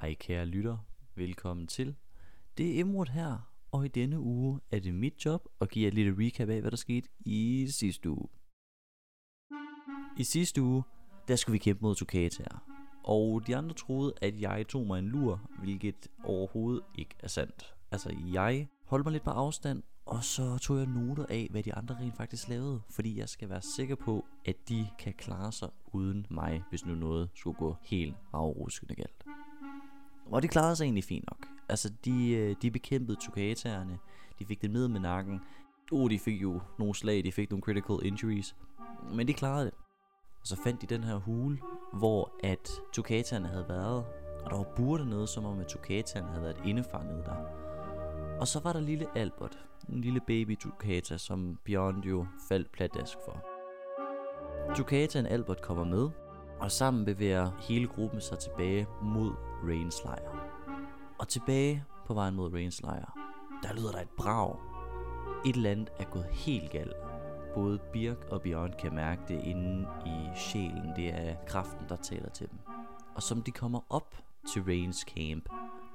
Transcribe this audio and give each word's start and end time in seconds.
Hej 0.00 0.14
kære 0.14 0.46
lytter, 0.46 0.76
velkommen 1.14 1.66
til. 1.66 1.94
Det 2.58 2.76
er 2.76 2.80
Emrud 2.80 3.06
her, 3.06 3.52
og 3.72 3.84
i 3.84 3.88
denne 3.88 4.20
uge 4.20 4.60
er 4.70 4.78
det 4.78 4.94
mit 4.94 5.24
job 5.24 5.48
at 5.60 5.70
give 5.70 5.82
jer 5.82 5.88
et 5.88 5.94
lille 5.94 6.26
recap 6.26 6.48
af, 6.48 6.60
hvad 6.60 6.70
der 6.70 6.76
skete 6.76 7.08
i 7.20 7.66
sidste 7.70 8.10
uge. 8.10 8.28
I 10.18 10.24
sidste 10.24 10.62
uge, 10.62 10.82
der 11.28 11.36
skulle 11.36 11.52
vi 11.52 11.58
kæmpe 11.58 11.82
mod 11.82 11.94
Tokataer, 11.94 12.64
og 13.04 13.46
de 13.46 13.56
andre 13.56 13.74
troede, 13.74 14.14
at 14.22 14.40
jeg 14.40 14.66
tog 14.68 14.86
mig 14.86 14.98
en 14.98 15.08
lur, 15.08 15.50
hvilket 15.58 16.08
overhovedet 16.24 16.82
ikke 16.94 17.14
er 17.20 17.28
sandt. 17.28 17.74
Altså, 17.90 18.16
jeg 18.32 18.68
holdt 18.86 19.06
mig 19.06 19.12
lidt 19.12 19.24
på 19.24 19.30
afstand, 19.30 19.82
og 20.06 20.24
så 20.24 20.58
tog 20.58 20.78
jeg 20.78 20.86
noter 20.86 21.26
af, 21.28 21.48
hvad 21.50 21.62
de 21.62 21.74
andre 21.74 21.96
rent 22.00 22.16
faktisk 22.16 22.48
lavede, 22.48 22.80
fordi 22.90 23.18
jeg 23.18 23.28
skal 23.28 23.48
være 23.48 23.62
sikker 23.62 23.94
på, 23.94 24.24
at 24.44 24.56
de 24.68 24.88
kan 24.98 25.12
klare 25.12 25.52
sig 25.52 25.68
uden 25.86 26.26
mig, 26.30 26.62
hvis 26.70 26.86
nu 26.86 26.94
noget 26.94 27.30
skulle 27.34 27.58
gå 27.58 27.76
helt 27.82 28.16
afruskende 28.32 28.94
galt. 28.94 29.25
Og 30.30 30.42
de 30.42 30.48
klarede 30.48 30.76
sig 30.76 30.84
egentlig 30.84 31.04
fint 31.04 31.24
nok. 31.30 31.46
Altså, 31.68 31.92
de, 32.04 32.32
øh, 32.32 32.56
de 32.62 32.70
bekæmpede 32.70 33.18
Tukataerne, 33.20 33.98
de 34.38 34.46
fik 34.46 34.62
det 34.62 34.70
ned 34.70 34.88
med 34.88 35.00
nakken. 35.00 35.40
Oh, 35.92 36.10
de 36.10 36.18
fik 36.18 36.42
jo 36.42 36.60
nogle 36.78 36.94
slag, 36.94 37.24
de 37.24 37.32
fik 37.32 37.50
nogle 37.50 37.62
critical 37.62 37.96
injuries, 38.02 38.56
men 39.14 39.28
de 39.28 39.34
klarede 39.34 39.64
det. 39.64 39.74
Og 40.40 40.46
så 40.46 40.56
fandt 40.64 40.82
de 40.82 40.86
den 40.86 41.04
her 41.04 41.16
hule, 41.16 41.58
hvor 41.92 42.32
at 42.44 42.70
Tukataerne 42.92 43.48
havde 43.48 43.68
været, 43.68 44.04
og 44.44 44.50
der 44.50 44.56
var 44.56 44.72
burde 44.76 45.08
noget, 45.08 45.28
som 45.28 45.44
om 45.44 45.58
at 45.58 45.66
Tukataerne 45.66 46.28
havde 46.28 46.42
været 46.42 46.60
indefanget 46.64 47.26
der. 47.26 47.36
Og 48.40 48.48
så 48.48 48.60
var 48.60 48.72
der 48.72 48.80
lille 48.80 49.06
Albert, 49.14 49.58
en 49.88 50.00
lille 50.00 50.20
baby 50.20 50.56
Tukata, 50.56 51.18
som 51.18 51.58
Bjørn 51.64 52.00
jo 52.00 52.26
faldt 52.48 52.72
pladask 52.72 53.18
for. 53.24 53.44
Tukataen 54.74 55.26
Albert 55.26 55.62
kommer 55.62 55.84
med, 55.84 56.10
og 56.60 56.72
sammen 56.72 57.04
bevæger 57.04 57.50
hele 57.60 57.86
gruppen 57.86 58.20
sig 58.20 58.38
tilbage 58.38 58.86
mod 59.02 59.32
Rains 59.68 60.04
lejr. 60.04 60.52
Og 61.18 61.28
tilbage 61.28 61.84
på 62.06 62.14
vejen 62.14 62.34
mod 62.34 62.52
Rains 62.52 62.82
lejr, 62.82 63.18
der 63.62 63.72
lyder 63.74 63.92
der 63.92 64.00
et 64.00 64.10
brag. 64.16 64.56
Et 65.46 65.56
eller 65.56 65.70
andet 65.70 65.92
er 65.98 66.04
gået 66.04 66.26
helt 66.30 66.70
galt. 66.70 66.96
Både 67.54 67.78
Birk 67.92 68.26
og 68.30 68.42
Bjørn 68.42 68.74
kan 68.78 68.94
mærke 68.94 69.22
det 69.28 69.44
inde 69.44 69.88
i 70.06 70.28
sjælen. 70.36 70.92
Det 70.96 71.08
er 71.08 71.34
kraften, 71.46 71.86
der 71.88 71.96
taler 71.96 72.28
til 72.28 72.50
dem. 72.50 72.58
Og 73.14 73.22
som 73.22 73.42
de 73.42 73.50
kommer 73.50 73.80
op 73.90 74.14
til 74.52 74.62
Rains 74.62 75.00
camp, 75.00 75.48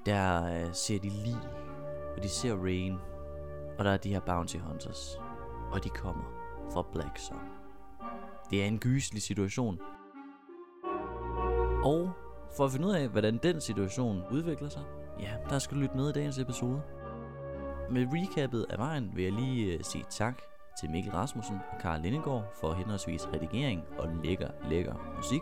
der 0.06 0.46
øh, 0.46 0.74
ser 0.74 1.00
de 1.00 1.10
lige, 1.10 1.50
og 2.18 2.24
de 2.24 2.30
ser 2.30 2.56
Rain, 2.56 2.98
og 3.78 3.86
der 3.86 3.92
er 3.92 3.98
de 3.98 4.10
her 4.10 4.20
bounty 4.20 4.58
hunters, 4.58 5.20
og 5.72 5.84
de 5.84 5.90
kommer 5.90 6.24
fra 6.74 6.86
Black 6.94 7.18
Sun. 7.18 7.38
Det 8.50 8.64
er 8.64 8.68
en 8.68 8.80
gyselig 8.80 9.22
situation. 9.22 9.80
Og 11.84 12.12
for 12.58 12.66
at 12.66 12.72
finde 12.72 12.88
ud 12.88 12.94
af, 12.94 13.08
hvordan 13.08 13.40
den 13.44 13.62
situation 13.62 14.24
udvikler 14.32 14.70
sig, 14.70 14.82
ja, 15.20 15.32
der 15.50 15.60
skal 15.60 15.78
du 15.78 15.82
lytte 15.82 15.98
med 15.98 16.10
i 16.10 16.14
dagens 16.14 16.38
episode. 16.38 16.82
Med 17.92 18.08
recappet 18.14 18.66
af 18.70 18.78
vejen 18.78 19.12
vil 19.16 19.24
jeg 19.24 19.34
lige 19.34 19.74
øh, 19.74 19.84
sige 19.84 20.06
tak 20.10 20.42
til 20.80 20.90
Mikkel 20.90 21.12
Rasmussen 21.12 21.58
og 21.72 21.82
Karl 21.82 22.02
Lindegård 22.02 22.44
for 22.62 22.74
henholdsvis 22.74 23.28
redigering 23.34 23.84
og 23.98 24.10
lækker, 24.24 24.50
lækker 24.70 25.14
musik. 25.18 25.42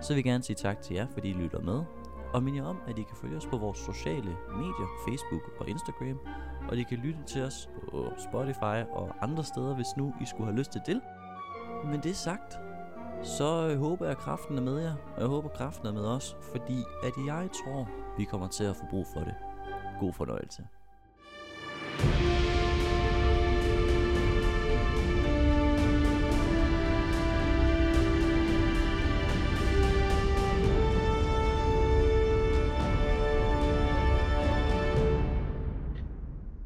Så 0.00 0.12
vil 0.12 0.16
jeg 0.16 0.24
gerne 0.24 0.44
sige 0.44 0.56
tak 0.56 0.82
til 0.82 0.96
jer, 0.96 1.06
fordi 1.12 1.28
I 1.30 1.32
lytter 1.32 1.60
med. 1.60 1.82
Og 2.32 2.42
minde 2.42 2.58
jer 2.58 2.66
om, 2.66 2.78
at 2.88 2.98
I 2.98 3.02
kan 3.02 3.16
følge 3.16 3.36
os 3.36 3.46
på 3.46 3.56
vores 3.56 3.78
sociale 3.78 4.36
medier, 4.56 4.88
Facebook 5.08 5.42
og 5.60 5.68
Instagram. 5.68 6.18
Og 6.68 6.76
I 6.76 6.82
kan 6.82 6.98
lytte 6.98 7.20
til 7.26 7.42
os 7.42 7.70
på 7.90 8.06
Spotify 8.30 8.78
og 8.90 9.14
andre 9.20 9.44
steder, 9.44 9.74
hvis 9.74 9.96
nu 9.96 10.14
I 10.20 10.26
skulle 10.26 10.46
have 10.46 10.58
lyst 10.58 10.72
til 10.72 10.80
det. 10.86 11.00
Men 11.84 12.00
det 12.00 12.16
sagt, 12.16 12.58
så 13.22 13.68
øh, 13.70 13.78
håber 13.78 14.04
jeg, 14.04 14.12
at 14.12 14.18
kraften 14.18 14.58
er 14.58 14.62
med 14.62 14.78
jer, 14.78 14.94
og 15.16 15.20
jeg 15.20 15.28
håber, 15.28 15.48
at 15.48 15.56
kraften 15.56 15.86
er 15.86 15.92
med 15.92 16.04
os, 16.04 16.36
fordi 16.52 16.78
at 17.02 17.12
jeg 17.26 17.48
tror, 17.52 17.88
vi 18.18 18.24
kommer 18.24 18.48
til 18.48 18.64
at 18.64 18.76
få 18.76 18.82
brug 18.90 19.06
for 19.14 19.20
det. 19.20 19.34
God 20.00 20.12
fornøjelse. 20.12 20.62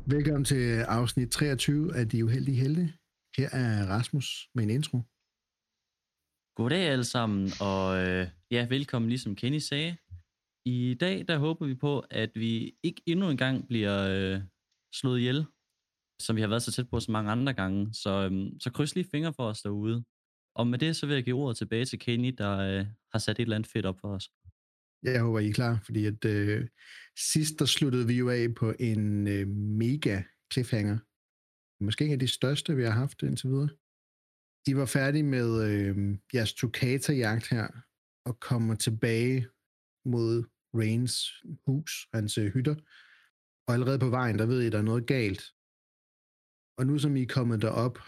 Velkommen 0.07 0.45
til 0.45 0.81
afsnit 0.81 1.31
23 1.31 1.97
af 1.97 2.09
De 2.09 2.25
Uheldige 2.25 2.57
Helte. 2.57 2.93
Her 3.37 3.49
er 3.53 3.87
Rasmus 3.87 4.49
med 4.55 4.65
en 4.65 4.71
intro. 4.71 4.99
Goddag 6.55 6.89
alle 6.89 7.05
sammen, 7.05 7.51
og 7.61 7.99
øh, 8.03 8.29
ja, 8.51 8.67
velkommen 8.69 9.09
ligesom 9.09 9.37
Kenny 9.37 9.59
sagde. 9.59 9.97
I 10.65 10.97
dag, 11.01 11.25
der 11.29 11.39
håber 11.39 11.67
vi 11.67 11.75
på, 11.75 12.05
at 12.11 12.31
vi 12.35 12.75
ikke 12.83 13.03
endnu 13.07 13.31
en 13.31 13.37
gang 13.37 13.69
bliver 13.69 13.97
øh, 14.09 14.41
slået 14.95 15.19
ihjel, 15.19 15.45
som 16.23 16.37
vi 16.37 16.41
har 16.41 16.49
været 16.49 16.63
så 16.63 16.73
tæt 16.73 16.91
på 16.91 17.01
så 17.01 17.11
mange 17.13 17.31
andre 17.31 17.53
gange. 17.55 17.95
Så, 17.95 18.29
øh, 18.33 18.53
så 18.61 18.71
kryds 18.71 18.95
lige 18.95 19.09
fingre 19.11 19.33
for 19.33 19.49
os 19.49 19.63
derude. 19.63 20.05
Og 20.55 20.67
med 20.67 20.79
det, 20.79 20.97
så 20.97 21.07
vil 21.07 21.15
jeg 21.15 21.25
give 21.25 21.37
ordet 21.37 21.57
tilbage 21.57 21.85
til 21.85 21.99
Kenny, 21.99 22.35
der 22.39 22.59
øh, 22.59 22.87
har 23.13 23.19
sat 23.19 23.39
et 23.39 23.43
eller 23.43 23.57
andet 23.57 23.71
fedt 23.71 23.87
op 23.87 24.01
for 24.01 24.09
os. 24.09 24.31
Jeg 25.03 25.21
håber, 25.21 25.39
I 25.39 25.49
er 25.49 25.53
klar, 25.53 25.83
fordi 25.85 26.07
at, 26.07 26.25
øh, 26.25 26.69
sidst 27.33 27.59
der 27.59 27.65
sluttede 27.65 28.07
vi 28.07 28.15
jo 28.19 28.29
af 28.31 28.55
på 28.55 28.75
en 28.81 29.29
øh, 29.29 29.49
mega 29.83 30.23
cliffhanger. 30.53 30.99
Måske 31.85 32.05
en 32.05 32.13
af 32.13 32.19
de 32.19 32.29
største, 32.29 32.77
vi 32.77 32.83
har 32.83 32.91
haft 32.91 33.23
indtil 33.23 33.49
videre 33.49 33.69
de 34.67 34.77
var 34.77 34.87
færdige 34.87 35.23
med 35.23 35.49
øh, 35.71 36.19
jeres 36.35 36.55
Tukata-jagt 36.55 37.49
her, 37.49 37.69
og 38.25 38.41
kommer 38.41 38.75
tilbage 38.75 39.49
mod 40.05 40.45
Rains 40.75 41.15
hus, 41.67 42.09
hans 42.15 42.39
øh, 42.39 42.53
hytter. 42.53 42.75
Og 43.67 43.75
allerede 43.75 43.99
på 43.99 44.09
vejen, 44.09 44.39
der 44.39 44.47
ved 44.47 44.63
I, 44.63 44.71
der 44.71 44.79
er 44.79 44.83
noget 44.83 45.07
galt. 45.07 45.43
Og 46.79 46.87
nu 46.87 46.99
som 46.99 47.17
I 47.17 47.23
er 47.23 47.27
kommet 47.27 47.63
derop 47.63 47.99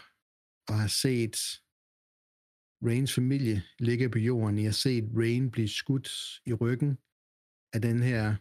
og 0.69 0.75
har 0.79 0.87
set 0.87 1.37
Rains 2.87 3.13
familie 3.13 3.63
ligge 3.79 4.09
på 4.09 4.19
jorden, 4.19 4.57
I 4.57 4.63
har 4.63 4.71
set 4.71 5.05
Rain 5.17 5.51
blive 5.51 5.67
skudt 5.67 6.09
i 6.45 6.53
ryggen 6.53 6.97
af 7.73 7.81
den 7.81 8.03
her 8.03 8.35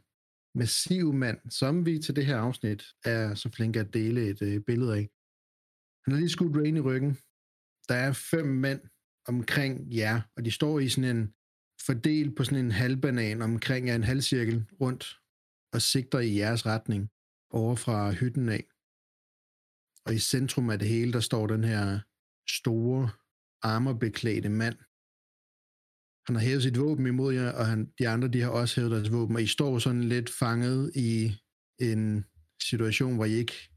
massive 0.58 1.12
mand, 1.12 1.50
som 1.50 1.86
vi 1.86 1.98
til 1.98 2.16
det 2.16 2.26
her 2.26 2.38
afsnit 2.38 2.84
er 3.04 3.34
så 3.34 3.50
flinke 3.50 3.80
at 3.80 3.94
dele 3.94 4.28
et 4.28 4.42
øh, 4.42 4.60
billede 4.60 4.92
af. 4.92 5.08
Han 6.04 6.12
har 6.12 6.18
lige 6.20 6.30
skudt 6.30 6.56
Rain 6.56 6.76
i 6.76 6.80
ryggen, 6.80 7.16
der 7.88 7.94
er 7.94 8.12
fem 8.12 8.46
mænd 8.46 8.80
omkring 9.26 9.94
jer, 9.94 10.20
og 10.36 10.44
de 10.44 10.50
står 10.50 10.78
i 10.78 10.88
sådan 10.88 11.16
en 11.16 11.34
fordel 11.86 12.34
på 12.34 12.44
sådan 12.44 12.64
en 12.64 12.70
halvbanan 12.70 13.42
omkring 13.42 13.86
jer, 13.86 13.94
en 13.94 14.04
halvcirkel 14.04 14.64
rundt, 14.80 15.20
og 15.72 15.82
sigter 15.82 16.18
i 16.18 16.36
jeres 16.38 16.66
retning 16.66 17.10
over 17.50 17.76
fra 17.76 18.10
hytten 18.10 18.48
af. 18.48 18.64
Og 20.06 20.14
i 20.14 20.18
centrum 20.18 20.70
af 20.70 20.78
det 20.78 20.88
hele, 20.88 21.12
der 21.12 21.20
står 21.20 21.46
den 21.46 21.64
her 21.64 22.00
store, 22.48 23.10
armerbeklædte 23.62 24.48
mand. 24.48 24.76
Han 26.26 26.36
har 26.36 26.42
hævet 26.42 26.62
sit 26.62 26.78
våben 26.78 27.06
imod 27.06 27.34
jer, 27.34 27.52
og 27.52 27.66
han, 27.66 27.92
de 27.98 28.08
andre 28.08 28.28
de 28.28 28.40
har 28.40 28.50
også 28.50 28.80
hævet 28.80 28.90
deres 28.90 29.12
våben, 29.12 29.36
og 29.36 29.42
I 29.42 29.46
står 29.46 29.78
sådan 29.78 30.04
lidt 30.04 30.30
fanget 30.30 30.92
i 30.96 31.36
en 31.80 32.24
situation, 32.62 33.14
hvor 33.14 33.24
I 33.24 33.32
ikke 33.32 33.70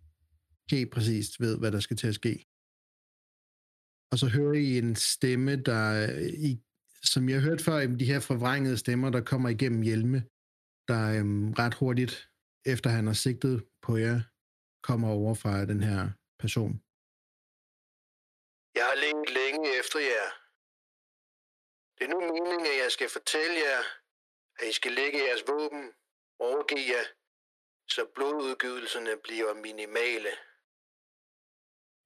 helt 0.71 0.91
præcist 0.91 1.39
ved, 1.39 1.59
hvad 1.59 1.71
der 1.71 1.79
skal 1.79 1.97
til 1.97 2.07
at 2.07 2.15
ske 2.15 2.45
og 4.11 4.17
så 4.19 4.27
hører 4.27 4.53
I 4.53 4.77
en 4.77 4.95
stemme, 4.95 5.55
der, 5.55 5.83
øh, 6.03 6.27
I, 6.49 6.51
som 7.03 7.29
jeg 7.29 7.41
har 7.41 7.49
hørt 7.49 7.61
før, 7.61 7.77
de 8.01 8.05
her 8.05 8.19
forvrængede 8.19 8.77
stemmer, 8.77 9.09
der 9.09 9.21
kommer 9.21 9.49
igennem 9.49 9.81
hjelme, 9.81 10.19
der 10.87 11.19
øhm, 11.19 11.53
ret 11.53 11.73
hurtigt, 11.73 12.29
efter 12.65 12.89
han 12.89 13.07
har 13.07 13.13
sigtet 13.13 13.65
på 13.81 13.97
jer, 13.97 14.19
kommer 14.83 15.09
over 15.09 15.33
fra 15.33 15.65
den 15.65 15.81
her 15.89 16.01
person. 16.39 16.73
Jeg 18.77 18.85
har 18.89 18.97
længe 19.05 19.25
længe 19.39 19.79
efter 19.79 19.99
jer. 19.99 20.27
Det 21.95 22.03
er 22.05 22.11
nu 22.13 22.19
meningen, 22.33 22.65
at 22.73 22.77
jeg 22.83 22.91
skal 22.91 23.09
fortælle 23.17 23.55
jer, 23.67 23.81
at 24.59 24.65
I 24.71 24.73
skal 24.79 24.91
lægge 24.91 25.17
jeres 25.27 25.43
våben, 25.47 25.83
overgive 26.39 26.87
jer, 26.93 27.05
så 27.95 28.01
blodudgydelserne 28.15 29.13
bliver 29.23 29.53
minimale. 29.53 30.31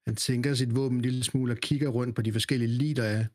Han 0.07 0.15
tænker 0.15 0.53
sit 0.53 0.75
våben 0.75 0.97
en 0.97 1.01
lille 1.01 1.23
smule 1.23 1.53
og 1.53 1.57
kigger 1.57 1.89
rundt 1.89 2.15
på 2.15 2.21
de 2.21 2.33
forskellige 2.33 2.69
lig, 2.79 2.95
der 2.95 3.03
er. 3.03 3.25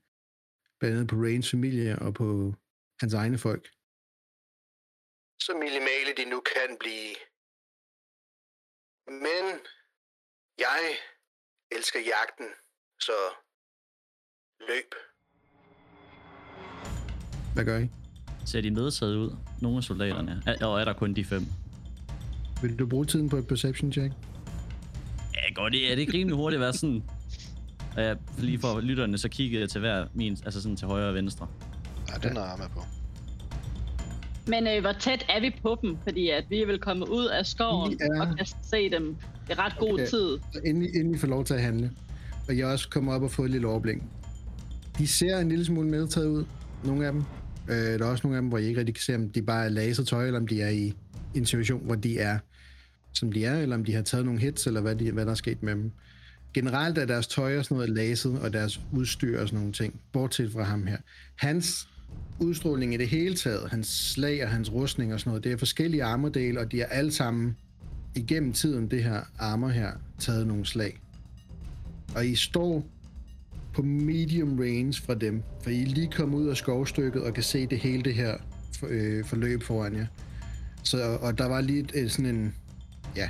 Blandt 0.79 0.95
andet 0.97 1.09
på 1.09 1.17
Rains 1.17 1.51
familie 1.51 1.99
og 1.99 2.15
på 2.15 2.55
hans 3.01 3.15
egne 3.15 3.39
folk. 3.39 3.65
Så 5.47 5.53
minimale 5.65 6.11
de 6.19 6.25
nu 6.33 6.39
kan 6.53 6.71
blive. 6.81 7.15
Men 9.27 9.45
jeg 10.59 10.81
elsker 11.77 12.01
jagten, 12.13 12.49
så 13.01 13.19
løb. 14.69 14.91
Hvad 17.55 17.65
gør 17.65 17.79
I? 17.79 17.89
Ser 18.47 18.61
de 18.61 18.71
medtaget 18.71 19.17
ud, 19.17 19.31
nogle 19.63 19.77
af 19.77 19.85
soldaterne? 19.85 20.43
Er, 20.47 20.67
og 20.67 20.81
er 20.81 20.85
der 20.85 20.93
kun 20.93 21.15
de 21.15 21.25
fem? 21.25 21.43
Vil 22.63 22.79
du 22.79 22.87
bruge 22.87 23.07
tiden 23.07 23.29
på 23.29 23.37
et 23.37 23.49
perception 23.49 23.93
check? 23.93 24.13
Ja, 25.37 25.53
godt. 25.55 25.73
Det 25.73 25.91
er 25.91 25.95
det 25.95 26.01
ikke 26.01 26.13
rimelig 26.13 26.37
hurtigt 26.37 26.63
at 26.63 26.65
være 26.65 26.73
sådan... 26.73 27.03
Og 27.97 28.03
jeg, 28.03 28.17
lige 28.39 28.59
for 28.59 28.81
lytterne, 28.81 29.19
så 29.19 29.29
kiggede 29.29 29.61
jeg 29.63 29.71
til 29.71 29.81
hver 29.81 30.07
min, 30.15 30.33
altså 30.45 30.63
sådan 30.63 30.77
til 30.77 30.87
højre 30.87 31.09
og 31.09 31.15
venstre. 31.15 31.47
Ja, 32.09 32.29
den 32.29 32.37
er 32.37 32.41
jeg 32.41 32.55
med 32.59 32.67
på. 32.75 32.81
Men 34.47 34.67
øh, 34.67 34.81
hvor 34.81 34.93
tæt 34.93 35.27
er 35.29 35.41
vi 35.41 35.57
på 35.63 35.79
dem? 35.83 35.97
Fordi 36.03 36.31
at 36.31 36.45
vi 36.51 36.63
er 36.63 36.67
vel 36.67 36.79
kommet 36.79 37.09
ud 37.09 37.27
af 37.27 37.47
skoven 37.47 37.99
er- 38.01 38.21
og 38.21 38.37
kan 38.37 38.47
se 38.71 38.91
dem 38.91 39.17
i 39.51 39.53
ret 39.53 39.73
god 39.79 39.93
Okay. 39.93 40.07
tid. 40.07 40.39
Så 40.53 40.61
inden, 40.65 40.83
I- 40.83 40.89
inden 40.99 41.15
I 41.15 41.19
får 41.19 41.29
lov 41.29 41.45
til 41.45 41.55
at 41.55 41.63
handle, 41.63 41.91
og 42.49 42.59
jeg 42.59 42.67
også 42.67 42.89
kommer 42.89 43.15
op 43.15 43.23
og 43.23 43.31
får 43.31 43.45
et 43.45 43.51
lille 43.51 43.69
overblik. 43.69 43.97
De 44.99 45.07
ser 45.07 45.39
en 45.39 45.49
lille 45.49 45.65
smule 45.65 45.89
medtaget 45.89 46.27
ud, 46.27 46.45
nogle 46.85 47.07
af 47.07 47.13
dem. 47.13 47.23
Øh, 47.69 47.77
der 47.77 48.07
er 48.07 48.11
også 48.11 48.27
nogle 48.27 48.37
af 48.37 48.43
dem, 48.43 48.49
hvor 48.49 48.59
I 48.59 48.65
ikke 48.67 48.79
rigtig 48.81 48.95
kan 48.95 49.03
se, 49.03 49.15
om 49.15 49.29
de 49.31 49.43
bare 49.43 49.65
er 49.65 49.69
laset 49.69 50.07
tøj, 50.09 50.27
eller 50.27 50.41
om 50.41 50.47
de 50.47 50.63
er 50.63 50.69
i 50.71 50.93
en 51.35 51.47
situation, 51.47 51.81
hvor 51.85 51.95
de 51.95 52.19
er, 52.19 52.39
som 53.17 53.33
de 53.33 53.45
er, 53.45 53.59
eller 53.59 53.77
om 53.77 53.85
de 53.85 53.95
har 53.95 54.03
taget 54.03 54.25
nogle 54.25 54.41
hits, 54.41 54.67
eller 54.67 54.81
hvad, 54.81 54.97
de, 54.97 55.13
hvad 55.13 55.25
der 55.25 55.31
er 55.31 55.35
sket 55.35 55.63
med 55.63 55.75
dem. 55.75 55.91
Generelt 56.55 56.99
er 56.99 57.05
deres 57.05 57.27
tøj 57.27 57.59
og 57.59 57.65
sådan 57.65 57.75
noget 57.75 57.91
laset, 57.91 58.39
og 58.39 58.53
deres 58.53 58.81
udstyr 58.93 59.41
og 59.41 59.49
sådan 59.49 59.59
nogle 59.59 59.73
ting, 59.73 60.01
bortset 60.13 60.53
fra 60.53 60.63
ham 60.63 60.87
her. 60.87 60.97
Hans 61.37 61.89
udstråling 62.39 62.95
i 62.95 62.97
det 62.97 63.09
hele 63.09 63.35
taget, 63.35 63.71
hans 63.71 63.87
slag 63.87 64.45
og 64.45 64.51
hans 64.51 64.73
rustning 64.73 65.15
og 65.15 65.21
sådan 65.21 65.31
noget, 65.31 65.45
det 65.45 65.53
er 65.53 65.57
forskellige 65.57 66.05
armordele, 66.05 66.61
og 66.61 66.73
de 66.73 66.81
er 66.81 66.87
alle 66.87 67.13
sammen 67.13 67.57
igennem 68.15 68.53
tiden, 68.53 68.91
det 68.91 69.05
her 69.05 69.21
armor 69.39 69.69
her, 69.69 69.91
taget 70.19 70.47
nogle 70.47 70.67
slag. 70.67 71.01
Og 72.15 72.27
I 72.27 72.35
står 72.35 72.87
på 73.75 73.83
medium 73.83 74.59
range 74.59 75.03
fra 75.03 75.15
dem, 75.15 75.43
for 75.63 75.71
I 75.71 75.83
er 75.83 75.87
lige 75.87 76.11
kommet 76.11 76.39
ud 76.39 76.49
af 76.49 76.57
skovstykket 76.57 77.23
og 77.23 77.35
kan 77.35 77.43
se 77.43 77.67
det 77.67 77.79
hele 77.79 78.03
det 78.03 78.15
her 78.15 78.35
øh, 78.89 79.25
forløb 79.25 79.63
foran 79.63 79.97
jer. 79.97 80.07
Så, 80.83 81.19
og 81.21 81.39
der 81.39 81.47
var 81.47 81.61
lige 81.61 81.87
et, 81.95 82.13
sådan 82.13 82.35
en, 82.37 82.55
ja, 83.17 83.29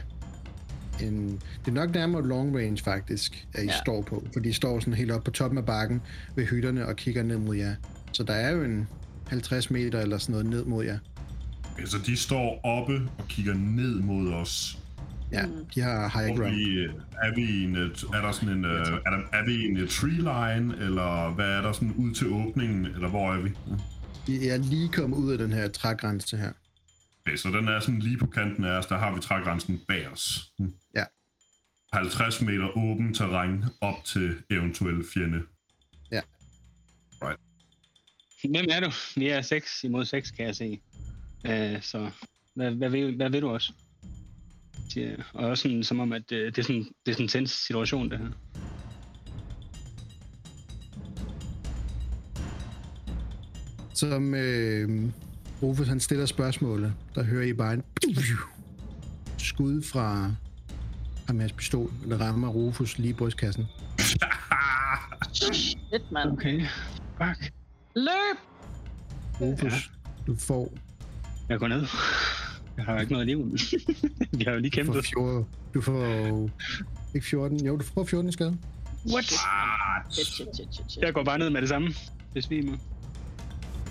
en, 1.03 1.41
det 1.65 1.69
er 1.71 1.73
nok 1.73 1.94
nærmere 1.94 2.29
long 2.29 2.56
range 2.59 2.83
faktisk, 2.85 3.47
at 3.55 3.62
I 3.65 3.67
Ja. 3.67 3.73
står 3.85 4.03
på, 4.03 4.25
for 4.33 4.41
de 4.41 4.53
står 4.53 4.81
sådan 4.81 4.94
helt 4.94 5.11
oppe 5.12 5.25
på 5.25 5.31
toppen 5.31 5.59
af 5.59 5.65
bakken 5.67 6.03
ved 6.37 6.47
hytterne 6.47 6.87
og 6.87 6.97
kigger 6.97 7.23
ned 7.23 7.38
mod 7.38 7.56
jer. 7.56 7.75
Så 8.12 8.23
der 8.23 8.35
er 8.35 8.50
jo 8.50 8.62
en 8.62 8.88
50 9.29 9.71
meter 9.71 10.00
eller 10.00 10.19
sådan 10.19 10.33
noget 10.33 10.47
ned 10.47 10.65
mod 10.65 10.85
jer. 10.85 10.99
Altså, 11.79 11.97
de 12.06 12.17
står 12.17 12.61
oppe 12.65 13.00
og 13.19 13.29
kigger 13.29 13.55
ned 13.55 13.94
mod 14.00 14.33
os. 14.33 14.79
Ja, 15.33 15.44
de 15.75 15.81
har 15.81 16.21
high 16.21 16.37
ground. 16.38 16.55
vi, 16.55 16.65
øh, 16.65 16.93
er, 17.23 17.35
vi 17.35 17.43
i 17.43 17.65
en, 17.65 17.77
øh, 17.77 17.91
er 18.15 18.21
der 18.23 18.33
sådan 18.33 18.49
en, 18.59 18.65
øh, 18.65 18.81
er, 18.81 19.11
der, 19.11 19.38
er 19.38 19.44
vi 19.47 19.53
i 19.55 19.65
en 19.69 19.88
tree 19.88 20.11
line, 20.12 20.75
eller 20.85 21.35
hvad 21.35 21.47
er 21.49 21.62
der 21.62 21.73
sådan 21.73 21.93
ud 21.97 22.15
til 22.15 22.27
åbningen, 22.33 22.87
eller 22.87 23.09
hvor 23.09 23.33
er 23.35 23.41
vi? 23.41 23.50
I 24.29 24.47
er 24.49 24.56
lige 24.56 24.88
kommet 24.88 25.17
ud 25.17 25.33
af 25.33 25.38
den 25.38 25.53
her 25.53 25.69
trægrænse 25.69 26.37
her. 26.37 26.50
Okay, 27.26 27.37
så 27.37 27.49
den 27.49 27.69
er 27.69 27.81
sådan 27.81 28.00
lige 28.00 28.19
på 28.19 28.26
kanten 28.26 28.64
af 28.64 28.70
os, 28.70 28.87
der 28.87 28.99
har 28.99 29.14
vi 29.14 29.20
trægrænsen 29.20 29.81
bag 29.88 30.08
os. 30.08 30.52
Hm. 30.58 30.75
Ja. 30.94 31.05
50 31.93 32.40
meter 32.40 32.78
åben 32.78 33.14
terræn 33.14 33.64
op 33.81 34.05
til 34.05 34.34
eventuelle 34.50 35.05
fjende. 35.14 35.43
Ja. 36.12 36.20
Right. 37.23 37.40
Hvem 38.50 38.67
er 38.70 38.81
du? 38.81 38.90
Vi 39.17 39.28
er 39.28 39.43
6 39.43 39.84
imod 39.84 40.05
6, 40.05 40.31
kan 40.31 40.46
jeg 40.46 40.56
se. 40.56 40.81
Uh, 41.49 41.82
så 41.82 42.11
hvad, 42.55 42.70
hvad, 42.70 42.90
vil, 42.90 43.17
hvad 43.17 43.31
vil 43.31 43.43
du 43.43 43.49
også? 43.49 43.73
Siger, 44.88 45.17
og 45.34 45.49
også 45.49 45.62
sådan, 45.62 45.84
som 45.84 46.00
om, 46.00 46.12
at 46.12 46.32
uh, 46.32 46.38
det, 46.38 46.58
er 46.58 46.62
sådan, 46.62 46.84
det 47.06 47.11
er 47.11 47.12
sådan 47.12 47.25
en 47.25 47.28
tens 47.28 47.50
situation, 47.50 48.11
det 48.11 48.19
her. 48.19 48.31
Som 53.94 54.34
øh, 54.34 55.11
Rufus 55.62 55.88
han 55.88 56.00
stiller 56.00 56.26
spørgsmålet, 56.26 56.93
der 57.14 57.23
hører 57.23 57.44
I 57.47 57.53
bare 57.53 57.75
en 57.75 57.82
skud 59.38 59.82
fra 59.82 60.31
ham 61.26 61.41
hans 61.41 61.53
pistol, 61.53 61.91
der 62.08 62.19
rammer 62.19 62.49
Rufus 62.49 62.99
lige 62.99 63.11
i 63.11 63.12
brystkassen. 63.12 63.64
Shit, 65.32 66.12
mand. 66.12 66.32
Okay. 66.32 66.61
Fuck. 67.23 67.53
Løb! 67.94 68.37
Rufus, 69.41 69.91
du 70.26 70.37
får, 70.37 70.73
Jeg 71.49 71.59
går 71.59 71.69
ned. 71.69 71.87
Jeg 72.76 72.85
har 72.85 73.00
ikke 73.00 73.12
noget 73.12 73.26
liv. 73.26 73.38
Vi 74.38 74.44
har 74.44 74.52
jo 74.52 74.59
lige 74.59 74.70
du 74.70 74.87
får, 74.87 74.93
kæmpet. 74.93 75.06
14, 75.06 75.47
du 75.75 75.81
får 75.81 76.50
ikke 77.14 77.26
14, 77.26 77.67
jo 77.67 77.76
du 77.76 77.85
får 77.85 78.05
14 78.05 78.29
i 78.29 78.32
skade. 78.32 78.59
What? 79.12 79.25
Shit, 79.25 80.26
shit, 80.26 80.49
shit, 80.56 80.75
shit, 80.75 80.91
shit. 80.93 81.02
Jeg 81.02 81.14
går 81.14 81.25
bare 81.25 81.38
ned 81.38 81.50
med 81.50 81.61
det 81.61 81.69
samme. 81.69 81.88
Besvimer. 82.35 82.76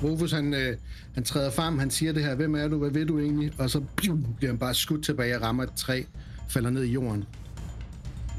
Rufus 0.04 0.32
han, 0.32 0.54
øh, 0.54 0.78
han 1.14 1.24
træder 1.24 1.52
frem, 1.52 1.80
han 1.80 1.92
siger 1.92 2.14
det 2.14 2.24
her, 2.24 2.36
hvem 2.36 2.56
er 2.56 2.68
du, 2.68 2.78
hvad 2.78 2.92
ved 2.92 3.06
du 3.06 3.20
egentlig? 3.20 3.52
Og 3.60 3.70
så 3.70 3.84
piu, 3.98 4.20
bliver 4.38 4.52
han 4.52 4.60
bare 4.60 4.74
skudt 4.74 5.04
tilbage 5.04 5.36
og 5.36 5.42
rammer 5.42 5.64
et 5.64 5.74
træ, 5.76 6.04
falder 6.50 6.70
ned 6.70 6.84
i 6.84 6.92
jorden. 6.92 7.26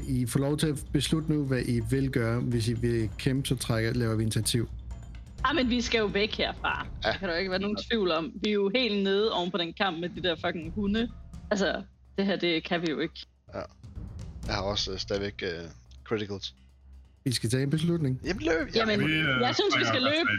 I 0.07 0.25
får 0.25 0.39
lov 0.39 0.57
til 0.57 0.67
at 0.67 0.75
beslutte 0.93 1.31
nu, 1.31 1.45
hvad 1.45 1.61
I 1.65 1.81
vil 1.89 2.11
gøre. 2.11 2.39
Hvis 2.39 2.67
I 2.67 2.73
vil 2.73 3.09
kæmpe, 3.17 3.47
så 3.47 3.55
trækker, 3.55 3.93
laver 3.93 4.15
vi 4.15 4.23
initiativ. 4.23 4.69
Ah, 5.43 5.55
men 5.55 5.69
vi 5.69 5.81
skal 5.81 5.99
jo 5.99 6.05
væk 6.05 6.35
herfra. 6.35 6.87
Ja. 7.03 7.11
Der 7.11 7.17
kan 7.17 7.27
der 7.27 7.33
jo 7.33 7.39
ikke 7.39 7.51
være 7.51 7.59
nogen 7.61 7.77
tvivl 7.89 8.11
om. 8.11 8.31
Vi 8.43 8.49
er 8.49 8.53
jo 8.53 8.71
helt 8.75 9.03
nede 9.03 9.31
oven 9.31 9.51
på 9.51 9.57
den 9.57 9.73
kamp 9.73 9.99
med 9.99 10.09
de 10.09 10.23
der 10.23 10.35
fucking 10.45 10.73
hunde. 10.75 11.09
Altså, 11.51 11.83
det 12.17 12.25
her, 12.25 12.35
det 12.35 12.63
kan 12.63 12.81
vi 12.81 12.87
jo 12.89 12.99
ikke. 12.99 13.25
Jeg 14.47 14.55
har 14.55 14.61
også 14.61 14.91
uh, 14.91 14.97
stadigvæk 14.97 15.43
uh, 15.43 15.69
criticals. 16.03 16.55
I 17.25 17.31
skal 17.31 17.49
tage 17.49 17.63
en 17.63 17.69
beslutning. 17.69 18.21
Jamen 18.25 18.43
løb! 18.43 18.75
Jamen, 18.75 18.99
Vi, 18.99 19.05
øh, 19.05 19.41
jeg 19.41 19.55
synes, 19.55 19.77
vi 19.79 19.85
skal 19.85 20.01
løbe. 20.01 20.29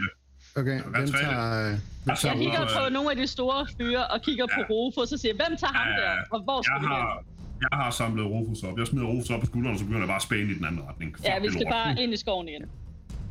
Okay, 0.55 0.81
hvem 0.81 1.07
tager... 1.11 1.71
øh, 1.71 1.77
Hvem 2.03 2.15
tager 2.15 2.33
Jeg 2.35 2.41
kigger 2.43 2.59
på 2.79 2.85
øh, 2.85 2.91
nogle 2.93 3.11
af 3.11 3.17
de 3.17 3.27
store 3.27 3.67
fyre 3.77 4.07
og 4.07 4.21
kigger 4.21 4.45
på 4.45 4.59
Ja. 4.59 4.65
Rufus 4.69 5.11
og 5.11 5.19
siger, 5.19 5.33
hvem 5.33 5.57
tager 5.57 5.73
ham 5.73 5.87
Ja, 5.87 6.01
der? 6.01 6.11
Og 6.31 6.39
hvor 6.43 6.61
skal 6.61 6.73
Jeg 6.73 6.81
vi 6.81 6.85
hen? 6.87 6.95
har, 6.95 7.23
jeg 7.61 7.77
har 7.83 7.91
samlet 7.91 8.25
Rufus 8.25 8.63
op. 8.63 8.77
Jeg 8.79 8.87
smider 8.87 9.07
Rufus 9.07 9.29
op 9.29 9.39
på 9.39 9.45
skulderen, 9.45 9.73
og 9.73 9.79
så 9.79 9.85
begynder 9.85 10.01
jeg 10.01 10.07
bare 10.07 10.15
at 10.15 10.21
spæne 10.21 10.51
i 10.51 10.55
den 10.55 10.65
anden 10.65 10.81
retning. 10.89 11.15
Fuck 11.15 11.25
Ja, 11.27 11.39
vi 11.39 11.49
skal 11.51 11.65
bare 11.71 12.01
ind 12.01 12.13
i 12.13 12.17
skoven 12.17 12.47
igen. 12.47 12.65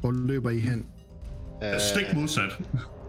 Hvor 0.01 0.11
løber 0.11 0.51
I 0.51 0.59
hen? 0.61 0.87
Uh, 1.63 1.81
Stik 1.93 2.15
modsat. 2.15 2.53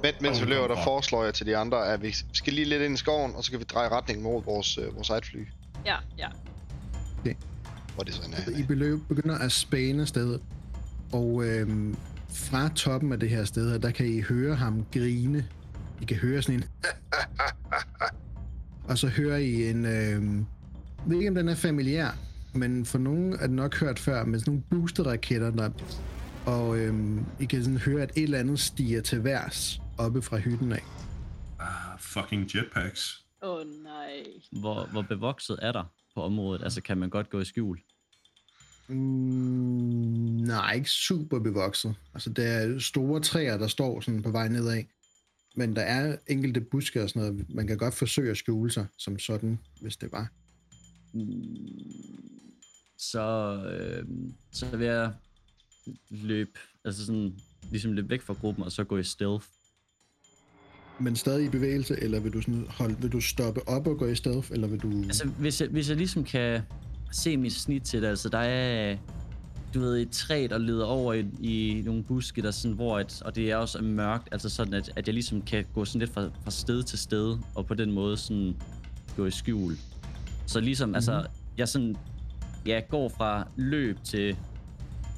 men, 0.04 0.14
mens 0.22 0.42
vi 0.42 0.46
løber, 0.46 0.68
der 0.68 0.84
foreslår 0.84 1.24
jeg 1.24 1.34
til 1.34 1.46
de 1.46 1.58
andre, 1.58 1.88
at 1.94 2.02
vi 2.02 2.16
skal 2.34 2.54
lige 2.54 2.66
lidt 2.66 2.82
ind 2.82 2.94
i 2.94 2.98
skoven, 2.98 3.32
og 3.36 3.44
så 3.44 3.52
kan 3.52 3.60
vi 3.60 3.64
dreje 3.74 3.90
retning 3.90 4.22
mod 4.22 4.44
vores, 4.44 4.78
uh, 4.78 4.96
vores 4.96 5.10
eget 5.10 5.26
fly. 5.26 5.48
Ja, 5.86 5.96
ja. 6.18 6.28
Hvor 7.96 8.04
det 8.04 8.14
så 8.14 8.22
er. 8.48 8.60
I 8.60 8.64
beløb 8.64 9.00
begynder 9.08 9.38
at 9.38 9.52
spæne 9.52 10.06
stedet. 10.08 10.42
Og 11.14 11.44
øhm, 11.46 11.98
fra 12.34 12.70
toppen 12.70 13.12
af 13.12 13.20
det 13.20 13.30
her 13.30 13.44
sted 13.44 13.72
her, 13.72 13.78
der 13.78 13.92
kan 13.92 14.06
I 14.06 14.22
høre 14.22 14.56
ham 14.56 14.86
grine. 14.94 15.48
I 16.02 16.06
kan 16.06 16.18
høre 16.18 16.42
sådan 16.42 16.60
en... 16.60 16.66
og 18.90 18.98
så 18.98 19.08
hører 19.08 19.38
I 19.38 19.70
en... 19.70 19.86
Øhm, 19.86 20.38
jeg 20.38 21.06
ved 21.06 21.18
ikke, 21.18 21.30
om 21.30 21.36
den 21.36 21.48
er 21.48 21.56
familiær, 21.56 22.18
men 22.54 22.86
for 22.86 22.98
nogen 22.98 23.34
er 23.34 23.48
den 23.48 23.56
nok 23.56 23.80
hørt 23.80 24.00
før, 24.00 24.26
med 24.26 24.40
sådan 24.40 24.52
nogle 24.52 24.64
boosterraketter, 24.70 25.52
der... 25.52 25.70
Og 26.46 26.78
øhm, 26.78 27.26
I 27.40 27.46
kan 27.46 27.64
sådan 27.64 27.78
høre, 27.78 28.02
at 28.02 28.12
et 28.16 28.24
eller 28.24 28.40
andet 28.40 28.60
stiger 28.60 29.02
til 29.02 29.24
værs 29.24 29.82
oppe 29.98 30.22
fra 30.22 30.38
hytten 30.38 30.72
af. 30.72 30.84
Ah, 31.60 32.00
fucking 32.00 32.56
jetpacks. 32.56 33.26
Åh 33.44 33.50
oh, 33.50 33.66
nej. 33.84 34.24
Hvor, 34.52 34.86
hvor 34.92 35.02
bevokset 35.02 35.60
er 35.62 35.72
der 35.72 35.84
på 36.16 36.22
området? 36.24 36.64
Altså, 36.64 36.82
kan 36.82 36.98
man 36.98 37.10
godt 37.10 37.30
gå 37.30 37.40
i 37.40 37.46
skjul? 37.46 37.80
Mm, 38.90 38.96
nej, 38.96 40.74
ikke 40.74 40.90
super 40.90 41.40
bevokset. 41.40 41.96
Altså, 42.14 42.30
der 42.30 42.44
er 42.44 42.80
store 42.80 43.20
træer, 43.20 43.58
der 43.58 43.68
står 43.68 44.02
sådan 44.02 44.22
på 44.22 44.32
vej 44.32 44.48
nedad. 44.48 44.84
Men 45.56 45.76
der 45.76 45.82
er 45.82 46.18
enkelte 46.28 46.62
buske 46.62 47.04
og 47.04 47.10
sådan 47.10 47.22
noget. 47.22 47.46
Man 47.56 47.68
kan 47.68 47.78
godt 47.78 47.94
forsøge 47.94 48.32
at 48.32 48.38
skjule 48.38 48.72
sig 48.72 48.86
som 48.98 49.20
sådan, 49.20 49.60
hvis 49.82 49.98
det 49.98 50.12
var. 50.12 50.32
Så, 52.98 53.56
øh, 53.72 54.06
så 54.52 54.78
vil 54.78 54.88
jeg 54.88 55.14
løbe, 56.10 56.52
altså 56.86 57.06
sådan, 57.06 57.40
ligesom 57.72 57.94
løbe 57.94 58.10
væk 58.10 58.22
fra 58.22 58.34
gruppen, 58.34 58.64
og 58.64 58.72
så 58.72 58.84
gå 58.84 58.98
i 58.98 59.04
stealth. 59.04 59.46
Men 61.00 61.16
stadig 61.16 61.46
i 61.46 61.50
bevægelse, 61.50 62.04
eller 62.04 62.20
vil 62.20 62.34
du, 62.34 62.42
sådan 62.42 62.66
holde, 62.70 63.02
vil 63.02 63.12
du 63.12 63.22
stoppe 63.22 63.68
op 63.68 63.88
og 63.88 63.98
gå 63.98 64.08
i 64.08 64.16
stealth, 64.16 64.52
eller 64.52 64.68
vil 64.68 64.80
du... 64.80 65.04
Altså, 65.04 65.28
hvis 65.28 65.62
jeg, 65.62 65.70
hvis 65.70 65.90
jeg 65.90 65.98
ligesom 65.98 66.24
kan 66.24 66.62
se 67.12 67.38
mit 67.38 67.54
snit 67.54 67.84
til 67.84 68.02
det, 68.02 68.08
altså 68.08 68.30
der 68.30 68.38
er, 68.38 68.98
du 69.74 69.80
ved, 69.80 69.98
et 69.98 70.12
træ, 70.12 70.48
der 70.50 70.58
leder 70.58 70.86
over 70.86 71.14
i, 71.14 71.26
i 71.40 71.82
nogle 71.86 72.04
buske, 72.04 72.42
der 72.42 72.52
sådan, 72.52 72.76
hvor 72.76 73.00
et, 73.00 73.22
og 73.22 73.36
det 73.36 73.52
er 73.52 73.56
også 73.56 73.82
mørkt, 73.82 74.30
altså 74.32 74.50
sådan, 74.50 74.74
at, 74.74 74.92
at 74.96 75.08
jeg 75.08 75.14
ligesom 75.14 75.42
kan 75.42 75.66
gå 75.74 75.86
sådan 75.86 76.00
lidt 76.00 76.14
fra, 76.14 76.30
fra 76.44 76.52
sted 76.52 76.84
til 76.84 77.00
sted, 77.00 77.38
og 77.56 77.66
på 77.66 77.74
den 77.74 77.92
måde 77.92 78.18
sådan 78.18 78.56
gå 79.18 79.26
i 79.26 79.32
skjul. 79.32 79.78
Så 80.46 80.60
ligesom, 80.60 80.90
mm-hmm. 80.90 80.96
altså, 80.96 81.26
jeg 81.58 81.68
sådan, 81.68 81.96
ja, 82.66 82.82
går 82.90 83.10
fra 83.10 83.48
løb 83.56 83.98
til, 84.04 84.38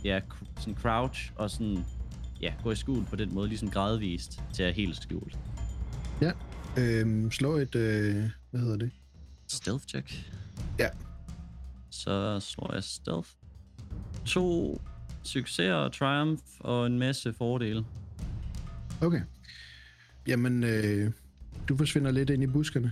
ja, 0.04 0.20
sådan 0.60 0.76
crouch, 0.76 1.32
og 1.36 1.52
sådan, 1.52 1.86
ja, 2.42 2.54
gå 2.64 2.72
i 2.72 2.76
skjul 2.76 3.06
på 3.06 3.16
den 3.16 3.34
måde, 3.34 3.48
ligesom 3.48 3.70
gradvist, 3.70 4.42
til 4.54 4.64
at 4.64 4.74
helt 4.74 4.96
skjult. 4.96 5.38
Ja. 6.22 6.32
Øhm, 6.78 7.32
slå 7.32 7.56
et... 7.56 7.76
Øh, 7.76 8.30
hvad 8.52 8.62
hedder 8.62 8.78
det? 8.78 8.92
Stealth 9.48 9.86
check. 9.86 10.32
Ja. 10.80 10.88
Så 11.92 12.40
slår 12.40 12.74
jeg 12.74 12.84
stealth. 12.84 13.30
To 14.26 14.82
succeser, 15.24 15.90
triumph 15.90 16.44
og 16.60 16.88
en 16.88 17.00
masse 17.00 17.34
fordele. 17.38 17.86
Okay. 19.02 19.22
Jamen, 20.28 20.64
øh, 20.64 21.12
du 21.70 21.78
forsvinder 21.78 22.12
lidt 22.12 22.30
ind 22.30 22.44
i 22.44 22.48
buskerne. 22.48 22.92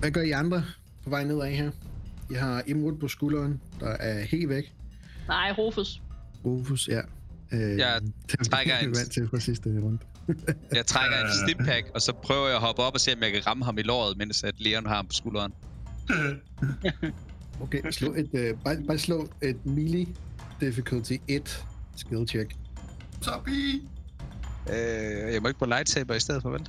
Hvad 0.00 0.10
gør 0.10 0.22
I 0.22 0.30
andre 0.30 0.64
på 1.04 1.10
vej 1.10 1.24
nedad 1.24 1.50
her? 1.50 1.70
I 2.30 2.34
har 2.34 2.62
Imrud 2.66 2.96
på 2.98 3.08
skulderen, 3.08 3.60
der 3.80 3.88
er 3.90 4.24
helt 4.24 4.48
væk. 4.48 4.72
Nej, 5.28 5.52
Rufus. 5.58 6.02
Rufus, 6.44 6.88
ja. 6.88 7.00
Øh, 7.52 7.78
Jeg 7.78 8.00
trækker 8.50 8.74
er 8.74 8.78
en- 8.80 8.94
vant 8.96 9.12
til 9.12 9.28
fra 9.28 9.40
sidste 9.40 9.68
runde. 9.82 9.98
Jeg 10.74 10.86
trækker 10.86 11.16
en 11.18 11.30
stimpack, 11.48 11.90
og 11.94 12.00
så 12.00 12.12
prøver 12.12 12.46
jeg 12.46 12.56
at 12.56 12.62
hoppe 12.62 12.82
op 12.82 12.94
og 12.94 13.00
se, 13.00 13.12
om 13.14 13.22
jeg 13.22 13.32
kan 13.32 13.46
ramme 13.46 13.64
ham 13.64 13.78
i 13.78 13.82
låret, 13.82 14.16
mens 14.16 14.44
at 14.44 14.60
Leon 14.60 14.86
har 14.86 14.94
ham 14.96 15.06
på 15.06 15.12
skulderen. 15.12 15.52
Okay, 17.62 17.90
slå 17.90 18.14
et, 18.14 18.30
øh, 18.32 18.54
bare, 18.64 18.76
bare 18.86 18.98
slå 18.98 19.28
et 19.42 19.66
melee 19.66 20.06
difficulty 20.60 21.12
1 21.28 21.64
skill 21.96 22.28
check. 22.28 22.54
Bi! 23.44 23.82
Øh, 24.70 25.32
jeg 25.32 25.42
må 25.42 25.48
ikke 25.48 25.58
på 25.58 25.66
lightsaber 25.66 26.14
i 26.14 26.20
stedet 26.20 26.42
for, 26.42 26.50
vel? 26.50 26.60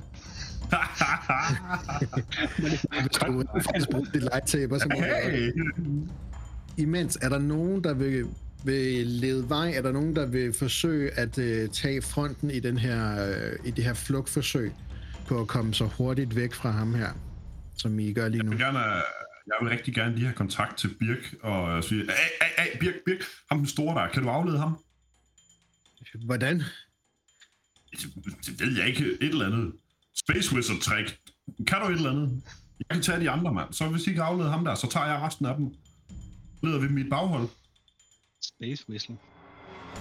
Hvis 3.02 3.10
du 3.10 3.44
faktisk 3.54 3.90
bruger 3.90 4.06
dit 4.12 4.22
lightsaber, 4.22 4.78
så 4.78 4.88
må 4.88 5.00
du 5.00 5.04
hey! 5.04 5.52
Imens, 6.76 7.18
er 7.22 7.28
der 7.28 7.38
nogen, 7.38 7.84
der 7.84 7.94
vil, 7.94 8.26
vil 8.64 9.06
lede 9.06 9.48
vej? 9.48 9.72
Er 9.76 9.82
der 9.82 9.92
nogen, 9.92 10.16
der 10.16 10.26
vil 10.26 10.52
forsøge 10.52 11.10
at 11.18 11.38
øh, 11.38 11.68
tage 11.68 12.02
fronten 12.02 12.50
i, 12.50 12.60
den 12.60 12.78
her, 12.78 13.26
øh, 13.28 13.52
i 13.64 13.70
det 13.70 13.84
her 13.84 13.94
flugtforsøg 13.94 14.72
på 15.26 15.40
at 15.40 15.46
komme 15.46 15.74
så 15.74 15.84
hurtigt 15.84 16.36
væk 16.36 16.54
fra 16.54 16.70
ham 16.70 16.94
her, 16.94 17.10
som 17.78 17.98
I 17.98 18.12
gør 18.12 18.28
lige 18.28 18.42
nu? 18.42 18.50
Jeg 18.50 18.58
vil, 18.58 18.66
gerne, 18.66 19.02
jeg 19.46 19.56
vil 19.60 19.68
rigtig 19.68 19.94
gerne 19.94 20.14
lige 20.14 20.24
have 20.24 20.34
kontakt 20.34 20.78
til 20.78 20.94
Birk 20.98 21.34
og 21.42 21.84
sige, 21.84 22.00
hey, 22.00 22.08
hey, 22.42 22.64
hey, 22.64 22.78
Birk, 22.80 22.94
Birk, 23.06 23.24
ham 23.50 23.58
den 23.58 23.66
store 23.66 24.02
der, 24.02 24.08
kan 24.08 24.22
du 24.22 24.28
aflede 24.28 24.58
ham? 24.58 24.84
Hvordan? 26.24 26.62
Det 28.46 28.60
ved 28.60 28.76
jeg 28.78 28.86
ikke, 28.88 29.04
et 29.04 29.28
eller 29.28 29.46
andet. 29.46 29.72
Space 30.14 30.54
Wizard 30.54 30.80
trick. 30.80 31.18
Kan 31.66 31.80
du 31.80 31.86
et 31.86 31.96
eller 31.96 32.10
andet? 32.10 32.42
Jeg 32.78 32.86
kan 32.90 33.02
tage 33.02 33.20
de 33.20 33.30
andre, 33.30 33.52
mand. 33.52 33.72
Så 33.72 33.88
hvis 33.88 34.06
I 34.06 34.12
kan 34.12 34.22
aflede 34.22 34.50
ham 34.50 34.64
der, 34.64 34.74
så 34.74 34.90
tager 34.90 35.06
jeg 35.06 35.22
resten 35.22 35.46
af 35.46 35.56
dem. 35.56 35.74
Leder 36.62 36.80
vi 36.80 36.88
mit 36.88 37.10
baghold. 37.10 37.48
Space 38.42 38.84
Whistle. 38.88 39.16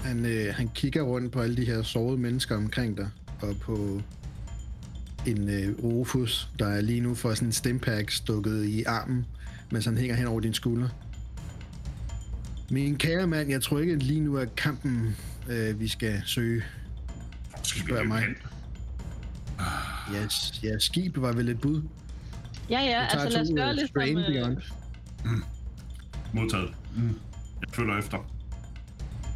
Han, 0.03 0.25
øh, 0.25 0.55
han 0.55 0.69
kigger 0.75 1.01
rundt 1.01 1.31
på 1.31 1.41
alle 1.41 1.57
de 1.57 1.65
her 1.65 1.83
sårede 1.83 2.17
mennesker 2.17 2.55
omkring 2.55 2.97
dig, 2.97 3.11
og 3.41 3.55
på 3.61 4.01
en 5.25 5.49
øh, 5.49 5.83
Rufus, 5.83 6.49
der 6.59 6.67
er 6.67 6.81
lige 6.81 7.01
nu 7.01 7.15
får 7.15 7.33
sådan 7.33 7.47
en 7.47 7.51
stimpack 7.51 8.11
stukket 8.11 8.65
i 8.65 8.83
armen, 8.83 9.25
mens 9.71 9.85
han 9.85 9.97
hænger 9.97 10.15
hen 10.15 10.27
over 10.27 10.39
din 10.39 10.53
skulder. 10.53 10.89
Min 12.69 12.97
kære 12.97 13.27
mand, 13.27 13.49
jeg 13.49 13.61
tror 13.61 13.79
ikke, 13.79 13.93
at 13.93 14.03
lige 14.03 14.19
nu 14.19 14.35
er 14.35 14.45
kampen, 14.45 15.15
øh, 15.49 15.79
vi 15.79 15.87
skal 15.87 16.21
søge. 16.25 16.63
Skal 17.63 17.81
Spørg 17.81 18.07
mig. 18.07 18.21
hen? 18.21 18.35
Ja, 20.13 20.27
ja, 20.63 20.79
skib 20.79 21.21
var 21.21 21.31
vel 21.31 21.49
et 21.49 21.61
bud. 21.61 21.81
Ja, 22.69 22.81
ja, 22.81 23.05
altså 23.05 23.29
lad 23.29 23.41
os 23.41 23.47
gøre 23.55 23.69
øh, 23.69 23.75
lidt 23.75 23.87
som... 23.87 23.87
Strain 23.87 24.17
øh, 24.17 24.25
Beyond. 24.27 24.57
Modtaget. 26.33 26.69
Mm. 26.95 27.19
Jeg 27.61 27.69
følger 27.73 27.99
efter. 27.99 28.29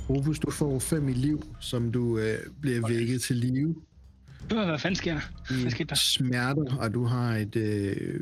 Rufus, 0.10 0.40
du 0.40 0.52
får 0.52 0.80
5 0.80 1.10
i 1.10 1.14
liv, 1.14 1.44
som 1.60 1.92
du 1.92 2.18
øh, 2.18 2.38
bliver 2.62 2.88
vækket 2.88 3.22
til 3.22 3.36
live. 3.36 3.76
Øh, 4.54 4.66
hvad 4.66 4.80
fanden 4.80 4.96
sker 4.96 5.14
der? 5.14 5.54
Hvad 5.62 5.72
skete 5.72 5.84
i 5.84 5.90
der? 5.90 5.96
smerter, 5.96 6.78
og 6.80 6.94
du 6.94 7.06
har 7.06 7.36
et 7.36 7.56
øh, 7.56 8.20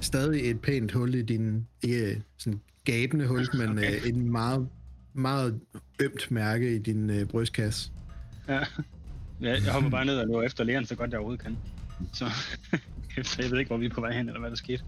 stadig 0.00 0.50
et 0.50 0.60
pænt 0.60 0.92
hul 0.92 1.14
i 1.14 1.22
din, 1.22 1.66
ikke 1.82 2.22
sådan 2.38 2.60
gabende 2.84 3.26
hul, 3.26 3.46
men 3.58 3.78
Okay. 3.78 3.96
øh, 4.00 4.08
en 4.08 4.32
meget, 4.32 4.68
meget 5.14 5.60
ømt 6.00 6.30
mærke 6.30 6.74
i 6.74 6.78
din 6.78 7.10
øh, 7.10 7.26
brystkasse. 7.26 7.90
Ja. 8.48 8.58
Jeg, 9.40 9.64
jeg 9.64 9.72
hopper 9.72 9.90
bare 9.90 10.04
ned 10.04 10.18
og 10.18 10.26
løber 10.26 10.42
efter 10.42 10.64
Leon, 10.64 10.84
så 10.84 10.94
godt 10.94 11.10
jeg 11.10 11.18
overhovedet 11.18 11.44
kan. 11.44 11.56
Så 12.12 12.24
efter, 13.18 13.42
jeg 13.42 13.50
ved 13.50 13.58
ikke, 13.58 13.68
hvor 13.68 13.76
vi 13.76 13.86
er 13.86 13.90
på 13.90 14.00
vej 14.00 14.12
hen, 14.12 14.26
eller 14.28 14.40
hvad 14.40 14.50
der 14.50 14.56
skete. 14.56 14.82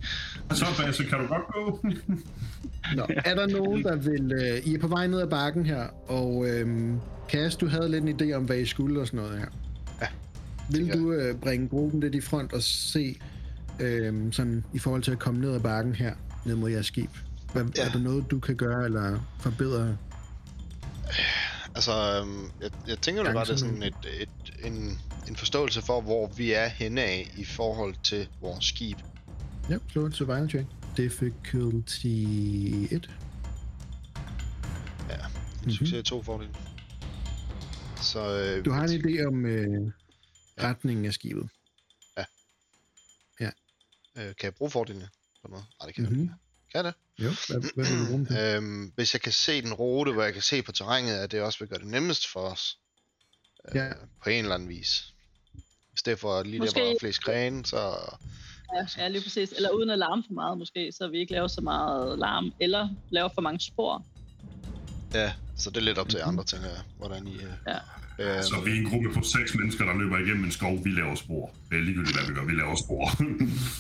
Så, 0.51 0.65
Basse, 0.85 1.05
kan 1.05 1.19
du 1.19 1.27
godt 1.27 1.47
gå? 1.53 1.85
Nå, 2.97 3.07
er 3.25 3.35
der 3.35 3.47
nogen, 3.47 3.83
der 3.83 3.97
vil... 3.97 4.33
Øh, 4.33 4.67
I 4.73 4.75
er 4.75 4.79
på 4.79 4.89
vej 4.89 5.07
ned 5.07 5.21
ad 5.21 5.29
bakken 5.29 5.67
her, 5.67 5.83
og 6.09 6.49
øh, 6.49 6.91
Cass, 7.29 7.57
du 7.57 7.67
havde 7.69 7.89
lidt 7.91 8.05
en 8.05 8.21
idé 8.21 8.33
om, 8.35 8.45
hvad 8.45 8.59
I 8.59 8.67
skulle 8.67 9.01
og 9.01 9.07
sådan 9.07 9.21
noget 9.21 9.39
her. 9.39 9.49
Vil 10.71 10.93
du 10.93 11.13
øh, 11.13 11.37
bringe 11.37 11.69
gruppen 11.69 12.01
lidt 12.01 12.15
i 12.15 12.21
front 12.21 12.53
og 12.53 12.63
se, 12.63 13.19
øh, 13.81 14.33
sådan 14.33 14.65
i 14.75 14.79
forhold 14.79 15.03
til 15.03 15.11
at 15.11 15.19
komme 15.19 15.41
ned 15.41 15.55
ad 15.55 15.61
bakken 15.61 15.95
her, 15.95 16.15
ned 16.47 16.55
mod 16.57 16.71
jeres 16.71 16.87
skib? 16.87 17.11
Hvad, 17.53 17.65
Ja. 17.77 17.87
Er 17.87 17.93
der 17.93 17.99
noget, 17.99 18.31
du 18.31 18.39
kan 18.41 18.57
gøre 18.57 18.85
eller 18.85 19.19
forbedre? 19.41 19.97
Altså, 21.75 22.21
øhm, 22.21 22.45
jeg, 22.63 22.71
jeg 22.89 22.99
tænker 22.99 23.23
nu 23.23 23.33
bare, 23.33 23.45
det 23.45 23.53
er 23.53 23.57
sådan 23.57 23.83
et, 23.83 23.95
et, 24.21 24.29
en, 24.65 24.99
en 25.29 25.37
forståelse 25.37 25.83
for, 25.83 26.01
hvor 26.01 26.31
vi 26.37 26.53
er 26.53 26.67
henne 26.69 27.03
af 27.03 27.31
i 27.37 27.45
forhold 27.45 27.95
til 28.03 28.29
vores 28.41 28.65
skib. 28.65 28.99
Ja, 29.71 29.77
slå 29.93 30.07
et 30.07 30.15
survival 30.15 30.49
check. 30.51 30.67
Difficulty 30.97 32.07
1. 32.07 33.11
Ja, 35.09 35.15
en 35.15 35.21
Mhm. 35.63 35.71
succes 35.71 35.99
i 35.99 36.03
to 36.03 36.23
fordele. 36.23 36.51
Så, 38.03 38.39
øh, 38.41 38.65
Du 38.65 38.71
har 38.71 38.83
en 38.85 38.91
idé 38.91 39.27
om 39.27 39.47
øh, 39.47 39.93
retningen 40.63 41.05
af 41.07 41.15
skibet. 41.15 41.49
Øh, 44.17 44.25
kan 44.27 44.37
jeg 44.43 44.55
bruge 44.55 44.71
fordelene 44.71 45.09
på 45.43 45.49
noget? 45.49 45.65
Nej, 45.81 45.87
det 45.87 45.95
kan 45.95 46.05
Mhm. 46.05 46.13
jeg 46.15 46.23
ikke. 46.23 46.35
Kan 46.75 46.85
det? 46.85 46.95
Jo, 47.19 47.31
hvad, 47.49 47.73
hvad 47.75 47.85
vil 47.87 47.99
du 48.01 48.07
bruge 48.11 48.27
den? 48.27 48.37
Øhm, 48.37 48.93
hvis 48.95 49.15
jeg 49.15 49.21
kan 49.21 49.33
se 49.33 49.63
den 49.63 49.75
rute, 49.75 50.13
hvor 50.13 50.23
jeg 50.23 50.33
kan 50.33 50.43
se 50.43 50.63
på 50.63 50.73
terrænet, 50.73 51.13
at 51.13 51.33
det 51.33 51.43
også 51.43 51.59
vil 51.59 51.69
gøre 51.69 51.79
det 51.79 51.87
nemmest 51.87 52.27
for 52.33 52.41
os. 52.41 52.79
Øh, 53.69 53.77
Ja. 53.77 53.93
På 54.25 54.31
en 54.31 54.43
eller 54.45 54.55
anden 54.55 54.69
vis. 54.69 55.15
I 55.93 55.97
stedet 55.97 56.19
for 56.19 56.43
lige 56.43 56.59
Måske- 56.59 56.75
der, 56.81 56.85
hvor 56.85 56.93
der 56.93 56.99
flest 57.01 57.21
grene, 57.21 57.67
så... 57.67 57.79
Ja, 58.75 58.87
ja, 58.97 59.09
lige 59.09 59.23
præcis. 59.23 59.53
Eller 59.53 59.71
uden 59.71 59.91
at 59.91 59.99
larme 59.99 60.23
for 60.27 60.33
meget 60.35 60.59
måske, 60.59 60.93
så 60.93 61.09
vi 61.09 61.19
ikke 61.19 61.33
laver 61.33 61.49
så 61.49 61.61
meget 61.61 62.19
larm, 62.19 62.53
eller 62.61 62.89
laver 63.11 63.29
for 63.35 63.41
mange 63.41 63.61
spor. 63.61 64.07
Ja, 65.15 65.35
så 65.57 65.71
det 65.71 65.77
er 65.77 65.81
lidt 65.81 65.99
op 65.99 66.09
til 66.09 66.19
Mhm. 66.21 66.29
andre, 66.29 66.45
tænker 66.45 66.69
jeg, 66.69 66.83
hvordan 66.97 67.27
I... 67.27 67.35
Øh, 67.35 67.53
Ja. 67.67 67.79
Øh, 68.21 68.43
Så 68.43 68.55
vi 68.65 68.71
er 68.71 68.75
en 68.75 68.85
gruppe 68.85 69.09
på 69.15 69.21
seks 69.23 69.55
mennesker, 69.55 69.85
der 69.85 69.95
løber 69.99 70.19
igennem 70.19 70.45
en 70.45 70.51
skov. 70.51 70.85
Vi 70.85 70.91
laver 70.91 71.15
spor. 71.15 71.51
Det 71.71 71.79
er 71.79 71.83
ligegyldigt, 71.83 72.17
hvad 72.17 72.29
vi 72.29 72.35
gør. 72.35 72.45
Vi 72.45 72.53
laver 72.53 72.77
spor. 72.77 73.23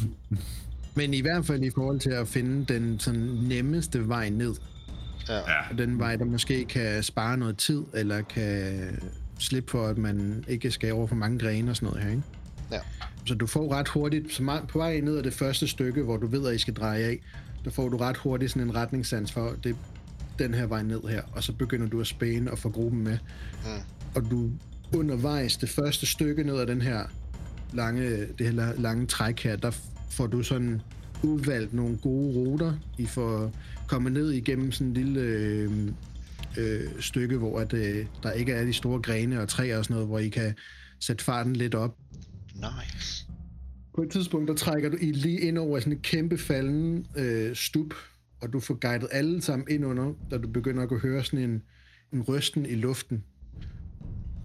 Men 0.98 1.14
i 1.14 1.20
hvert 1.20 1.46
fald 1.46 1.62
i 1.64 1.70
forhold 1.74 2.00
til 2.00 2.10
at 2.10 2.28
finde 2.28 2.74
den 2.74 2.98
sådan 2.98 3.20
nemmeste 3.42 4.08
vej 4.08 4.28
ned. 4.28 4.54
ja. 5.28 5.34
ja, 5.36 5.42
Og 5.70 5.78
den 5.78 5.98
vej, 5.98 6.16
der 6.16 6.24
måske 6.24 6.64
kan 6.64 7.02
spare 7.02 7.36
noget 7.36 7.56
tid, 7.58 7.82
eller 7.94 8.22
kan 8.22 8.80
slippe 9.38 9.70
for, 9.70 9.86
at 9.86 9.98
man 9.98 10.44
ikke 10.48 10.70
skal 10.70 10.92
over 10.92 11.06
for 11.06 11.14
mange 11.14 11.38
grene 11.38 11.70
og 11.70 11.76
sådan 11.76 11.86
noget 11.86 12.02
her, 12.02 12.10
ikke? 12.10 12.22
Ja. 12.72 12.78
Så 13.26 13.34
du 13.34 13.46
får 13.46 13.72
ret 13.72 13.88
hurtigt, 13.88 14.32
så 14.32 14.42
meget, 14.42 14.68
på 14.68 14.78
vej 14.78 15.00
ned 15.00 15.18
ad 15.18 15.22
det 15.22 15.34
første 15.34 15.68
stykke, 15.68 16.02
hvor 16.02 16.16
du 16.16 16.26
ved, 16.26 16.46
at 16.48 16.54
I 16.54 16.58
skal 16.58 16.74
dreje 16.74 17.02
af, 17.04 17.18
der 17.64 17.70
får 17.70 17.88
du 17.88 17.96
ret 17.96 18.16
hurtigt 18.16 18.50
sådan 18.52 18.68
en 18.68 18.74
retningssans 18.74 19.32
for, 19.32 19.54
det 19.64 19.76
den 20.44 20.54
her 20.54 20.66
vej 20.66 20.82
ned 20.82 21.00
her, 21.08 21.22
og 21.32 21.42
så 21.42 21.52
begynder 21.52 21.88
du 21.88 22.00
at 22.00 22.06
spæne 22.06 22.50
og 22.50 22.58
få 22.58 22.70
gruppen 22.70 23.04
med. 23.04 23.18
Mm. 23.64 23.82
Og 24.14 24.30
du 24.30 24.50
undervejs, 24.94 25.56
det 25.56 25.68
første 25.68 26.06
stykke 26.06 26.44
ned 26.44 26.58
ad 26.58 26.66
den 26.66 26.82
her 26.82 27.04
lange, 27.72 28.26
det 28.38 28.46
her 28.46 28.52
la- 28.52 28.80
lange 28.80 29.06
træk 29.06 29.40
her, 29.40 29.56
der 29.56 29.70
får 30.10 30.26
du 30.26 30.42
sådan 30.42 30.80
udvalgt 31.22 31.74
nogle 31.74 31.98
gode 31.98 32.34
ruter. 32.34 32.74
I 32.98 33.06
får 33.06 33.52
kommet 33.88 34.12
ned 34.12 34.30
igennem 34.30 34.72
sådan 34.72 34.86
en 34.86 34.94
lille 34.94 35.20
øh, 35.20 35.70
øh, 36.58 36.80
stykke, 37.00 37.36
hvor 37.36 37.60
at, 37.60 37.72
øh, 37.72 38.06
der 38.22 38.32
ikke 38.32 38.52
er 38.52 38.64
de 38.64 38.72
store 38.72 39.02
grene 39.02 39.40
og 39.40 39.48
træer 39.48 39.78
og 39.78 39.84
sådan 39.84 39.94
noget, 39.94 40.08
hvor 40.08 40.18
I 40.18 40.28
kan 40.28 40.54
sætte 41.00 41.24
farten 41.24 41.56
lidt 41.56 41.74
op. 41.74 41.96
Nice. 42.54 43.26
På 43.94 44.02
et 44.02 44.10
tidspunkt, 44.10 44.48
der 44.48 44.54
trækker 44.54 44.88
du 44.88 44.96
I 45.00 45.12
lige 45.12 45.40
ind 45.40 45.58
over 45.58 45.80
sådan 45.80 45.92
en 45.92 45.98
kæmpe 45.98 46.38
falden 46.38 47.06
øh, 47.16 47.56
stup, 47.56 47.94
og 48.42 48.52
du 48.52 48.60
får 48.60 48.74
guidet 48.74 49.08
alle 49.10 49.42
sammen 49.42 49.66
ind 49.70 49.86
under, 49.86 50.12
da 50.30 50.38
du 50.38 50.48
begynder 50.48 50.82
at 50.82 50.88
kunne 50.88 51.00
høre 51.00 51.24
sådan 51.24 51.50
en, 51.50 51.62
en 52.12 52.22
rysten 52.22 52.66
i 52.66 52.74
luften. 52.74 53.24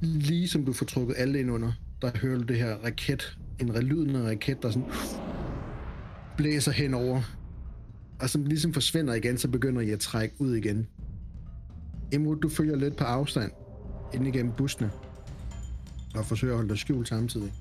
Lige 0.01 0.47
som 0.47 0.65
du 0.65 0.73
får 0.73 0.85
trukket 0.85 1.15
alle 1.17 1.39
ind 1.39 1.51
under, 1.51 1.71
der 2.01 2.11
hører 2.21 2.37
du 2.37 2.43
det 2.43 2.57
her 2.57 2.75
raket, 2.75 3.37
en 3.59 3.75
relydende 3.75 4.29
raket, 4.29 4.63
der 4.63 4.71
sådan 4.71 4.89
blæser 6.37 6.71
henover, 6.71 7.21
og 8.19 8.29
som 8.29 8.45
ligesom 8.45 8.73
forsvinder 8.73 9.13
igen, 9.13 9.37
så 9.37 9.47
begynder 9.47 9.81
I 9.81 9.89
at 9.89 9.99
trække 9.99 10.35
ud 10.39 10.55
igen. 10.55 10.87
Imrud, 12.13 12.35
du 12.35 12.49
følger 12.49 12.75
lidt 12.75 12.95
på 12.95 13.03
afstand 13.03 13.51
ind 14.13 14.27
igennem 14.27 14.51
bussene, 14.57 14.91
og 16.15 16.25
forsøger 16.25 16.53
at 16.53 16.57
holde 16.57 16.69
dig 16.69 16.77
skjult 16.77 17.07
samtidig. 17.07 17.53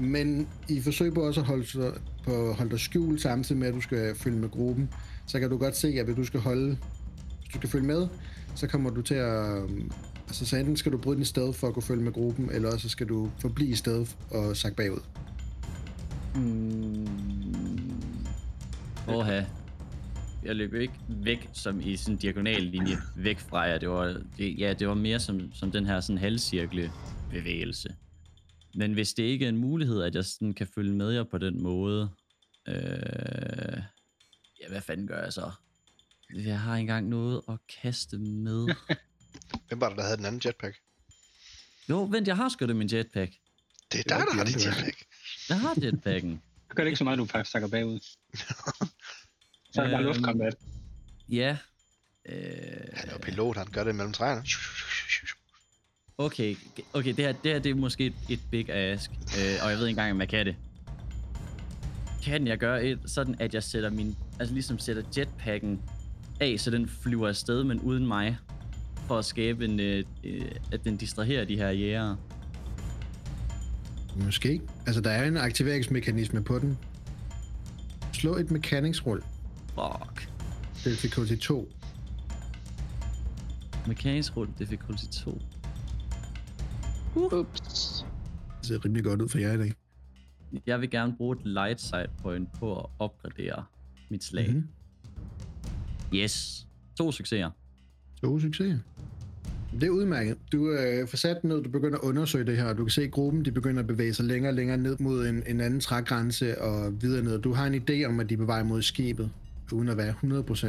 Men 0.00 0.48
i 0.68 0.80
forsøger 0.80 1.14
på 1.14 1.20
også 1.26 1.40
at 1.40 1.46
holde, 1.46 1.92
på 2.24 2.48
at 2.48 2.54
holde 2.54 2.70
dig 2.70 2.80
skjult 2.80 3.20
samtidig 3.20 3.58
med, 3.58 3.68
at 3.68 3.74
du 3.74 3.80
skal 3.80 4.14
følge 4.14 4.38
med 4.38 4.48
gruppen, 4.48 4.90
så 5.26 5.40
kan 5.40 5.50
du 5.50 5.58
godt 5.58 5.76
se, 5.76 5.88
at 5.88 6.04
hvis 6.04 6.16
du 6.16 6.24
skal 6.24 6.40
holde, 6.40 6.66
hvis 7.38 7.48
du 7.52 7.58
skal 7.58 7.68
følge 7.68 7.86
med, 7.86 8.08
så 8.54 8.66
kommer 8.66 8.90
du 8.90 9.02
til 9.02 9.14
at... 9.14 9.62
Øhm, 9.62 9.90
altså, 10.26 10.46
så 10.46 10.56
enten 10.56 10.76
skal 10.76 10.92
du 10.92 10.98
bryde 10.98 11.16
din 11.16 11.24
sted 11.24 11.52
for 11.52 11.66
at 11.68 11.74
kunne 11.74 11.82
følge 11.82 12.02
med 12.02 12.12
gruppen, 12.12 12.50
eller 12.50 12.72
også 12.72 12.88
skal 12.88 13.08
du 13.08 13.30
forblive 13.40 13.70
i 13.70 13.74
stedet 13.74 14.16
og 14.30 14.56
sakke 14.56 14.76
bagud. 14.76 15.00
Mm. 16.34 17.08
Åha. 19.08 19.42
Jeg 20.44 20.56
løb 20.56 20.74
ikke 20.74 20.94
væk 21.08 21.48
som 21.52 21.80
i 21.80 21.96
sådan 21.96 22.14
en 22.14 22.18
diagonal 22.18 22.62
linje 22.62 22.96
væk 23.16 23.38
fra 23.38 23.60
jer. 23.60 23.78
Det 23.78 23.88
var, 23.88 24.20
det, 24.38 24.58
ja, 24.58 24.72
det 24.72 24.88
var 24.88 24.94
mere 24.94 25.20
som, 25.20 25.52
som 25.54 25.70
den 25.70 25.86
her 25.86 26.00
sådan 26.00 26.18
halvcirkle 26.18 26.90
bevægelse. 27.30 27.88
Men 28.74 28.92
hvis 28.92 29.12
det 29.12 29.22
ikke 29.22 29.44
er 29.44 29.48
en 29.48 29.56
mulighed, 29.56 30.02
at 30.02 30.14
jeg 30.14 30.24
sådan 30.24 30.54
kan 30.54 30.66
følge 30.74 30.92
med 30.92 31.10
jer 31.10 31.24
på 31.30 31.38
den 31.38 31.62
måde, 31.62 32.08
øh, 32.68 33.82
ja, 34.64 34.68
hvad 34.68 34.80
fanden 34.82 35.06
gør 35.06 35.22
jeg 35.22 35.32
så? 35.32 35.50
Jeg 36.34 36.60
har 36.60 36.74
engang 36.74 37.08
noget 37.08 37.42
at 37.48 37.54
kaste 37.82 38.18
med. 38.18 38.66
Hvem 39.68 39.80
var 39.80 39.88
det, 39.88 39.98
der 39.98 40.04
havde 40.04 40.16
den 40.16 40.24
anden 40.26 40.40
jetpack? 40.44 40.76
Jo, 41.88 42.02
vent, 42.04 42.28
jeg 42.28 42.36
har 42.36 42.48
sgu 42.48 42.66
da 42.66 42.72
min 42.72 42.88
jetpack. 42.92 43.32
Det 43.92 43.98
er 44.00 44.02
dig, 44.02 44.26
der 44.26 44.34
har 44.34 44.44
det 44.44 44.66
jetpack. 44.66 45.04
Jeg 45.48 45.60
har 45.60 45.74
jetpacken. 45.82 46.42
Det 46.68 46.76
gør 46.76 46.82
det 46.84 46.88
ikke 46.88 46.98
så 46.98 47.04
meget, 47.04 47.18
du 47.18 47.24
faktisk 47.26 47.52
sakker 47.52 47.68
bagud. 47.68 48.00
så 49.72 49.80
er 49.82 49.84
det 49.84 49.92
bare 49.92 50.00
Øhm, 50.00 50.04
luftkombat. 50.06 50.54
Ja. 51.28 51.56
Øh, 52.26 52.36
Han 52.94 53.08
er 53.08 53.12
jo 53.12 53.18
pilot, 53.18 53.56
han 53.56 53.66
gør 53.66 53.84
det 53.84 53.94
mellem 53.94 54.12
træerne. 54.12 54.44
okay, 56.18 56.56
okay 56.92 57.08
det, 57.16 57.24
her, 57.24 57.32
det 57.32 57.52
her 57.52 57.58
det 57.58 57.70
er 57.70 57.74
måske 57.74 58.06
et, 58.06 58.14
et 58.28 58.40
big 58.50 58.70
ask, 58.70 59.10
øh, 59.10 59.54
og 59.64 59.70
jeg 59.70 59.78
ved 59.78 59.86
ikke 59.86 59.88
engang, 59.90 60.10
om 60.12 60.20
jeg 60.20 60.28
kan 60.28 60.46
det. 60.46 60.56
Kan 62.24 62.46
jeg 62.46 62.58
gøre 62.58 62.84
et, 62.84 62.98
sådan 63.06 63.34
at 63.38 63.54
jeg 63.54 63.62
sætter 63.62 63.90
min, 63.90 64.16
altså 64.38 64.54
ligesom 64.54 64.78
sætter 64.78 65.02
jetpacken 65.16 65.80
af, 66.40 66.60
så 66.60 66.70
den 66.70 66.88
flyver 66.88 67.28
afsted, 67.28 67.64
men 67.64 67.80
uden 67.80 68.06
mig, 68.06 68.36
for 69.06 69.18
at 69.18 69.24
skabe 69.24 69.64
en, 69.64 69.80
øh, 69.80 70.04
øh, 70.24 70.50
at 70.72 70.84
den 70.84 70.96
distraherer 70.96 71.44
de 71.44 71.56
her 71.56 71.70
jægere. 71.70 72.16
Måske. 74.16 74.60
Altså, 74.86 75.00
der 75.00 75.10
er 75.10 75.28
en 75.28 75.36
aktiveringsmekanisme 75.36 76.44
på 76.44 76.58
den. 76.58 76.78
Slå 78.12 78.36
et 78.36 78.50
mechanics-rull. 78.50 79.22
Fuck. 79.74 80.28
Difficulty 80.84 81.36
2. 81.36 81.72
Mekanisk 83.86 84.36
rulle 84.36 84.52
difficulty 84.58 85.04
2. 85.24 85.40
Ups. 87.14 87.60
Det 88.58 88.68
ser 88.68 88.84
rimelig 88.84 89.04
godt 89.04 89.22
ud 89.22 89.28
for 89.28 89.38
jer 89.38 89.52
i 89.52 89.58
dag. 89.58 89.72
Jeg 90.66 90.80
vil 90.80 90.90
gerne 90.90 91.14
bruge 91.16 91.36
et 91.36 91.46
light 91.46 91.80
side 91.80 92.06
point 92.22 92.52
på 92.52 92.78
at 92.78 92.86
opgradere 92.98 93.64
mit 94.08 94.24
slag. 94.24 94.48
Mhm. 94.48 94.56
Mm-hmm. 94.56 96.18
Yes. 96.18 96.66
To 96.96 97.12
succeser. 97.12 97.50
To 98.22 98.40
succeser. 98.40 98.78
Det 99.72 99.82
er 99.82 99.90
udmærket. 99.90 100.36
Du 100.52 100.70
øh, 100.70 101.08
får 101.08 101.16
sat 101.16 101.44
ned, 101.44 101.62
du 101.62 101.70
begynder 101.70 101.98
at 101.98 102.04
undersøge 102.04 102.46
det 102.46 102.56
her, 102.56 102.64
og 102.64 102.76
du 102.76 102.84
kan 102.84 102.90
se, 102.90 103.02
at 103.02 103.10
gruppen 103.10 103.44
de 103.44 103.52
begynder 103.52 103.80
at 103.80 103.86
bevæge 103.86 104.14
sig 104.14 104.24
længere 104.24 104.50
og 104.50 104.54
længere 104.54 104.76
ned 104.76 104.96
mod 105.00 105.26
en, 105.26 105.42
en 105.46 105.60
anden 105.60 105.80
trægrænse 105.80 106.62
og 106.62 107.02
videre 107.02 107.24
ned. 107.24 107.38
Du 107.38 107.52
har 107.52 107.66
en 107.66 107.74
idé 107.74 108.04
om, 108.04 108.20
at 108.20 108.28
de 108.28 108.34
er 108.34 108.38
på 108.38 108.44
vej 108.44 108.62
mod 108.62 108.82
skibet, 108.82 109.30
uden 109.72 109.88
at 109.88 109.96
være 109.96 110.14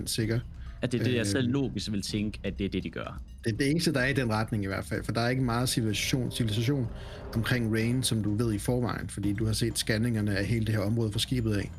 100% 0.01 0.05
sikker. 0.05 0.39
At 0.85 0.91
det 0.91 0.99
er 0.99 1.03
det, 1.03 1.13
jeg 1.13 1.19
Øh. 1.19 1.25
selv 1.25 1.49
logisk 1.49 1.91
vil 1.91 2.01
tænke, 2.01 2.39
at 2.43 2.57
det 2.57 2.65
er 2.65 2.69
det, 2.69 2.83
de 2.83 2.89
gør. 2.89 3.21
Det 3.43 3.53
er 3.53 3.57
det 3.57 3.71
eneste, 3.71 3.93
der 3.93 3.99
er 3.99 4.07
i 4.07 4.13
den 4.13 4.29
retning 4.29 4.63
i 4.63 4.67
hvert 4.67 4.85
fald, 4.85 5.03
for 5.03 5.11
der 5.11 5.21
er 5.21 5.29
ikke 5.29 5.43
meget 5.43 5.69
civilisation, 5.69 6.31
civilisation 6.31 6.87
omkring 7.35 7.73
Rain, 7.73 8.03
som 8.03 8.23
du 8.23 8.35
ved 8.35 8.53
i 8.53 8.57
forvejen, 8.57 9.09
fordi 9.09 9.33
du 9.33 9.45
har 9.45 9.53
set 9.53 9.77
scanningerne 9.77 10.37
af 10.37 10.45
hele 10.45 10.65
det 10.65 10.75
her 10.75 10.81
område 10.81 11.11
fra 11.11 11.19
skibet 11.19 11.53
af. 11.53 11.71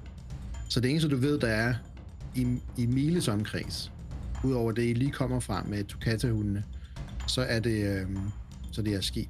Så 0.69 0.81
det 0.81 0.91
eneste, 0.91 1.09
du 1.09 1.17
ved, 1.17 1.39
der 1.39 1.49
er 1.49 1.75
i, 2.35 2.47
i 2.79 2.87
Miles 2.87 3.29
omkreds, 3.29 3.93
udover 4.45 4.73
det, 4.73 4.83
I 4.83 4.93
lige 4.93 5.11
kommer 5.11 5.41
fra 5.41 5.65
med 5.69 5.85
Tukata-hundene, 5.85 6.65
så 7.29 7.41
er 7.43 7.61
det, 7.61 8.01
øhm, 8.01 8.19
så 8.73 8.83
det 8.83 8.95
er 8.95 9.01
skib. 9.01 9.29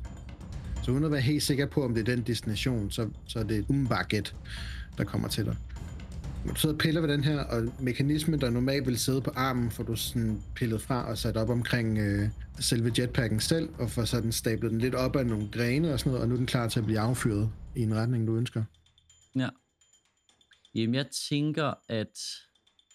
Så 0.82 0.90
uden 0.90 1.04
at 1.04 1.10
være 1.10 1.20
helt 1.20 1.42
sikker 1.42 1.66
på, 1.66 1.84
om 1.84 1.94
det 1.94 2.08
er 2.08 2.14
den 2.14 2.24
destination, 2.26 2.90
så, 2.90 3.08
så 3.26 3.38
er 3.38 3.42
det 3.42 3.56
et 3.58 3.64
umiddelbart 3.68 4.08
gæt, 4.08 4.34
der 4.98 5.04
kommer 5.04 5.28
til 5.28 5.44
dig. 5.44 5.56
Når 6.46 6.52
du 6.52 6.60
sidder 6.60 6.74
og 6.74 6.78
piller 6.78 7.00
ved 7.00 7.08
den 7.08 7.24
her, 7.24 7.40
og 7.40 7.72
mekanismen, 7.80 8.40
der 8.40 8.50
normalt 8.50 8.86
vil 8.86 8.98
sidde 8.98 9.20
på 9.20 9.30
armen, 9.30 9.70
får 9.70 9.82
du 9.82 9.96
sådan 9.96 10.42
pillet 10.54 10.80
fra 10.80 11.10
og 11.10 11.18
sat 11.18 11.36
op 11.36 11.48
omkring 11.48 11.98
øh, 11.98 12.28
selve 12.60 12.92
jetpacken 12.98 13.40
selv, 13.40 13.68
og 13.78 13.90
får 13.90 14.04
sådan 14.04 14.32
stablet 14.32 14.70
den 14.70 14.80
lidt 14.80 14.94
op 14.94 15.16
af 15.16 15.26
nogle 15.26 15.48
grene 15.52 15.92
og 15.92 15.98
sådan 15.98 16.10
noget, 16.10 16.22
og 16.22 16.28
nu 16.28 16.34
er 16.34 16.38
den 16.38 16.46
klar 16.46 16.68
til 16.68 16.78
at 16.78 16.84
blive 16.86 16.98
affyret 16.98 17.50
i 17.76 17.82
en 17.82 17.94
retning, 17.94 18.26
du 18.26 18.36
ønsker. 18.36 18.64
Ja. 19.36 19.48
Jamen, 20.74 20.94
jeg 20.94 21.06
tænker, 21.28 21.74
at 21.88 22.18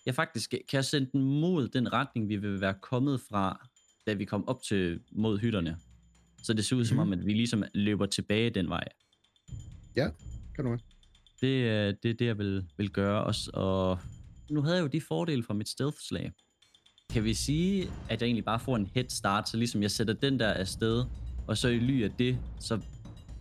jeg 0.05 0.15
faktisk 0.15 0.49
kan 0.49 0.61
jeg 0.73 0.85
sende 0.85 1.09
den 1.11 1.21
mod 1.21 1.67
den 1.67 1.93
retning, 1.93 2.29
vi 2.29 2.35
vil 2.35 2.61
være 2.61 2.75
kommet 2.81 3.21
fra, 3.29 3.67
da 4.07 4.13
vi 4.13 4.25
kom 4.25 4.47
op 4.47 4.63
til 4.63 4.99
mod 5.11 5.39
hytterne. 5.39 5.77
Så 6.43 6.53
det 6.53 6.65
ser 6.65 6.75
ud 6.75 6.85
som 6.85 6.99
om, 6.99 7.13
at 7.13 7.25
vi 7.25 7.33
ligesom 7.33 7.63
løber 7.73 8.05
tilbage 8.05 8.49
den 8.49 8.69
vej. 8.69 8.83
Ja, 9.95 10.09
kan 10.55 10.63
du 10.63 10.69
godt. 10.69 10.81
Det 11.41 11.47
øh, 11.47 11.93
det, 12.03 12.09
er 12.11 12.13
det 12.13 12.25
jeg 12.25 12.37
vil, 12.37 12.65
vil 12.77 12.89
gøre 12.89 13.23
også. 13.23 13.51
Og 13.53 13.99
nu 14.51 14.61
havde 14.61 14.75
jeg 14.75 14.83
jo 14.83 14.87
de 14.87 15.01
fordele 15.01 15.43
fra 15.43 15.53
mit 15.53 15.69
stealth-slag. 15.69 16.31
Kan 17.13 17.23
vi 17.23 17.33
sige, 17.33 17.89
at 18.09 18.21
jeg 18.21 18.27
egentlig 18.27 18.45
bare 18.45 18.59
får 18.59 18.75
en 18.75 18.89
head 18.93 19.05
start, 19.09 19.49
så 19.49 19.57
ligesom 19.57 19.81
jeg 19.81 19.91
sætter 19.91 20.13
den 20.13 20.39
der 20.39 20.53
afsted, 20.53 21.03
og 21.47 21.57
så 21.57 21.67
i 21.67 21.79
ly 21.79 22.03
af 22.03 22.11
det, 22.19 22.37
så 22.59 22.79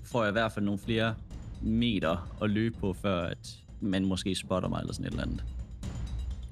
får 0.05 0.23
jeg 0.23 0.31
i 0.31 0.33
hvert 0.33 0.53
fald 0.53 0.65
nogle 0.65 0.81
flere 0.81 1.15
meter 1.63 2.39
at 2.43 2.51
løbe 2.51 2.77
på, 2.79 2.93
før 2.93 3.21
at 3.23 3.59
man 3.81 4.05
måske 4.05 4.35
spotter 4.35 4.69
mig 4.69 4.81
eller 4.81 4.93
sådan 4.93 5.07
et 5.07 5.11
eller 5.11 5.23
andet. 5.23 5.45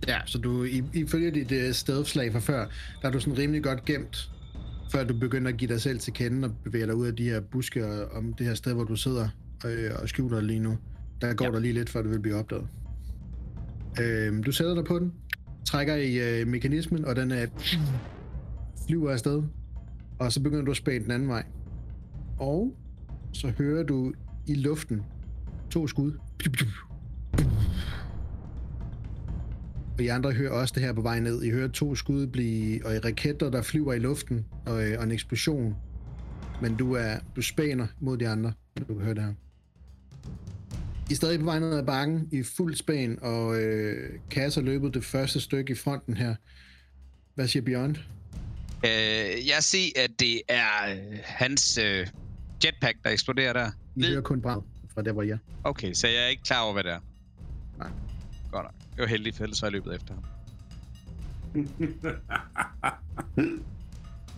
Ja, 0.08 0.20
så 0.26 0.38
du, 0.38 0.64
ifølge 0.94 1.30
dit 1.30 1.52
øh, 1.52 1.68
uh, 1.68 1.74
stealth-slag 1.74 2.32
fra 2.32 2.38
før, 2.38 2.66
der 3.02 3.08
er 3.08 3.12
du 3.12 3.20
sådan 3.20 3.38
rimelig 3.38 3.62
godt 3.62 3.84
gemt, 3.84 4.30
før 4.92 5.04
du 5.04 5.18
begynder 5.18 5.48
at 5.48 5.56
give 5.56 5.72
dig 5.72 5.80
selv 5.80 5.98
til 5.98 6.12
kende 6.12 6.48
og 6.48 6.54
bevæge 6.64 6.86
dig 6.86 6.94
ud 6.94 7.06
af 7.06 7.16
de 7.16 7.24
her 7.24 7.40
buske 7.40 7.86
og 7.86 8.08
om 8.08 8.34
det 8.34 8.46
her 8.46 8.54
sted, 8.54 8.74
hvor 8.74 8.84
du 8.84 8.96
sidder 8.96 9.28
og, 9.64 9.70
og 10.02 10.08
skjuler 10.08 10.40
lige 10.40 10.60
nu. 10.60 10.78
Der 11.20 11.34
går 11.34 11.44
ja. 11.44 11.50
Der 11.50 11.58
lige 11.58 11.74
lidt, 11.74 11.90
før 11.90 12.02
du 12.02 12.08
vil 12.08 12.20
blive 12.20 12.36
opdaget. 12.36 12.66
Øh, 14.00 14.46
du 14.46 14.52
sætter 14.52 14.74
dig 14.74 14.84
på 14.84 14.98
den, 14.98 15.12
trækker 15.64 15.94
i 15.94 16.40
øh, 16.40 16.46
mekanismen, 16.46 17.04
og 17.04 17.16
den 17.16 17.30
er 17.30 17.46
flyver 18.86 19.10
afsted, 19.10 19.42
og 20.18 20.32
så 20.32 20.42
begynder 20.42 20.64
du 20.64 20.70
at 20.70 20.76
spænde 20.76 21.04
den 21.04 21.10
anden 21.10 21.28
vej. 21.28 21.44
Og 22.38 22.76
så 23.32 23.52
hører 23.58 23.82
du 23.82 24.12
i 24.46 24.54
luften 24.54 25.02
to 25.70 25.86
skud. 25.86 26.12
Og 29.98 30.04
I 30.04 30.08
andre 30.08 30.32
hører 30.32 30.50
også 30.52 30.74
det 30.74 30.82
her 30.82 30.92
på 30.92 31.02
vej 31.02 31.20
ned. 31.20 31.42
I 31.42 31.50
hører 31.50 31.68
to 31.68 31.94
skud 31.94 32.26
blive, 32.26 32.86
og 32.86 32.94
i 32.94 32.98
raketter, 32.98 33.50
der 33.50 33.62
flyver 33.62 33.92
i 33.92 33.98
luften, 33.98 34.46
og, 34.66 34.88
øh, 34.88 34.98
og 34.98 35.04
en 35.04 35.10
eksplosion. 35.10 35.76
Men 36.62 36.76
du 36.76 36.92
er 36.92 37.14
du 37.36 37.42
spæner 37.42 37.86
mod 38.00 38.18
de 38.18 38.28
andre, 38.28 38.52
når 38.78 38.86
du 38.86 39.00
hører 39.00 39.14
det 39.14 39.24
her. 39.24 39.34
I 41.08 41.12
er 41.12 41.16
stadig 41.16 41.38
på 41.38 41.44
vej 41.44 41.58
ned 41.58 41.78
ad 41.78 41.86
bakken 41.86 42.28
i 42.32 42.42
fuld 42.42 42.74
spæn, 42.76 43.18
og 43.22 43.60
øh, 43.62 44.10
Cass 44.30 44.54
har 44.56 44.62
løbet 44.62 44.94
det 44.94 45.04
første 45.04 45.40
stykke 45.40 45.72
i 45.72 45.76
fronten 45.76 46.16
her. 46.16 46.34
Hvad 47.34 47.48
siger 47.48 47.62
Beyond? 47.62 47.96
Øh, 48.84 49.48
jeg 49.48 49.56
ser, 49.60 49.88
at 49.96 50.10
det 50.20 50.40
er 50.48 50.90
øh, 50.90 51.18
hans 51.24 51.78
øh, 51.78 52.06
jetpack, 52.64 52.98
der 53.04 53.10
eksploderer 53.10 53.52
der. 53.52 53.70
I 53.96 54.00
Ved- 54.02 54.08
hører 54.08 54.20
kun 54.22 54.40
brand 54.40 54.62
fra 54.94 55.02
der, 55.02 55.12
hvor 55.12 55.22
jeg 55.22 55.32
er. 55.32 55.38
Okay, 55.64 55.92
så 55.92 56.08
jeg 56.08 56.24
er 56.24 56.28
ikke 56.28 56.42
klar 56.42 56.62
over, 56.62 56.72
hvad 56.72 56.84
det 56.84 56.92
er. 56.92 57.00
Nej. 57.78 57.88
Godt 58.52 58.64
nok. 58.64 58.74
Det 58.90 58.98
var 59.00 59.06
heldigt, 59.06 59.36
for 59.36 59.44
ellers 59.44 59.62
var 59.62 59.68
jeg 59.68 59.72
løbet 59.72 59.94
efter 59.94 60.14
ham. 60.14 60.24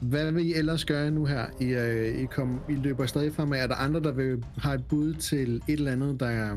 Hvad 0.00 0.32
vil 0.32 0.46
I 0.46 0.54
ellers 0.54 0.84
gøre 0.84 1.10
nu 1.10 1.24
her? 1.26 1.46
I, 1.60 1.64
øh, 1.64 2.22
I, 2.22 2.26
kom, 2.26 2.60
I 2.68 2.72
løber 2.74 3.06
stadig 3.06 3.34
fremad. 3.34 3.58
Er 3.60 3.66
der 3.66 3.74
andre, 3.74 4.00
der 4.00 4.12
vil 4.12 4.44
have 4.58 4.74
et 4.74 4.84
bud 4.84 5.14
til 5.14 5.56
et 5.56 5.62
eller 5.68 5.92
andet, 5.92 6.20
der 6.20 6.56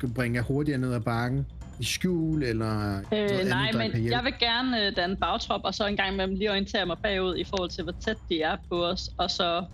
kan 0.00 0.12
bringe 0.14 0.36
jer 0.36 0.42
hurtigere 0.42 0.78
ned 0.78 0.92
ad 0.94 1.00
bakken? 1.00 1.46
I 1.80 1.84
skjul, 1.84 2.42
eller 2.42 2.66
noget 2.90 3.04
Øh, 3.12 3.18
andet, 3.30 3.48
nej, 3.48 3.68
der 3.72 3.78
men 3.78 4.06
jeg 4.10 4.20
vil 4.24 4.32
gerne 4.40 4.86
øh, 4.86 4.96
danne 4.96 5.16
bagtrop, 5.16 5.60
og 5.64 5.74
så 5.74 5.86
en 5.86 5.96
gang 5.96 6.12
imellem 6.14 6.34
lige 6.34 6.50
orientere 6.50 6.86
mig 6.86 6.96
bagud 7.02 7.36
i 7.36 7.44
forhold 7.44 7.70
til, 7.70 7.84
hvor 7.84 7.94
tæt 8.00 8.16
de 8.28 8.42
er 8.42 8.56
på 8.68 8.84
os. 8.86 9.10
Og 9.18 9.30
så, 9.30 9.64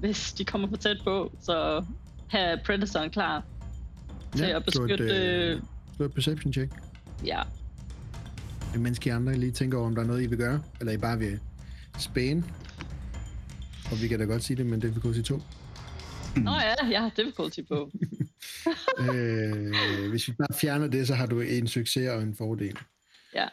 hvis 0.00 0.32
de 0.32 0.44
kommer 0.44 0.68
for 0.68 0.76
tæt 0.76 0.96
på, 1.04 1.32
så 1.42 1.84
have 2.28 2.58
Predatoren 2.66 3.10
klar 3.10 3.44
til 4.36 4.44
at 4.44 4.62
slå 4.72 4.84
et, 4.84 4.88
beskytte... 4.88 5.04
øh, 5.04 5.52
Øh, 5.56 5.60
slå 5.96 6.04
et 6.06 6.12
perception 6.14 6.52
check. 6.52 6.72
ja. 7.24 7.40
Mens 8.78 8.98
I 9.06 9.08
andre 9.08 9.34
lige 9.34 9.52
tænker 9.52 9.78
over, 9.78 9.86
om 9.86 9.94
der 9.94 10.02
er 10.02 10.06
noget, 10.06 10.22
I 10.22 10.26
vil 10.26 10.38
gøre. 10.38 10.62
Eller 10.80 10.92
I 10.92 10.96
bare 10.96 11.18
vil 11.18 11.38
spæne. 11.98 12.44
Og 13.90 14.02
vi 14.02 14.08
kan 14.08 14.18
da 14.18 14.24
godt 14.24 14.44
sige 14.44 14.56
det, 14.56 14.66
men 14.66 14.82
det 14.82 14.94
vil 14.94 15.02
gå 15.02 15.12
til 15.12 15.24
to. 15.24 15.42
Nå 16.36 16.50
ja, 16.50 16.86
jeg 16.90 17.02
har 17.02 17.10
difficulty 17.16 17.60
på. 17.68 17.90
øh, 19.12 20.10
hvis 20.10 20.28
vi 20.28 20.32
bare 20.32 20.58
fjerner 20.60 20.86
det, 20.86 21.06
så 21.06 21.14
har 21.14 21.26
du 21.26 21.40
en 21.40 21.68
succes 21.68 22.08
og 22.08 22.22
en 22.22 22.34
fordel. 22.34 22.78
Ja. 23.34 23.46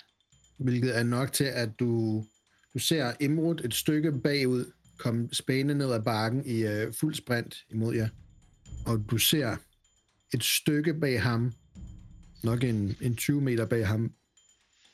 Hvilket 0.58 0.98
er 0.98 1.04
nok 1.04 1.32
til, 1.32 1.44
at 1.44 1.70
du, 1.80 2.24
du 2.74 2.80
ser 2.80 3.14
Imrud 3.20 3.62
et 3.64 3.74
stykke 3.74 4.12
bagud 4.12 4.66
komme 4.98 5.30
spæne 5.32 5.74
ned 5.74 5.92
ad 5.92 6.02
bakken 6.02 6.46
i 6.46 6.64
uh, 6.64 6.94
fuld 6.94 7.16
sprint 7.16 7.56
imod 7.70 7.96
jer. 7.96 8.08
Og 8.86 9.06
du 9.12 9.18
ser 9.18 9.56
et 10.34 10.44
stykke 10.44 10.94
bag 10.94 11.22
ham, 11.22 11.54
nok 12.44 12.64
en, 12.64 12.96
en 13.02 13.16
20 13.16 13.42
meter 13.42 13.66
bag 13.66 13.88
ham, 13.88 14.12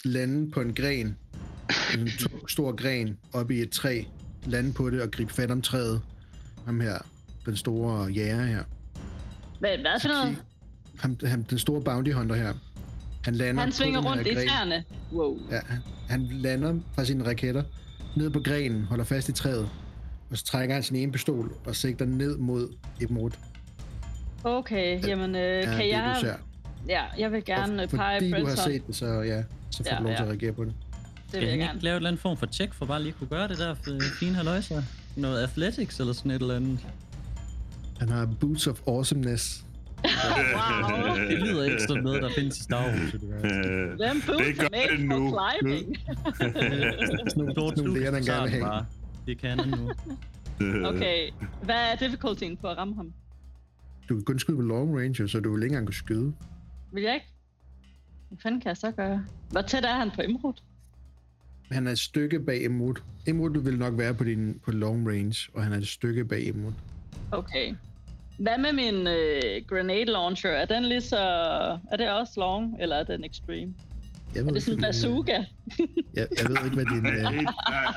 lande 0.05 0.51
på 0.51 0.61
en 0.61 0.73
gren, 0.73 1.17
en 1.97 2.07
to, 2.19 2.47
stor 2.47 2.75
gren, 2.75 3.19
oppe 3.33 3.55
i 3.55 3.61
et 3.61 3.71
træ, 3.71 4.03
lande 4.45 4.73
på 4.73 4.89
det 4.89 5.01
og 5.01 5.11
gribe 5.11 5.33
fat 5.33 5.51
om 5.51 5.61
træet. 5.61 6.01
Ham 6.65 6.79
her, 6.81 6.97
den 7.45 7.57
store 7.57 8.05
jæger 8.05 8.45
her. 8.45 8.63
Hvad, 9.59 9.77
hvad 9.77 9.99
for 10.01 10.07
noget? 10.07 10.37
Ham, 10.99 11.17
ham, 11.25 11.43
den 11.43 11.59
store 11.59 11.81
bounty 11.81 12.11
hunter 12.11 12.35
her. 12.35 12.53
Han 13.23 13.35
lander 13.35 13.61
Han 13.61 13.71
svinger 13.71 14.01
rundt 14.01 14.27
i 14.27 14.35
træerne. 14.35 14.83
Wow. 15.13 15.37
Ja, 15.51 15.59
han, 15.67 15.81
han 16.09 16.27
lander 16.31 16.79
fra 16.95 17.05
sine 17.05 17.25
raketter 17.25 17.63
ned 18.15 18.29
på 18.29 18.39
grenen, 18.39 18.83
holder 18.83 19.03
fast 19.03 19.29
i 19.29 19.31
træet, 19.31 19.69
og 20.29 20.37
så 20.37 20.45
trækker 20.45 20.75
han 20.75 20.83
sin 20.83 20.95
ene 20.95 21.11
pistol 21.11 21.53
og 21.65 21.75
sigter 21.75 22.05
ned 22.05 22.37
mod 22.37 22.73
Ibmod. 23.01 23.31
Okay, 24.43 25.07
jamen 25.07 25.35
øh, 25.35 25.41
Ja, 25.41 25.61
kan 25.61 25.77
det, 25.77 25.89
jeg... 25.89 26.35
Ja, 26.87 27.03
jeg 27.17 27.31
vil 27.31 27.45
gerne 27.45 27.73
og 27.77 27.83
øh, 27.83 27.89
pege 27.89 28.19
fordi 28.19 28.41
du 28.41 28.47
har 28.47 28.55
set 28.55 28.87
det, 28.87 28.95
så 28.95 29.05
ja, 29.05 29.43
så 29.71 29.83
får 29.83 29.91
Ja, 29.91 29.97
du 29.97 30.03
lov 30.03 30.11
til 30.11 30.17
ja. 30.17 30.23
at 30.23 30.29
reagere 30.29 30.53
på 30.53 30.63
det. 30.65 30.73
Det 31.31 31.39
vil 31.39 31.41
jeg 31.41 31.49
han 31.51 31.59
gerne. 31.59 31.73
ikke 31.73 31.83
lave 31.83 31.93
et 31.93 31.97
eller 31.97 32.09
andet 32.09 32.21
form 32.21 32.37
for 32.37 32.45
check 32.45 32.73
for 32.73 32.85
bare 32.85 32.99
lige 33.01 33.09
at 33.09 33.17
kunne 33.19 33.27
gøre 33.27 33.47
det 33.47 33.57
der 33.57 33.73
for 33.73 33.91
fine 34.19 34.35
haløjser? 34.35 34.81
Noget 35.15 35.43
athletics 35.43 35.99
eller 35.99 36.13
sådan 36.13 36.31
et 36.31 36.41
eller 36.41 36.55
andet? 36.55 36.79
Han 37.99 38.09
har 38.09 38.29
Boots 38.39 38.67
of 38.67 38.81
Awesomeness. 38.87 39.65
Wow. 40.03 41.15
Det 41.29 41.39
lyder 41.39 41.63
ikke 41.63 41.81
som 41.87 41.97
noget, 41.97 42.21
der 42.23 42.29
findes 42.35 42.57
i 42.57 42.63
Star 42.63 42.85
Wars. 42.85 43.11
Them 43.11 44.15
Det 44.15 44.23
boots 44.27 44.59
gør 44.59 44.65
are 44.65 44.69
made 44.71 44.97
det 44.97 45.11
for 45.11 45.17
nu. 45.17 45.37
climbing. 45.37 45.97
Sådan 47.29 47.37
nogle, 47.37 47.53
sådan 47.55 47.83
nogle 47.85 47.99
læger, 47.99 48.13
han 48.13 48.23
gerne 48.23 48.51
vil 48.51 48.63
have. 48.63 48.85
Det 49.27 49.37
kan 49.41 49.59
han 49.59 49.69
nu. 49.69 49.91
Okay, 50.85 51.29
hvad 51.63 51.75
er 51.75 51.95
difficultyen 51.95 52.57
på 52.57 52.67
at 52.67 52.77
ramme 52.77 52.95
ham? 52.95 53.13
Du 54.09 54.15
kan 54.15 54.23
kun 54.23 54.39
skyde 54.39 54.57
på 54.57 54.63
long 54.63 54.99
range, 54.99 55.27
så 55.29 55.39
du 55.39 55.53
vil 55.53 55.63
ikke 55.63 55.73
engang 55.73 55.87
kunne 55.87 55.93
skyde. 55.95 56.33
Vil 56.93 57.03
jeg 57.03 57.13
ikke? 57.13 57.25
Hvad 58.29 58.37
fanden 58.43 58.61
kan 58.61 58.67
jeg 58.69 58.77
så 58.77 58.91
gøre? 58.91 59.25
Hvor 59.51 59.61
tæt 59.61 59.85
er 59.85 59.93
han 59.95 60.11
på 60.15 60.21
Imrud? 60.21 60.53
Han 61.71 61.87
er 61.87 61.91
et 61.91 61.99
stykke 61.99 62.39
bag 62.39 62.63
Imrud. 62.63 62.93
Imrud 63.27 63.63
vil 63.63 63.77
nok 63.77 63.97
være 63.97 64.13
på, 64.13 64.23
din, 64.23 64.59
på 64.65 64.71
long 64.71 65.07
range, 65.09 65.49
og 65.53 65.63
han 65.63 65.73
er 65.73 65.77
et 65.77 65.87
stykke 65.87 66.25
bag 66.25 66.47
Imrud. 66.47 66.71
Okay. 67.31 67.73
Hvad 68.37 68.57
med 68.57 68.73
min 68.73 69.07
øh, 69.07 69.41
grenade 69.67 70.05
launcher? 70.05 70.49
Er 70.49 70.65
den 70.65 70.85
lige 70.85 71.01
så... 71.01 71.17
Er 71.91 71.97
det 71.97 72.11
også 72.11 72.33
long, 72.37 72.75
eller 72.81 72.95
er 72.95 73.03
den 73.03 73.23
extreme? 73.23 73.73
Jeg 74.35 74.39
Er 74.41 74.45
ved, 74.45 74.53
det 74.53 74.63
sådan 74.63 74.77
en 74.77 74.81
bazooka? 74.81 75.33
jeg, 75.33 75.43
jeg 76.15 76.49
ved 76.49 76.57
ikke, 76.65 76.75
hvad 76.75 76.85
din... 76.85 77.05
Øh, 77.05 77.43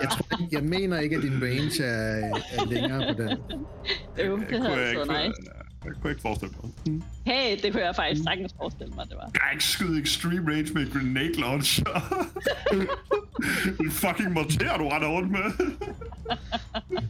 jeg, 0.02 0.08
tror, 0.10 0.40
ikke- 0.42 0.56
jeg 0.56 0.64
mener 0.64 0.98
ikke, 1.00 1.16
at 1.16 1.22
din 1.22 1.42
range 1.42 1.84
er, 1.84 2.34
er 2.58 2.70
længere 2.70 3.14
på 3.14 3.22
den. 3.22 3.30
Jo, 4.26 4.36
det 4.50 4.60
havde 4.62 4.74
altså 4.74 5.04
nice. 5.04 5.42
Jeg 5.84 5.92
kunne 6.00 6.10
ikke 6.10 6.22
forestille 6.22 6.54
mig. 6.62 7.02
Hey, 7.26 7.58
det 7.62 7.72
kunne 7.72 7.84
jeg 7.84 7.96
faktisk 7.96 8.22
sagtens 8.24 8.54
forestille 8.56 8.94
mig, 8.94 9.06
det 9.08 9.16
var. 9.16 9.30
Jeg 9.34 9.42
ikke 9.52 9.64
skyde 9.64 10.02
extreme 10.02 10.50
range 10.52 10.72
med 10.74 10.92
grenade 10.92 11.40
launcher. 11.40 11.84
en 13.80 13.90
fucking 13.90 14.32
morter, 14.32 14.76
du 14.78 14.88
render 14.88 15.08
rundt 15.08 15.30
med. 15.30 15.40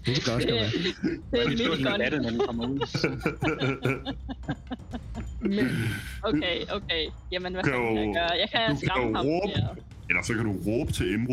Det 0.07 0.25
kan 0.25 0.35
også 0.35 0.49
godt 0.49 0.61
være. 0.61 0.71
Det 1.33 1.43
er 1.43 1.49
Det 1.49 1.61
er 1.61 1.77
sådan, 1.77 2.01
godt. 2.01 2.13
det, 2.13 2.23
når 2.23 2.31
den 2.31 2.41
kommer 2.47 2.69
ud. 2.69 2.79
Okay, 6.23 6.57
okay. 6.73 7.07
Jamen, 7.33 7.53
hvad 7.53 7.63
Kan 7.63 7.73
kan 7.73 7.97
jeg 7.97 8.15
gøre? 8.15 8.31
Jeg 8.41 8.49
kan 8.53 8.77
skræmme 8.77 9.17
ham. 9.17 9.27
råbe. 9.27 9.53
Ja. 9.57 9.67
Eller 10.09 10.23
så 10.23 10.35
kan 10.35 10.45
du 10.45 10.53
råbe 10.67 10.93
til. 10.93 11.27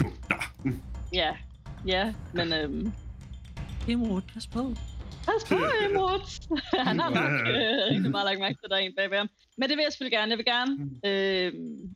Du, 0.00 0.06
der. 0.28 0.70
ja, 1.12 1.28
ja, 1.86 2.12
men 2.32 2.52
øhm, 2.52 2.92
Imrud, 3.88 4.20
pas 4.34 4.46
på. 4.46 4.74
Pas 5.26 5.42
på, 5.48 5.54
Imrud. 5.90 6.48
Han 6.88 6.98
har 7.00 7.10
nok 7.10 7.48
øh, 7.48 7.94
rigtig 7.94 8.10
meget 8.10 8.24
lagt 8.26 8.40
mærke 8.40 8.54
til, 8.54 8.64
at 8.64 8.70
der 8.70 8.76
er 8.76 8.80
en 8.80 8.94
bagved 8.96 9.18
ham. 9.18 9.28
Men 9.58 9.68
det 9.68 9.76
vil 9.76 9.82
jeg 9.82 9.92
selvfølgelig 9.92 10.16
gerne. 10.18 10.30
Jeg 10.30 10.38
vil 10.38 10.46
gerne 10.54 10.72
øh, 11.06 11.52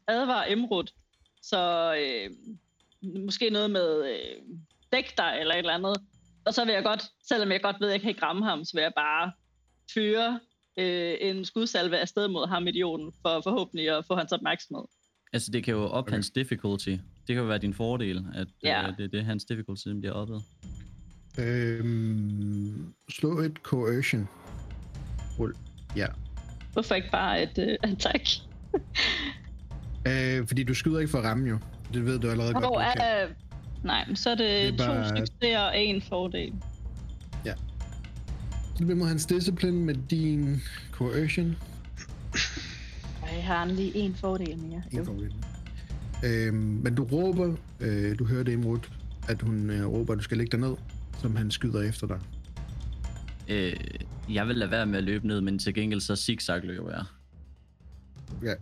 advare 0.09 0.53
Imrud. 0.53 0.85
Så 1.43 1.61
øh, 2.01 2.31
måske 3.27 3.51
noget 3.51 3.71
med 3.71 4.05
øh, 4.13 4.43
dæk 4.93 5.17
dig 5.19 5.37
eller 5.41 5.55
et 5.55 5.59
eller 5.59 5.73
andet. 5.73 5.97
Og 6.47 6.55
så 6.55 6.65
vil 6.65 6.75
jeg 6.75 6.85
godt, 6.85 7.03
selvom 7.29 7.53
jeg 7.53 7.63
godt 7.63 7.77
ved, 7.81 7.89
at 7.89 7.93
jeg 7.93 8.01
kan 8.01 8.09
ikke 8.09 8.23
ramme 8.23 8.45
ham, 8.45 8.65
så 8.65 8.71
vil 8.75 8.83
jeg 8.83 8.93
bare 8.97 9.33
fyre 9.95 10.41
øh, 10.79 11.15
en 11.21 11.45
skudsalve 11.45 11.99
afsted 11.99 12.29
mod 12.29 12.49
ham, 12.49 12.67
idioten, 12.67 13.13
for 13.23 13.41
forhåbentlig 13.41 13.91
at 13.99 14.05
få 14.07 14.15
hans 14.15 14.33
opmærksomhed. 14.33 14.85
Altså, 15.33 15.51
det 15.53 15.65
kan 15.65 15.75
jo 15.75 15.83
op 15.85 16.05
Okay. 16.05 16.13
hans 16.13 16.31
difficulty. 16.31 16.89
Det 16.89 17.35
kan 17.35 17.37
jo 17.37 17.45
være 17.45 17.59
din 17.59 17.75
fordel, 17.75 18.25
at 18.35 18.47
Ja. 18.63 18.81
ja. 18.81 18.89
øh, 18.89 18.97
det 18.97 19.05
er 19.05 19.09
det, 19.09 19.25
hans 19.25 19.45
difficulty 19.45 19.89
bliver 19.89 20.13
oppet. 20.13 20.43
Øhm, 21.39 22.93
slå 23.11 23.39
et 23.41 23.57
coercion. 23.63 24.29
Rul. 25.39 25.55
Ja. 25.97 26.07
Hvorfor 26.73 26.95
ikke 26.95 27.11
bare 27.13 27.43
et 27.43 27.59
øh, 27.59 27.77
attack? 27.83 28.29
Øh, 30.09 30.47
fordi 30.47 30.63
du 30.63 30.75
skyder 30.75 30.99
ikke 30.99 31.11
for 31.11 31.19
at 31.19 31.25
ramme 31.25 31.49
jo. 31.49 31.59
Det 31.95 32.05
ved 32.07 32.19
du 32.19 32.31
allerede 32.31 32.53
godt, 32.53 32.65
Hvor 32.65 32.81
kan. 32.81 33.03
er... 33.03 33.27
Nej, 33.85 34.05
men 34.07 34.17
så 34.17 34.31
er 34.31 34.35
det, 34.35 34.73
Det 34.73 34.81
er 34.81 34.87
bare- 34.87 35.11
to 35.11 35.17
succeser 35.17 35.59
og 35.61 35.79
en 35.79 36.03
fordel. 36.03 36.53
Så 38.77 38.85
bliver 38.85 38.95
mod 38.95 39.07
hans 39.09 39.27
discipline 39.27 39.77
med 39.85 39.95
din 40.11 40.63
coercion. 40.93 41.57
Jeg 43.37 43.45
har 43.45 43.65
lige 43.67 43.97
en 43.97 44.15
fordel 44.15 44.59
mere. 44.59 44.83
En 44.93 45.07
fordel. 45.07 45.35
Øhm, 46.25 46.57
men 46.57 46.95
du 46.95 47.05
råber, 47.05 47.55
øh, 47.81 48.19
du 48.19 48.25
hører 48.25 48.43
det 48.43 48.53
Imrud, 48.53 48.79
at 49.29 49.43
hun 49.43 49.71
øh, 49.71 49.87
råber, 49.87 50.13
at 50.13 50.19
du 50.19 50.23
skal 50.23 50.37
lægge 50.39 50.51
dig 50.51 50.61
ned, 50.69 50.77
som 51.21 51.37
han 51.37 51.51
skyder 51.51 51.83
efter 51.83 52.07
dig. 52.07 52.21
Øh, 53.49 53.77
jeg 54.31 54.49
vil 54.49 54.57
lade 54.57 54.71
være 54.71 54.87
med 54.87 54.99
at 54.99 55.05
løbe 55.05 55.27
ned, 55.27 55.41
men 55.41 55.59
til 55.59 55.75
gengæld 55.75 56.01
så 56.01 56.17
zigzag 56.17 56.63
løber 56.63 56.91
jeg. 56.91 57.05
Ja. 58.43 58.55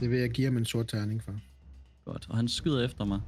Det 0.00 0.10
vil 0.10 0.18
jeg 0.18 0.30
give 0.30 0.46
ham 0.46 0.56
en 0.56 0.64
sort 0.64 0.88
terning 0.88 1.22
for. 1.22 1.34
Godt. 2.04 2.26
Og 2.28 2.36
han 2.36 2.48
skyder 2.48 2.84
efter 2.84 3.04
mig. 3.04 3.20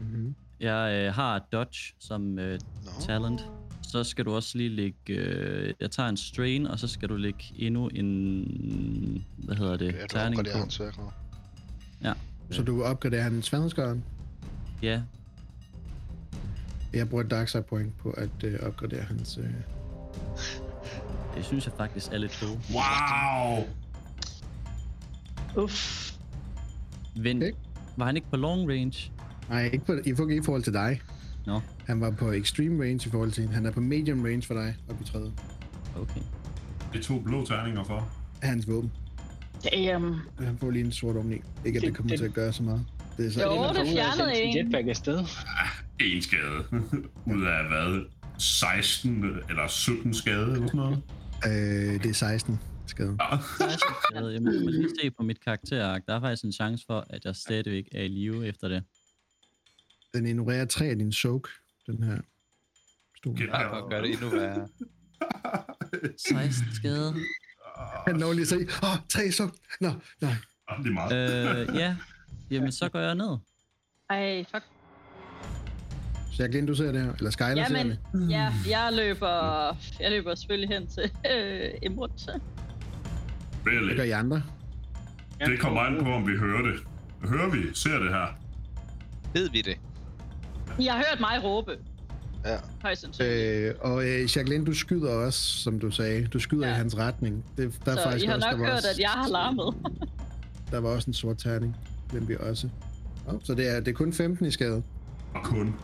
Mm-hmm. 0.00 0.34
Jeg 0.60 1.06
øh, 1.06 1.14
har 1.14 1.38
dodge 1.52 1.94
som 1.98 2.38
øh, 2.38 2.60
Nå. 2.84 2.90
talent. 3.00 3.40
Så 3.82 4.04
skal 4.04 4.24
du 4.24 4.34
også 4.34 4.58
lige 4.58 4.70
lægge... 4.70 5.14
Øh, 5.14 5.74
jeg 5.80 5.90
tager 5.90 6.08
en 6.08 6.16
strain, 6.16 6.66
og 6.66 6.78
så 6.78 6.88
skal 6.88 7.08
du 7.08 7.16
lægge 7.16 7.44
endnu 7.56 7.88
en... 7.88 9.24
Hvad 9.36 9.56
hedder 9.56 9.76
det? 9.76 9.92
Ja, 9.92 10.02
du 10.02 10.06
terning 10.08 10.44
på. 10.44 10.58
hans 10.58 10.80
værker. 10.80 11.12
Så 12.50 12.62
du 12.62 12.82
opgraderer 12.82 13.22
hans 13.22 13.46
sværhedsgrad. 13.46 13.98
Ja, 14.82 15.02
Jeg 16.96 17.08
bruger 17.08 17.24
et 17.24 17.30
dark 17.30 17.48
side 17.48 17.62
point 17.62 17.98
på 17.98 18.10
at 18.10 18.28
øh, 18.44 18.58
opgradere 18.62 19.02
hans... 19.02 19.38
Øh... 19.38 19.44
det 21.36 21.44
synes 21.44 21.64
jeg 21.66 21.72
faktisk 21.76 22.12
er 22.12 22.18
lidt 22.18 22.38
gode. 22.40 22.60
Wow! 22.74 23.64
Uff. 25.64 26.12
Vent, 27.16 27.42
Okay. 27.42 27.52
var 27.96 28.06
han 28.06 28.16
ikke 28.16 28.28
på 28.30 28.36
long 28.36 28.70
range? 28.70 29.12
Nej, 29.48 29.64
ikke, 29.72 29.84
på, 29.84 29.92
i, 30.04 30.14
for- 30.14 30.22
ikke 30.28 30.36
i 30.42 30.44
forhold 30.44 30.62
til 30.62 30.72
dig. 30.72 31.00
Nå, 31.46 31.60
Han 31.86 32.00
var 32.00 32.10
på 32.10 32.32
extreme 32.32 32.82
range 32.84 33.06
i 33.08 33.10
forhold 33.10 33.30
til 33.32 33.48
Han 33.48 33.66
er 33.66 33.70
på 33.70 33.80
medium 33.80 34.22
range 34.24 34.42
for 34.42 34.54
dig, 34.54 34.76
oppe 34.88 35.04
i 35.04 35.06
træet. 35.06 35.32
okay. 35.96 36.20
Det 36.92 36.98
er 36.98 37.02
to 37.02 37.18
blå 37.20 37.44
terninger 37.46 37.84
for. 37.84 38.08
Hans 38.42 38.68
våben. 38.68 38.92
Damn. 39.72 40.16
Han 40.38 40.58
får 40.60 40.70
lige 40.70 40.84
en 40.84 40.92
sort 40.92 41.16
oveni. 41.16 41.36
Ikke 41.64 41.76
at 41.76 41.82
det 41.82 41.94
kommer 41.96 42.16
til 42.16 42.24
at 42.24 42.34
gøre 42.34 42.52
så 42.52 42.62
meget. 42.62 42.84
Det 43.16 43.26
er 43.26 43.30
så 43.30 43.42
Jo, 43.42 43.68
det 43.84 43.92
fjernede 43.92 44.42
en. 44.42 44.56
Jetpack 44.56 44.88
afsted. 44.88 45.18
En 46.00 46.22
skade. 46.22 46.64
Ud 47.36 47.42
af 47.46 47.66
hvad? 47.68 48.04
16 48.38 49.24
eller 49.24 49.66
17 49.68 50.14
skade 50.14 50.52
eller 50.52 50.66
sådan 50.66 50.76
noget. 50.76 51.02
Øh, 51.46 52.02
det 52.02 52.06
er 52.10 52.14
16 52.14 52.58
skade. 52.86 53.16
Ja. 53.20 53.36
Jeg, 53.60 53.78
jeg 54.14 54.22
må 54.22 54.28
jeg 54.28 54.42
må 54.42 54.70
lige 54.70 54.90
se 55.02 55.10
på 55.10 55.22
mit 55.22 55.44
karakterark. 55.44 56.02
Der 56.06 56.14
er 56.14 56.20
faktisk 56.20 56.44
en 56.44 56.52
chance 56.52 56.84
for, 56.86 57.06
at 57.10 57.24
jeg 57.24 57.36
stadigvæk 57.36 57.88
er 57.92 58.02
i 58.02 58.08
live 58.08 58.46
efter 58.46 58.68
det. 58.68 58.84
Den 60.14 60.26
ignorerer 60.26 60.64
tre 60.64 60.84
af 60.84 60.96
din 60.96 61.12
soak, 61.12 61.48
den 61.86 62.02
her 62.02 62.20
pistol. 63.14 63.40
Ja, 63.40 63.68
for 63.68 63.84
at 63.84 63.90
gøre 63.90 64.02
det 64.02 64.10
endnu 64.12 64.28
værre. 64.28 64.68
16 66.28 66.64
skade. 66.74 67.14
Han 68.06 68.16
når 68.16 68.32
lige 68.32 68.42
at 68.42 68.48
sige, 68.48 68.68
åh, 68.82 68.98
tre 69.08 69.32
soak. 69.32 69.50
Nå, 69.80 69.88
nej. 70.20 70.32
Ja, 70.70 70.76
det 70.82 70.86
er 70.86 70.92
meget. 70.92 71.68
Øh, 71.68 71.76
ja. 71.76 71.96
Jamen, 72.50 72.72
så 72.72 72.88
går 72.88 72.98
jeg 72.98 73.14
ned. 73.14 73.36
Ej, 74.10 74.44
fuck. 74.44 74.64
Så 76.36 76.42
jeg 76.42 76.50
glemte, 76.50 76.70
du 76.72 76.76
ser 76.76 76.92
det 76.92 77.02
her. 77.02 77.12
Eller 77.18 77.30
Skyler 77.30 77.66
ser 77.66 77.78
Jamen, 77.78 77.96
det. 78.12 78.30
ja, 78.30 78.52
jeg 78.68 78.88
løber, 78.92 79.66
jeg 80.00 80.10
løber 80.10 80.34
selvfølgelig 80.34 80.68
hen 80.78 80.86
til 80.86 81.02
øh, 81.36 81.70
Imrud. 81.82 82.08
Hvad 83.62 83.72
gør 83.72 83.80
Really? 83.80 84.06
I 84.06 84.10
andre? 84.10 84.42
Det 85.46 85.60
kommer 85.60 85.80
an 85.80 86.04
på, 86.04 86.10
om 86.12 86.26
vi 86.28 86.36
hører 86.38 86.62
det. 86.62 86.74
Hører 87.28 87.50
vi? 87.50 87.58
Ser 87.74 87.98
det 87.98 88.08
her? 88.08 88.26
Ved 89.32 89.50
vi 89.50 89.60
det? 89.60 89.76
Jeg 90.80 90.92
har 90.92 91.04
hørt 91.10 91.20
mig 91.20 91.44
råbe, 91.44 91.70
Ja. 92.44 92.56
højst. 92.82 93.20
Øh, 93.22 93.74
og 93.80 94.04
øh, 94.08 94.20
Jacqueline, 94.20 94.64
du 94.66 94.74
skyder 94.74 95.10
også, 95.12 95.40
som 95.40 95.78
du 95.80 95.90
sagde. 95.90 96.26
Du 96.26 96.38
skyder 96.38 96.66
Ja. 96.68 96.72
i 96.74 96.76
hans 96.76 96.98
retning. 96.98 97.44
Det, 97.56 97.74
der 97.84 97.92
er 97.92 97.96
Så 97.96 98.02
faktisk 98.02 98.24
I 98.24 98.26
har 98.28 98.34
også, 98.34 98.48
nok 98.50 98.58
der 98.60 98.66
hørt, 98.66 98.74
også, 98.76 98.88
at 98.90 98.98
jeg 98.98 99.10
har 99.10 99.28
larmet. 99.28 99.74
Der 100.70 100.78
var 100.80 100.88
også 100.88 101.10
en 101.10 101.14
sort 101.14 101.38
terning. 101.38 101.76
Den 102.10 102.28
vi 102.28 102.36
også. 102.40 102.68
Oh, 103.26 103.40
så 103.44 103.54
det 103.54 103.68
er, 103.76 103.80
det 103.80 103.88
er 103.88 103.92
kun 103.92 104.12
15 104.12 104.46
i 104.46 104.50
skade. 104.50 104.82
Og 105.36 105.44
kun. 105.44 105.74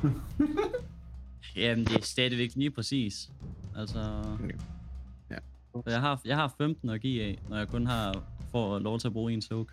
Jamen, 1.57 1.85
det 1.85 1.97
er 1.97 2.03
stadigvæk 2.03 2.51
lige 2.55 2.71
præcis. 2.71 3.31
Altså... 3.77 4.23
Ja. 5.31 5.37
Så 5.73 5.83
jeg 5.87 6.01
har, 6.01 6.21
jeg 6.25 6.37
har 6.37 6.55
15 6.59 6.91
at 6.91 7.01
give 7.01 7.23
af, 7.23 7.39
når 7.49 7.57
jeg 7.57 7.69
kun 7.69 7.87
har 7.87 8.25
får 8.51 8.79
lov 8.79 8.99
til 8.99 9.09
at 9.09 9.13
bruge 9.13 9.33
en 9.33 9.43
soak. 9.43 9.67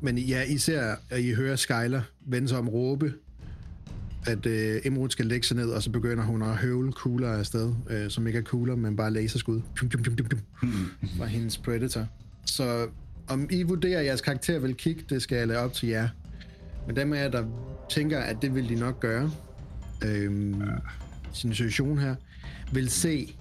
Men 0.00 0.18
ja, 0.18 0.42
I 0.42 0.58
ser, 0.58 0.94
at 1.10 1.20
I 1.20 1.32
hører 1.32 1.56
Skyler 1.56 2.02
vende 2.20 2.48
sig 2.48 2.58
om 2.58 2.68
råbe, 2.68 3.14
at 4.26 4.46
øh, 4.46 4.80
Imrud 4.84 5.10
skal 5.10 5.26
lægge 5.26 5.46
sig 5.46 5.56
ned, 5.56 5.70
og 5.70 5.82
så 5.82 5.90
begynder 5.90 6.24
hun 6.24 6.42
at 6.42 6.56
høvle 6.56 6.92
kugler 6.92 7.32
afsted, 7.32 7.74
øh, 7.90 8.10
som 8.10 8.26
ikke 8.26 8.38
er 8.38 8.42
kugler, 8.42 8.76
men 8.76 8.96
bare 8.96 9.10
laserskud. 9.10 9.60
Pum, 9.76 9.88
pum, 9.88 10.02
pum, 10.02 10.16
pum, 10.16 10.26
pum, 10.26 10.40
fra 11.18 11.26
hendes 11.26 11.58
Predator. 11.58 12.06
Så 12.46 12.88
om 13.28 13.48
I 13.50 13.62
vurderer, 13.62 14.00
at 14.00 14.06
jeres 14.06 14.20
karakter 14.20 14.58
vil 14.58 14.74
kigge, 14.74 15.04
det 15.08 15.22
skal 15.22 15.38
jeg 15.38 15.46
lade 15.46 15.58
op 15.58 15.72
til 15.72 15.88
jer. 15.88 16.08
Men 16.86 16.96
dem 16.96 17.12
af 17.12 17.22
jer, 17.22 17.30
der 17.30 17.44
tænker, 17.90 18.18
at 18.18 18.42
det 18.42 18.54
vil 18.54 18.68
de 18.68 18.74
nok 18.74 19.00
gøre, 19.00 19.30
øh, 20.04 20.54
sin 21.32 21.54
situation 21.54 21.98
her, 21.98 22.14
vil 22.72 22.90
se 22.90 23.34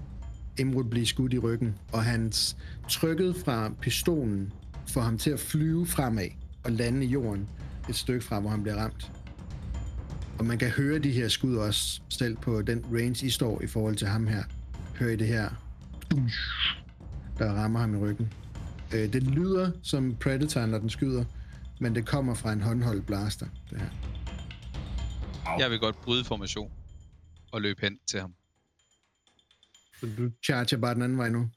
Imrud 0.59 0.83
blive 0.83 1.05
skudt 1.05 1.33
i 1.33 1.39
ryggen, 1.39 1.75
og 1.91 2.03
hans 2.03 2.57
trykket 2.89 3.35
fra 3.45 3.71
pistolen 3.81 4.53
får 4.87 5.01
ham 5.01 5.17
til 5.17 5.29
at 5.29 5.39
flyve 5.39 5.85
fremad 5.85 6.27
og 6.63 6.71
lande 6.71 7.05
i 7.05 7.09
jorden 7.09 7.47
et 7.89 7.95
stykke 7.95 8.25
fra, 8.25 8.39
hvor 8.39 8.49
han 8.49 8.61
bliver 8.63 8.75
ramt. 8.75 9.11
Og 10.39 10.45
man 10.45 10.57
kan 10.57 10.69
høre 10.69 10.99
de 10.99 11.11
her 11.11 11.27
skud 11.27 11.55
også 11.55 12.01
selv 12.09 12.37
på 12.37 12.61
den 12.61 12.85
range, 12.93 13.25
I 13.25 13.29
står 13.29 13.61
i 13.61 13.67
forhold 13.67 13.95
til 13.95 14.07
ham 14.07 14.27
her. 14.27 14.43
hører 14.99 15.11
I 15.11 15.15
det 15.15 15.27
her, 15.27 15.49
der 17.37 17.51
rammer 17.53 17.79
ham 17.79 17.95
i 17.95 17.97
ryggen. 17.97 18.33
Øh, 18.93 19.13
det 19.13 19.23
lyder 19.23 19.71
som 19.83 20.15
Predator, 20.15 20.65
når 20.65 20.77
den 20.77 20.89
skyder, 20.89 21.23
men 21.79 21.95
det 21.95 22.05
kommer 22.05 22.33
fra 22.33 22.53
en 22.53 22.61
håndholdt 22.61 23.05
blaster, 23.05 23.45
det 23.69 23.77
her. 23.77 24.16
Jeg 25.59 25.71
vil 25.71 25.79
godt 25.79 26.01
bryde 26.01 26.25
formation 26.25 26.73
og 27.51 27.61
løbe 27.61 27.81
hen 27.81 27.99
til 28.07 28.19
ham. 28.19 28.35
Så 29.99 30.05
du 30.17 30.31
charger 30.45 30.77
bare 30.77 30.93
den 30.93 31.01
anden 31.01 31.17
vej 31.17 31.29
nu? 31.29 31.49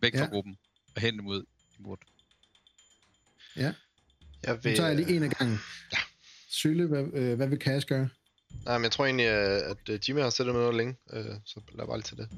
Væk 0.00 0.14
fra 0.16 0.22
Ja. 0.24 0.30
gruppen 0.30 0.56
og 0.96 1.00
hen 1.02 1.24
mod 1.24 1.44
imod. 1.78 1.96
Jeg 3.56 3.74
Nu 4.46 4.54
vil, 4.54 4.76
tager 4.76 4.86
jeg 4.88 4.96
lige 4.96 5.16
en 5.16 5.22
af 5.22 5.30
gangen. 5.30 5.58
Ja. 5.92 5.98
Sylle, 6.48 6.86
hvad, 6.86 7.04
øh, 7.12 7.36
hvad 7.36 7.48
vil 7.48 7.58
Cass 7.58 7.86
gøre? 7.86 8.08
Nej, 8.64 8.78
men 8.78 8.84
jeg 8.84 8.92
tror 8.92 9.04
egentlig, 9.04 9.26
øh, 9.26 9.70
at 9.70 9.88
øh, 9.88 10.00
Jimmy 10.08 10.20
har 10.20 10.30
sættet 10.30 10.54
med 10.54 10.62
noget 10.62 10.76
længe, 10.76 10.96
øh, 11.12 11.24
så 11.44 11.60
lad 11.74 11.86
bare 11.86 11.96
lige 11.96 12.02
til 12.04 12.16
det. 12.16 12.28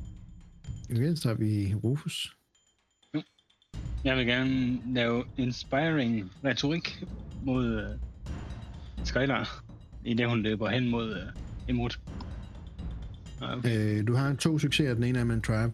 Okay, 0.91 1.15
så 1.17 1.29
har 1.29 1.35
vi 1.35 1.75
Rufus. 1.75 2.37
Jeg 4.05 4.17
vil 4.17 4.27
gerne 4.27 4.81
lave 4.95 5.25
inspiring 5.37 6.33
retorik 6.45 7.05
mod 7.43 7.95
uh, 8.99 9.07
Skylar, 9.07 9.65
i 10.09 10.15
det 10.15 10.29
hun 10.29 10.43
løber 10.43 10.69
hen 10.71 10.89
mod 10.91 11.11
uh, 11.11 11.71
Emot. 11.71 11.99
Ah, 13.43 13.59
Okay. 13.59 13.99
Øh, 13.99 14.07
du 14.07 14.15
har 14.15 14.35
to 14.35 14.59
succeser, 14.59 14.95
den 14.95 15.05
ene 15.05 15.19
er 15.19 15.25
med 15.25 15.35
en 15.35 15.43
tribe. 15.43 15.73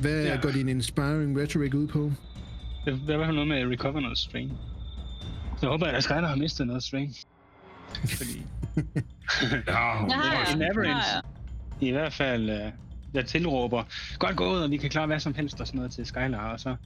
Hvad 0.00 0.24
ja. 0.24 0.36
Går 0.36 0.50
din 0.50 0.68
inspiring 0.68 1.38
rhetoric 1.40 1.74
ud 1.74 1.86
på? 1.88 2.12
Det, 2.84 3.00
det 3.06 3.18
var 3.18 3.30
noget 3.32 3.48
med 3.48 3.56
at 3.56 3.68
recover 3.70 4.00
noget 4.00 4.18
strain. 4.18 4.52
Så 5.56 5.58
jeg 5.62 5.70
håber, 5.70 5.86
at 5.86 6.04
Skylar 6.04 6.26
har 6.28 6.36
mistet 6.36 6.66
noget 6.66 6.82
strain. 6.82 7.14
Fordi 7.94 8.42
Ja, 9.68 10.02
en 10.54 10.62
average. 10.62 10.92
har 10.92 11.22
jeg. 11.80 11.88
i 11.88 11.90
hvert 11.90 12.12
fald, 12.12 12.50
uh, 12.50 12.72
der 13.14 13.22
tilråber, 13.22 13.84
godt 14.18 14.36
gået, 14.36 14.64
og 14.64 14.70
vi 14.70 14.76
kan 14.76 14.90
klare 14.90 15.06
hvad 15.06 15.20
som 15.20 15.34
helst 15.34 15.60
og 15.60 15.66
sådan 15.66 15.78
noget 15.78 15.92
til 15.92 16.06
Skylar. 16.06 16.52
Og 16.52 16.60
så 16.60 16.76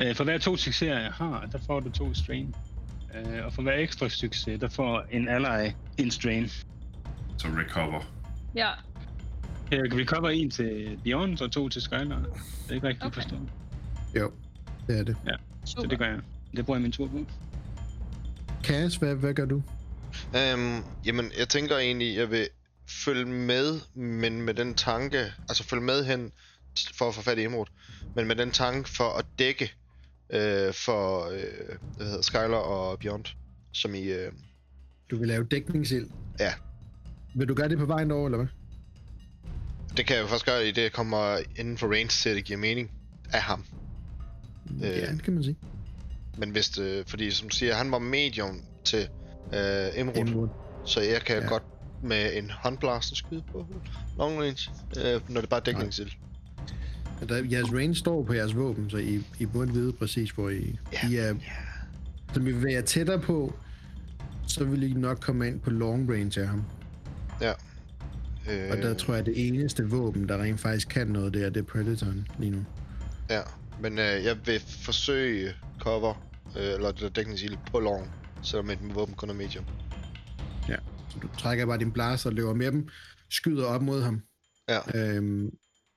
uh, 0.00 0.14
for 0.14 0.24
hver 0.24 0.38
to 0.38 0.56
succeser, 0.56 0.98
jeg 0.98 1.12
har, 1.12 1.48
der 1.52 1.58
får 1.66 1.80
du 1.80 1.90
to 1.90 2.14
strain. 2.14 2.54
Uh, 3.14 3.44
og 3.46 3.52
for 3.52 3.62
hver 3.62 3.72
ekstra 3.74 4.08
succes, 4.08 4.60
der 4.60 4.68
får 4.68 5.04
en 5.10 5.28
ally 5.28 5.70
en 5.98 6.10
strain. 6.10 6.48
så 7.38 7.48
recover. 7.48 8.00
Ja, 8.54 8.68
Jeg 9.70 9.90
kan 9.90 10.00
recover 10.00 10.28
en 10.30 10.50
til 10.50 10.98
Beyond 11.04 11.40
og 11.40 11.52
to 11.52 11.68
til 11.68 11.82
Skylar. 11.82 12.18
Det 12.18 12.70
er 12.70 12.74
ikke 12.74 12.86
rigtigt 12.88 13.04
Okay. 13.06 13.14
forstået. 13.22 13.48
Jo, 14.16 14.32
det 14.86 14.98
er 14.98 15.04
det. 15.04 15.16
Så 15.64 15.72
super. 15.72 15.88
det 15.88 15.98
gør 15.98 16.06
jeg. 16.06 16.20
Det 16.56 16.66
bruger 16.66 16.78
jeg 16.78 16.82
min 16.82 16.92
tur 16.92 17.06
på. 17.08 17.26
Cass, 18.62 18.96
hvad, 18.96 19.14
hvad 19.14 19.34
gør 19.34 19.44
du? 19.44 19.62
Øhm, 20.36 20.84
jamen, 21.06 21.32
jeg 21.38 21.48
tænker 21.48 21.76
egentlig, 21.78 22.16
jeg 22.16 22.30
vil 22.30 22.48
følge 23.04 23.24
med, 23.26 23.80
men 23.94 24.42
med 24.42 24.54
den 24.54 24.74
tanke, 24.74 25.18
altså 25.48 25.64
følge 25.64 25.82
med 25.82 26.04
hen 26.04 26.32
for 26.94 27.08
at 27.08 27.14
få 27.14 27.22
fat 27.22 27.38
i 27.38 27.44
Emerald, 27.44 27.68
men 28.14 28.26
med 28.26 28.36
den 28.36 28.50
tanke 28.50 28.90
for 28.90 29.18
at 29.18 29.24
dække 29.38 29.72
øh, 30.34 30.74
for 30.74 31.24
øh, 31.30 31.76
hvad 31.96 32.06
hedder 32.06 32.22
Skyler 32.22 32.56
og 32.56 32.98
Beyond, 32.98 33.24
som 33.72 33.94
i, 33.94 34.02
øh, 34.02 34.32
Du 35.10 35.16
vil 35.16 35.28
lave 35.28 35.44
dækningsild. 35.44 36.06
Ja. 36.40 36.52
Vil 37.34 37.48
du 37.48 37.54
gøre 37.54 37.68
det 37.68 37.78
på 37.78 37.86
vejen 37.86 38.10
derover, 38.10 38.26
eller 38.26 38.38
hvad? 38.38 38.46
det 39.96 40.06
kan 40.06 40.16
jeg 40.16 40.22
jo 40.22 40.28
først 40.28 40.46
gøre 40.46 40.68
i 40.68 40.70
det, 40.70 40.92
kommer 40.92 41.38
inden 41.56 41.78
for 41.78 41.86
range 41.86 42.30
at 42.30 42.36
det 42.36 42.44
giver 42.44 42.58
mening 42.58 42.90
af 43.32 43.42
ham. 43.42 43.64
Øh. 44.76 44.82
Ja, 44.82 45.12
det 45.12 45.22
kan 45.22 45.32
man 45.34 45.44
sige. 45.44 45.56
Men 46.38 46.50
hvis 46.50 46.68
det, 46.68 47.08
fordi 47.10 47.30
som 47.30 47.48
du 47.48 47.56
siger, 47.56 47.74
han 47.74 47.90
var 47.92 47.98
medium 47.98 48.60
til 48.84 48.98
øh, 49.46 49.58
Emerald, 50.00 50.28
Emerald. 50.28 50.50
så 50.86 51.00
jeg 51.00 51.20
kan 51.20 51.36
Ja. 51.42 51.48
godt 51.48 51.62
med 52.02 52.36
en 52.38 52.50
håndblaster 52.50 53.16
skyde 53.16 53.44
på 53.52 53.66
long 54.18 54.40
range, 54.40 54.70
øh, 55.04 55.30
når 55.30 55.40
det 55.40 55.50
bare 55.50 55.60
er 55.60 55.64
dækningsild. 55.64 56.08
Ja, 56.10 56.14
Der, 57.28 57.44
jeres 57.50 57.72
range 57.72 57.94
står 57.94 58.24
på 58.24 58.32
jeres 58.32 58.56
våben, 58.56 58.90
så 58.90 58.96
I, 58.96 59.22
I 59.38 59.46
burde 59.46 59.72
vide 59.72 59.92
præcis, 59.92 60.30
hvor 60.30 60.48
I, 60.48 60.78
Ja. 60.92 61.08
I 61.08 61.16
er. 61.16 61.34
Som 62.34 62.46
I 62.46 62.52
bevæger 62.52 62.80
tættere 62.82 63.20
på, 63.20 63.54
så 64.48 64.64
vil 64.64 64.82
I 64.82 64.92
nok 64.92 65.18
komme 65.20 65.46
ind 65.48 65.60
på 65.60 65.70
long 65.70 66.12
range 66.12 66.40
af 66.40 66.46
ham. 66.48 66.64
Øh, 68.50 68.70
Og 68.70 68.76
der 68.76 68.94
tror 68.94 69.14
jeg, 69.14 69.20
at 69.20 69.26
det 69.26 69.48
eneste 69.48 69.88
våben, 69.90 70.28
der 70.28 70.42
rent 70.42 70.60
faktisk 70.60 70.88
kan 70.88 71.06
noget, 71.06 71.34
det 71.34 71.44
er, 71.44 71.50
det 71.50 71.60
er 71.60 71.64
Predatoren 71.64 72.28
lige 72.38 72.50
nu. 72.50 72.64
Ja, 73.30 73.40
men 73.80 73.92
øh, 73.98 74.24
jeg 74.24 74.36
vil 74.46 74.60
forsøge 74.66 75.52
cover, 75.80 76.26
øh, 76.56 76.74
eller 76.74 76.92
der 76.92 77.08
dækningsild 77.08 77.56
på 77.70 77.80
long, 77.80 78.10
selvom 78.42 78.66
mit 78.66 78.78
våben 78.94 79.14
kun 79.14 79.30
er 79.30 79.34
medium. 79.34 79.64
Så 81.08 81.18
du 81.22 81.28
trækker 81.38 81.66
bare 81.66 81.78
din 81.78 81.92
blaster 81.92 82.30
og 82.30 82.34
løber 82.36 82.54
med 82.54 82.72
dem, 82.72 82.88
skyder 83.30 83.64
op 83.64 83.82
mod 83.82 84.02
ham. 84.02 84.22
Ja. 84.68 84.78
Øhm, 84.94 85.50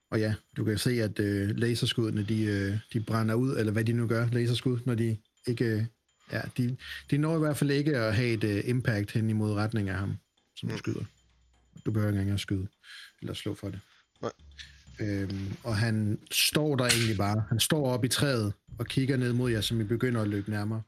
og 0.09 0.19
ja, 0.19 0.33
du 0.57 0.63
kan 0.63 0.77
se, 0.77 0.91
at 1.03 1.19
øh, 1.19 1.49
laserskuddene, 1.57 2.23
de, 2.23 2.43
øh, 2.43 2.77
de 2.93 2.99
brænder 2.99 3.35
ud, 3.35 3.57
eller 3.57 3.71
hvad 3.71 3.83
de 3.85 3.93
nu 3.93 4.07
gør, 4.07 4.27
laserskud, 4.31 4.79
når 4.85 4.95
de 4.95 5.17
ikke... 5.47 5.65
Øh, 5.65 5.83
ja, 6.31 6.41
de, 6.57 6.77
de 7.11 7.17
når 7.17 7.35
i 7.35 7.39
hvert 7.39 7.57
fald 7.57 7.71
ikke 7.71 7.97
at 7.97 8.15
have 8.15 8.27
et 8.29 8.43
øh, 8.43 8.63
impact 8.65 9.11
hen 9.11 9.29
imod 9.29 9.53
retning 9.53 9.89
af 9.89 9.95
ham, 9.97 10.13
som 10.55 10.69
du 10.69 10.73
Mm. 10.75 10.79
skyder. 10.79 11.03
Du 11.85 11.91
behøver 11.91 12.11
ikke 12.11 12.19
engang 12.19 12.33
at 12.33 12.39
skyde, 12.39 12.67
eller 13.21 13.33
slå 13.33 13.53
for 13.55 13.69
det. 13.69 13.79
Nej. 14.21 14.31
Øhm, 14.99 15.53
og 15.63 15.77
han 15.77 16.19
står 16.31 16.75
der 16.75 16.83
egentlig 16.85 17.17
bare. 17.17 17.43
Han 17.49 17.59
står 17.59 17.89
op 17.89 18.05
i 18.05 18.07
træet 18.07 18.53
og 18.79 18.85
kigger 18.85 19.17
ned 19.17 19.33
mod 19.33 19.51
jer, 19.51 19.61
som 19.61 19.81
I 19.81 19.83
begynder 19.83 20.21
at 20.21 20.27
løbe 20.27 20.51
nærmere. 20.51 20.81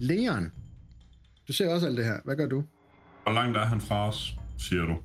Leon, 0.00 0.52
du 1.48 1.52
ser 1.52 1.68
også 1.68 1.86
alt 1.86 1.96
det 1.96 2.04
her. 2.04 2.20
Hvad 2.24 2.36
gør 2.36 2.46
du? 2.46 2.64
Hvor 3.22 3.32
langt 3.32 3.56
er 3.56 3.64
han 3.64 3.80
fra 3.80 4.08
os, 4.08 4.34
siger 4.58 4.82
du? 4.82 4.96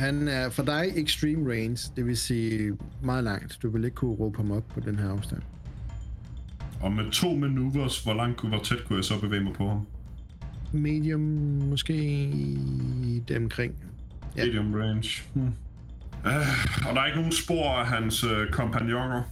Han 0.00 0.28
er 0.28 0.50
for 0.50 0.62
dig 0.62 0.92
extreme 0.96 1.52
range, 1.52 1.92
det 1.96 2.06
vil 2.06 2.16
sige 2.16 2.78
meget 3.02 3.24
langt. 3.24 3.58
Du 3.62 3.70
vil 3.70 3.84
ikke 3.84 3.94
kunne 3.94 4.14
råbe 4.14 4.36
ham 4.36 4.50
op 4.50 4.68
på 4.68 4.80
den 4.80 4.98
her 4.98 5.08
afstand. 5.10 5.42
Og 6.80 6.92
med 6.92 7.10
to 7.10 7.36
maneuvers, 7.36 8.02
hvor 8.02 8.14
langt 8.14 8.48
hvor 8.48 8.58
tæt 8.58 8.84
kunne 8.86 8.96
jeg 8.96 9.04
så 9.04 9.20
bevæge 9.20 9.42
mig 9.42 9.52
på 9.52 9.68
ham? 9.68 9.86
Medium, 10.72 11.20
måske 11.70 11.92
dem 13.28 13.42
omkring. 13.42 13.74
Ja. 14.36 14.44
Medium 14.44 14.74
range. 14.74 15.22
Hmm. 15.34 15.46
Uh, 16.24 16.88
og 16.88 16.94
der 16.94 17.00
er 17.00 17.06
ikke 17.06 17.18
nogen 17.18 17.32
spor 17.32 17.68
af 17.68 17.86
hans 17.86 18.24
uh, 18.24 18.30
kompagnoner. 18.52 19.22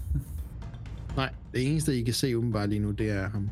Nej, 1.17 1.31
det 1.53 1.71
eneste, 1.71 1.99
I 2.01 2.03
kan 2.03 2.15
se 2.15 2.37
umiddelbart 2.39 2.69
lige 2.69 2.79
nu, 2.79 2.91
det 2.91 3.11
er 3.11 3.31
ham. 3.31 3.51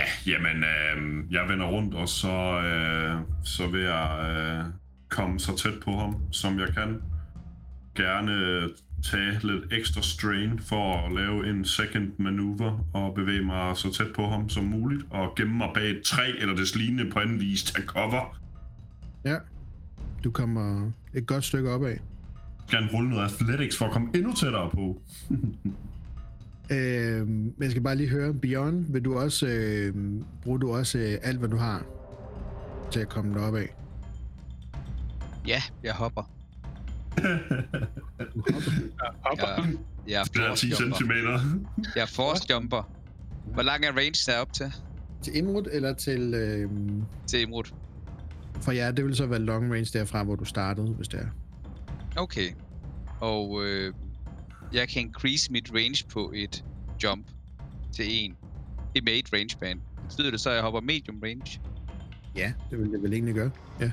Ja, 0.00 0.32
jamen, 0.32 0.64
øh, 0.64 1.32
jeg 1.32 1.48
vender 1.48 1.66
rundt, 1.66 1.94
og 1.94 2.08
så, 2.08 2.62
øh, 2.64 3.20
så 3.44 3.66
vil 3.66 3.80
jeg 3.80 4.08
øh, 4.30 4.64
komme 5.08 5.40
så 5.40 5.56
tæt 5.56 5.80
på 5.84 5.96
ham, 5.96 6.16
som 6.32 6.58
jeg 6.58 6.68
kan. 6.74 7.02
Gerne 7.94 8.32
øh, 8.32 8.68
tage 9.10 9.32
lidt 9.42 9.72
ekstra 9.72 10.02
strain 10.02 10.58
for 10.58 11.06
at 11.06 11.12
lave 11.12 11.50
en 11.50 11.64
second 11.64 12.12
maneuver 12.18 12.86
og 12.94 13.14
bevæge 13.14 13.44
mig 13.44 13.76
så 13.76 13.92
tæt 13.92 14.12
på 14.14 14.26
ham 14.26 14.48
som 14.48 14.64
muligt 14.64 15.02
og 15.10 15.34
gemme 15.36 15.56
mig 15.56 15.68
bag 15.74 15.90
et 15.90 16.02
træ 16.04 16.32
eller 16.38 16.56
det 16.56 16.76
lignende 16.76 17.10
på 17.10 17.18
anden 17.18 17.40
vis 17.40 17.62
tage 17.62 17.86
cover. 17.86 18.40
Ja. 19.24 19.36
Du 20.24 20.30
kommer 20.30 20.90
et 21.14 21.26
godt 21.26 21.44
stykke 21.44 21.70
opad. 21.70 21.96
Gerne 22.70 22.88
rulle 22.92 23.10
noget 23.10 23.24
athletics 23.24 23.78
for 23.78 23.84
at 23.84 23.92
komme 23.92 24.08
endnu 24.14 24.32
tættere 24.34 24.70
på. 24.70 25.02
Øh, 26.70 27.28
men 27.28 27.54
jeg 27.60 27.70
skal 27.70 27.82
bare 27.82 27.96
lige 27.96 28.08
høre, 28.08 28.34
Beyond, 28.34 28.92
vil 28.92 29.04
du 29.04 29.18
også, 29.18 29.46
øh, 29.46 29.94
bruger 30.42 30.58
du 30.58 30.72
også 30.76 30.98
øh, 30.98 31.18
alt, 31.22 31.38
hvad 31.38 31.48
du 31.48 31.56
har 31.56 31.82
til 32.90 33.00
at 33.00 33.08
komme 33.08 33.34
derop 33.34 33.54
af? 33.54 33.74
Ja, 35.46 35.62
jeg 35.82 35.92
hopper. 35.94 36.30
Hopper. 39.26 39.46
Jeg, 39.56 39.76
jeg 40.08 40.20
er 40.20 40.24
Det 40.24 40.42
er 40.42 40.54
10 40.54 40.70
force 40.70 40.84
jumper. 40.84 40.96
cm. 40.98 41.10
Jeg 41.96 42.02
er 42.02 42.06
force 42.06 42.42
jumper. 42.50 42.90
Hvor 43.52 43.62
lang 43.62 43.84
er 43.84 43.92
range 43.92 44.32
der 44.32 44.38
op 44.38 44.52
til? 44.52 44.72
Til 45.22 45.36
Imrud 45.36 45.68
eller 45.72 45.94
til... 45.94 46.34
Øh, 46.34 46.70
Til 47.26 47.40
Imrud. 47.40 47.64
for 48.60 48.72
jer, 48.72 48.90
det 48.92 49.04
vil 49.04 49.16
så 49.16 49.26
være 49.26 49.38
long 49.40 49.72
range 49.72 49.98
derfra, 49.98 50.22
hvor 50.24 50.36
du 50.36 50.44
startede, 50.44 50.86
hvis 50.86 51.08
det 51.08 51.20
er. 51.20 51.26
Okay. 52.16 52.48
Og 53.20 53.64
øh, 53.66 53.94
jeg 54.72 54.88
kan 54.88 55.02
increase 55.02 55.52
mit 55.52 55.70
range 55.74 56.04
på 56.08 56.32
et 56.34 56.64
jump 57.02 57.30
til 57.92 58.24
1. 58.24 58.36
Det 58.94 58.98
er 58.98 59.04
med 59.04 59.12
et 59.12 59.32
range 59.32 59.58
band. 59.58 59.80
Betyder 60.08 60.30
det 60.30 60.40
så, 60.40 60.50
at 60.50 60.54
jeg 60.54 60.62
hopper 60.62 60.80
medium 60.80 61.20
range? 61.22 61.60
Ja, 62.36 62.52
det 62.70 62.78
vil 62.78 62.92
det 62.92 63.02
vel 63.02 63.12
egentlig 63.12 63.34
gøre. 63.34 63.50
Ja. 63.80 63.92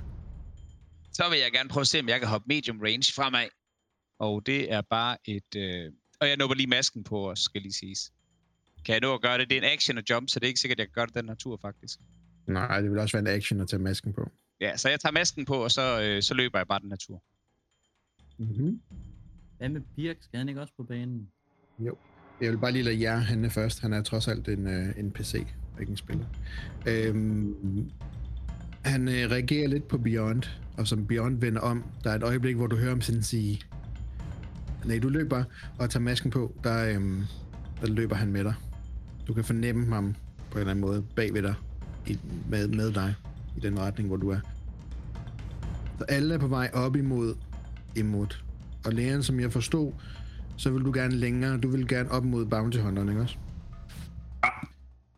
Så 1.13 1.29
vil 1.29 1.39
jeg 1.39 1.51
gerne 1.51 1.69
prøve 1.69 1.81
at 1.81 1.87
se, 1.87 1.99
om 1.99 2.09
jeg 2.09 2.19
kan 2.19 2.27
hoppe 2.27 2.45
medium 2.47 2.79
range 2.79 3.13
fremad. 3.15 3.47
Og 4.19 4.45
det 4.45 4.71
er 4.71 4.81
bare 4.81 5.17
et... 5.25 5.55
Øh... 5.55 5.91
Og 6.19 6.27
jeg 6.27 6.37
nupper 6.37 6.55
lige 6.55 6.67
masken 6.67 7.03
på 7.03 7.31
os, 7.31 7.39
skal 7.39 7.61
lige 7.61 7.73
siges. 7.73 8.11
Kan 8.85 8.93
jeg 8.93 9.01
nå 9.01 9.13
at 9.13 9.21
gøre 9.21 9.37
det? 9.37 9.49
Det 9.49 9.57
er 9.57 9.61
en 9.61 9.73
action 9.73 9.97
og 9.97 10.03
jump, 10.09 10.29
så 10.29 10.39
det 10.39 10.45
er 10.45 10.47
ikke 10.47 10.59
sikkert, 10.59 10.75
at 10.75 10.79
jeg 10.79 10.87
kan 10.87 10.93
gøre 10.93 11.05
det 11.05 11.15
den 11.15 11.27
her 11.27 11.35
tur, 11.35 11.57
faktisk. 11.61 11.99
Nej, 12.47 12.81
det 12.81 12.91
vil 12.91 12.99
også 12.99 13.17
være 13.17 13.31
en 13.31 13.37
action 13.37 13.61
at 13.61 13.67
tage 13.69 13.81
masken 13.81 14.13
på. 14.13 14.31
Ja, 14.61 14.77
så 14.77 14.89
jeg 14.89 14.99
tager 14.99 15.13
masken 15.13 15.45
på, 15.45 15.63
og 15.63 15.71
så, 15.71 16.01
øh, 16.01 16.23
så 16.23 16.33
løber 16.33 16.59
jeg 16.59 16.67
bare 16.67 16.79
den 16.79 16.89
her 16.89 16.97
tur. 16.97 17.23
Mm-hmm. 18.37 18.81
Hvad 19.57 19.69
med 19.69 19.81
Birk? 19.95 20.17
Skal 20.21 20.37
han 20.37 20.49
ikke 20.49 20.61
også 20.61 20.73
på 20.77 20.83
banen? 20.83 21.27
Jo. 21.79 21.95
Jeg 22.41 22.51
vil 22.51 22.57
bare 22.57 22.71
lige 22.71 22.83
lade 22.83 23.01
jer 23.01 23.17
handle 23.17 23.49
først. 23.49 23.81
Han 23.81 23.93
er 23.93 24.01
trods 24.03 24.27
alt 24.27 24.47
en, 24.47 24.67
øh, 24.67 24.99
en 24.99 25.11
PC, 25.11 25.33
ikke 25.79 25.89
en 25.89 25.97
spiller. 25.97 26.25
Øhm, 26.87 27.89
Han 28.85 29.07
øh, 29.07 29.13
reagerer 29.31 29.67
lidt 29.67 29.87
på 29.87 29.97
Beyond, 29.97 30.43
og 30.77 30.87
som 30.87 31.07
Beyond 31.07 31.39
vender 31.39 31.61
om, 31.61 31.83
der 32.03 32.11
er 32.11 32.15
et 32.15 32.23
øjeblik, 32.23 32.55
hvor 32.55 32.67
du 32.67 32.75
hører 32.75 32.89
ham 32.89 33.01
sådan 33.01 33.23
sige, 33.23 33.61
nej, 34.85 34.99
du 34.99 35.09
løber 35.09 35.43
og 35.79 35.89
tager 35.89 36.03
masken 36.03 36.31
på, 36.31 36.55
der, 36.63 36.95
øhm, 36.95 37.23
der 37.81 37.87
løber 37.87 38.15
han 38.15 38.31
med 38.31 38.43
dig. 38.43 38.53
Du 39.27 39.33
kan 39.33 39.43
fornemme 39.43 39.93
ham 39.93 40.15
på 40.51 40.57
en 40.57 40.59
eller 40.59 40.71
anden 40.71 40.81
måde 40.81 41.05
bag 41.15 41.33
ved 41.33 41.41
dig, 41.41 41.55
i, 42.07 42.19
med, 42.49 42.67
med 42.67 42.91
dig, 42.93 43.13
i 43.57 43.59
den 43.59 43.79
retning, 43.79 44.07
hvor 44.07 44.17
du 44.17 44.29
er. 44.29 44.39
Så 45.97 46.03
alle 46.03 46.33
er 46.33 46.37
på 46.39 46.47
vej 46.47 46.69
op 46.73 46.95
imod 46.95 47.35
imod. 47.95 48.27
Og 48.87 48.93
lægen, 48.93 49.23
som 49.23 49.39
jeg 49.39 49.51
forstod, 49.51 49.93
så 50.57 50.69
vil 50.69 50.85
du 50.85 50.91
gerne 50.91 51.15
længere, 51.15 51.57
du 51.57 51.69
vil 51.69 51.87
gerne 51.87 52.11
op 52.11 52.23
mod 52.23 52.45
Bounty 52.45 52.77
Hunteren, 52.77 53.09
ikke 53.09 53.21
også? 53.21 53.37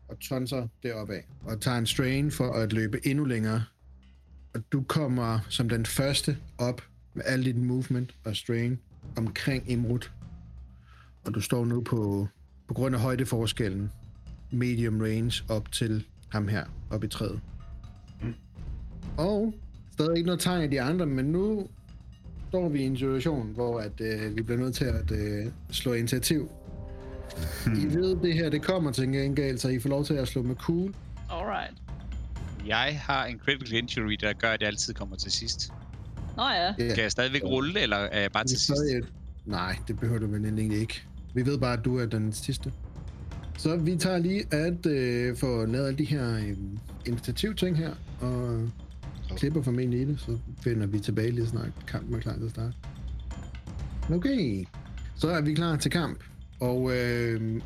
Og 0.08 0.20
tonser 0.20 0.68
deroppe 0.82 1.14
af, 1.14 1.26
og 1.44 1.60
tager 1.60 1.78
en 1.78 1.86
strain 1.86 2.30
for 2.30 2.52
at 2.52 2.72
løbe 2.72 3.06
endnu 3.06 3.24
længere. 3.24 3.64
Og 4.54 4.62
du 4.72 4.82
kommer 4.82 5.38
som 5.48 5.68
den 5.68 5.86
første 5.86 6.36
op 6.58 6.82
med 7.14 7.22
al 7.26 7.44
dit 7.44 7.56
movement 7.56 8.14
og 8.24 8.36
strain 8.36 8.78
omkring 9.16 9.70
Imrud. 9.70 10.10
Og 11.24 11.34
du 11.34 11.40
står 11.40 11.64
nu 11.64 11.80
på, 11.80 12.28
på 12.68 12.74
grund 12.74 12.94
af 12.94 13.00
højdeforskellen, 13.00 13.90
medium 14.50 15.00
range 15.00 15.44
op 15.48 15.72
til 15.72 16.06
ham 16.28 16.48
her, 16.48 16.64
op 16.90 17.04
i 17.04 17.08
træet. 17.08 17.40
Og 19.16 19.54
stadig 19.92 20.16
ikke 20.16 20.26
noget 20.26 20.40
tegn 20.40 20.62
af 20.62 20.70
de 20.70 20.80
andre, 20.82 21.06
men 21.06 21.24
nu 21.24 21.68
står 22.50 22.68
vi 22.68 22.82
i 22.82 22.86
en 22.86 22.96
situation, 22.96 23.50
hvor 23.54 23.80
at, 23.80 24.00
øh, 24.00 24.36
vi 24.36 24.42
bliver 24.42 24.60
nødt 24.60 24.74
til 24.74 24.84
at 24.84 25.10
øh, 25.10 25.46
slå 25.70 25.92
initiativ. 25.92 26.50
I 27.66 27.94
ved, 27.94 28.16
det 28.22 28.34
her 28.34 28.50
det 28.50 28.62
kommer 28.62 28.92
til 28.92 29.12
gengæld, 29.12 29.58
så 29.58 29.68
I 29.68 29.78
får 29.78 29.88
lov 29.88 30.04
til 30.04 30.14
at 30.14 30.28
slå 30.28 30.42
med 30.42 30.56
cool. 30.56 30.94
Alright. 31.30 31.74
Jeg 32.66 33.00
har 33.02 33.24
en 33.24 33.38
critical 33.44 33.78
injury, 33.78 34.12
der 34.20 34.32
gør, 34.32 34.48
at 34.48 34.60
jeg 34.60 34.68
altid 34.68 34.94
kommer 34.94 35.16
til 35.16 35.32
sidst. 35.32 35.72
Nå 36.36 36.42
ja. 36.42 36.66
Ja. 36.66 36.94
Kan 36.94 37.02
jeg 37.02 37.10
stadigvæk 37.10 37.42
rulle, 37.44 37.80
eller 37.80 37.96
er 37.96 38.20
jeg 38.20 38.32
bare 38.32 38.44
til 38.44 38.50
sidst? 38.50 38.64
stadig 38.64 38.98
et... 38.98 39.08
Nej, 39.46 39.76
det 39.88 40.00
behøver 40.00 40.20
du 40.20 40.26
vel 40.26 40.44
egentlig 40.44 40.78
ikke. 40.78 41.02
Vi 41.34 41.46
ved 41.46 41.58
bare, 41.58 41.72
at 41.72 41.84
du 41.84 41.98
er 41.98 42.06
den 42.06 42.32
sidste. 42.32 42.72
Så 43.58 43.76
vi 43.76 43.96
tager 43.96 44.18
lige 44.18 44.44
at 44.54 44.86
øh, 44.86 45.36
få 45.36 45.66
lavet 45.66 45.86
alle 45.86 45.98
de 45.98 46.04
her 46.04 46.36
øh, 46.36 46.56
initiativting 47.06 47.76
her, 47.76 47.90
og 48.20 48.68
klipper 49.36 49.62
formentlig 49.62 50.00
i 50.00 50.04
det, 50.04 50.20
så 50.20 50.38
finder 50.62 50.86
vi 50.86 51.00
tilbage 51.00 51.30
lige 51.30 51.46
snart 51.46 51.72
kampen 51.86 52.14
er 52.14 52.20
klar 52.20 52.36
til 52.36 52.44
at 52.44 52.50
starte. 52.50 52.74
Okay, 54.10 54.64
så 55.16 55.28
er 55.28 55.40
vi 55.40 55.54
klar 55.54 55.76
til 55.76 55.90
kamp. 55.90 56.24
Og 56.60 56.96
øh, 56.96 57.62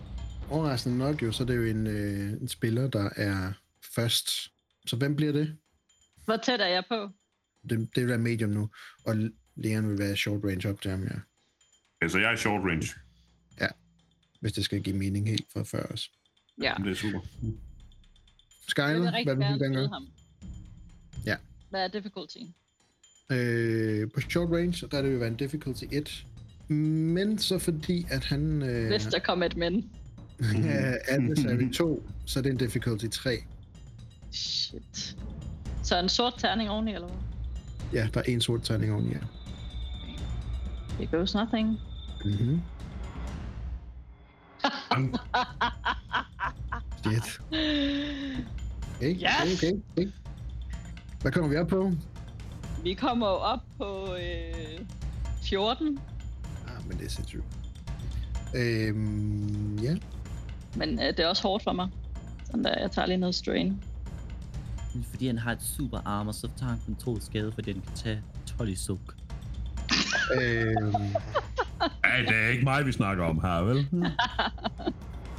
overraskende 0.50 0.98
nok 0.98 1.22
jo, 1.22 1.33
så 1.33 1.42
er 1.42 1.46
det 1.46 1.57
jo 1.57 1.62
en, 1.62 1.87
øh, 1.87 2.33
en 2.33 2.48
spiller, 2.48 2.88
der 2.88 3.11
er 3.16 3.53
først. 3.94 4.29
Så 4.87 4.96
hvem 4.96 5.16
bliver 5.16 5.33
det? 5.33 5.57
Hvor 6.24 6.37
tæt 6.37 6.61
er 6.61 6.66
jeg 6.66 6.85
på? 6.88 7.09
Det, 7.70 7.79
det 7.94 8.03
vil 8.03 8.09
være 8.09 8.18
medium 8.18 8.50
nu, 8.50 8.68
og 9.07 9.16
Leon 9.57 9.88
vil 9.88 9.98
være 9.98 10.16
short 10.16 10.44
range 10.44 10.68
op 10.68 10.81
til 10.81 10.90
ham, 10.90 11.03
ja. 11.03 11.16
Okay, 12.00 12.09
så 12.09 12.18
jeg 12.18 12.33
er 12.33 12.37
short 12.37 12.62
range. 12.62 12.87
Hvis 14.44 14.53
det 14.53 14.64
skal 14.64 14.83
give 14.83 14.96
mening 14.96 15.29
helt 15.29 15.46
fra 15.53 15.62
før 15.62 15.83
os. 15.83 16.11
Ja. 16.62 16.74
Det 16.79 16.90
er 16.90 16.94
super. 16.94 17.20
Skyler, 18.68 19.24
hvad 19.24 19.37
vil 19.37 19.68
du 19.68 19.74
gøre? 19.74 19.88
ham. 19.88 20.07
Hvad 21.74 21.84
er 21.84 21.88
difficulty? 21.88 22.38
Øh, 23.30 24.10
på 24.14 24.20
short 24.20 24.50
range, 24.50 24.87
der 24.90 24.98
er 24.98 25.02
det 25.02 25.12
jo 25.12 25.18
være 25.18 25.28
en 25.28 25.37
difficulty 25.37 25.84
1. 25.92 26.26
Men 26.68 27.38
så 27.38 27.58
fordi, 27.58 28.06
at 28.10 28.24
han 28.24 28.62
øh, 28.62 28.88
Hvis 28.88 29.04
der 29.04 29.18
kommer 29.18 29.46
et 29.46 29.56
men. 29.56 29.90
er 30.64 30.98
adversary 31.08 31.72
2, 31.72 32.02
så 32.26 32.38
er 32.38 32.42
det 32.42 32.50
en 32.52 32.56
difficulty 32.58 33.06
3. 33.12 33.38
Shit. 34.32 35.16
Så 35.82 35.98
en 35.98 36.08
sort 36.08 36.34
terning 36.38 36.70
oveni, 36.70 36.94
eller 36.94 37.08
hvad? 37.08 37.18
Ja, 37.92 38.08
der 38.14 38.20
er 38.20 38.24
en 38.24 38.40
sort 38.40 38.62
tegning 38.62 38.92
oveni, 38.92 39.10
ja. 39.10 39.18
It 41.02 41.10
goes 41.10 41.34
nothing. 41.34 41.78
Mm-hmm. 42.24 42.60
Shit. 47.04 47.40
Okay, 48.96 49.14
Yes! 49.14 49.56
okay, 49.56 49.72
okay. 49.96 50.10
Hvad 51.24 51.32
kommer 51.32 51.50
vi 51.50 51.56
op 51.56 51.68
på? 51.68 51.92
Vi 52.82 52.94
kommer 52.94 53.26
op 53.26 53.60
på 53.78 54.14
øh, 54.14 54.87
14, 55.42 55.98
Ah, 56.66 56.88
men 56.88 56.98
det 56.98 57.06
er 57.06 57.10
sindssygt. 57.10 57.42
Øhm, 58.54 59.78
ja. 59.78 59.96
men 60.76 60.98
øh, 61.00 61.06
det 61.06 61.20
er 61.20 61.26
også 61.26 61.42
hårdt 61.42 61.64
for 61.64 61.72
mig. 61.72 61.88
Sådan 62.44 62.64
der, 62.64 62.78
jeg 62.80 62.90
tager 62.90 63.06
lige 63.06 63.16
noget 63.16 63.34
strain. 63.34 63.82
Fordi 65.10 65.26
han 65.26 65.38
har 65.38 65.52
et 65.52 65.62
super 65.62 65.98
armor, 66.04 66.32
så 66.32 66.48
tager 66.56 66.70
han 66.70 66.78
kun 66.87 66.94
to 66.94 67.20
skade, 67.20 67.52
fordi 67.52 67.72
den 67.72 67.80
kan 67.80 67.96
tage 67.96 68.22
12 68.58 68.68
i 68.68 68.74
suk. 68.76 69.14
Øhm, 70.40 70.94
Ej, 72.04 72.20
det 72.28 72.37
er 72.37 72.48
ikke 72.48 72.64
mig, 72.64 72.87
vi 72.87 72.92
snakker 72.92 73.24
om 73.24 73.40
her, 73.40 73.62
vel? 73.62 73.88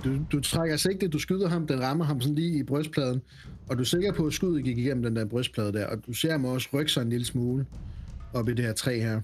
du, 0.04 0.24
du 0.32 0.42
trækker 0.42 0.78
sigte, 0.78 1.08
du 1.08 1.20
skyder 1.20 1.50
ham, 1.50 1.68
den 1.68 1.82
rammer 1.84 2.06
ham 2.06 2.22
sådan 2.22 2.36
lige 2.36 2.60
i 2.60 2.64
brystpladen, 2.64 3.22
og 3.70 3.76
du 3.78 3.82
er 3.82 3.86
sikker 3.86 4.14
på, 4.14 4.28
at 4.28 4.34
skuddet 4.34 4.64
gik 4.64 4.78
igennem 4.78 5.04
den 5.04 5.16
der 5.16 5.26
brystplade 5.26 5.74
der, 5.74 5.86
og 5.88 6.06
du 6.08 6.14
ser 6.14 6.32
ham 6.32 6.46
også 6.46 6.70
rykke 6.74 6.92
sig 6.92 7.02
en 7.02 7.10
lille 7.10 7.26
smule 7.26 7.66
op 8.34 8.50
i 8.50 8.54
det 8.54 8.66
her 8.66 8.74
træ 8.74 9.00
her. 9.00 9.22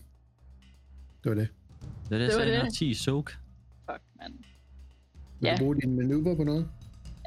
Det 1.23 1.29
var 1.29 1.33
det. 1.33 1.47
Det 2.09 2.15
er 2.15 2.19
det, 2.19 2.19
Det 2.19 2.19
jeg 2.19 2.25
var 2.25 2.31
sagde, 2.31 2.51
han 2.51 2.59
har 2.61 2.69
det. 2.69 2.77
10 2.77 2.89
i 2.89 2.93
soak. 2.93 3.31
Fuck, 3.91 4.01
mand. 4.21 4.33
Vil 5.39 5.47
Ja. 5.47 5.53
du 5.55 5.57
bruge 5.57 5.75
din 5.75 5.95
manøvre 5.95 6.35
på 6.35 6.43
noget? 6.43 6.67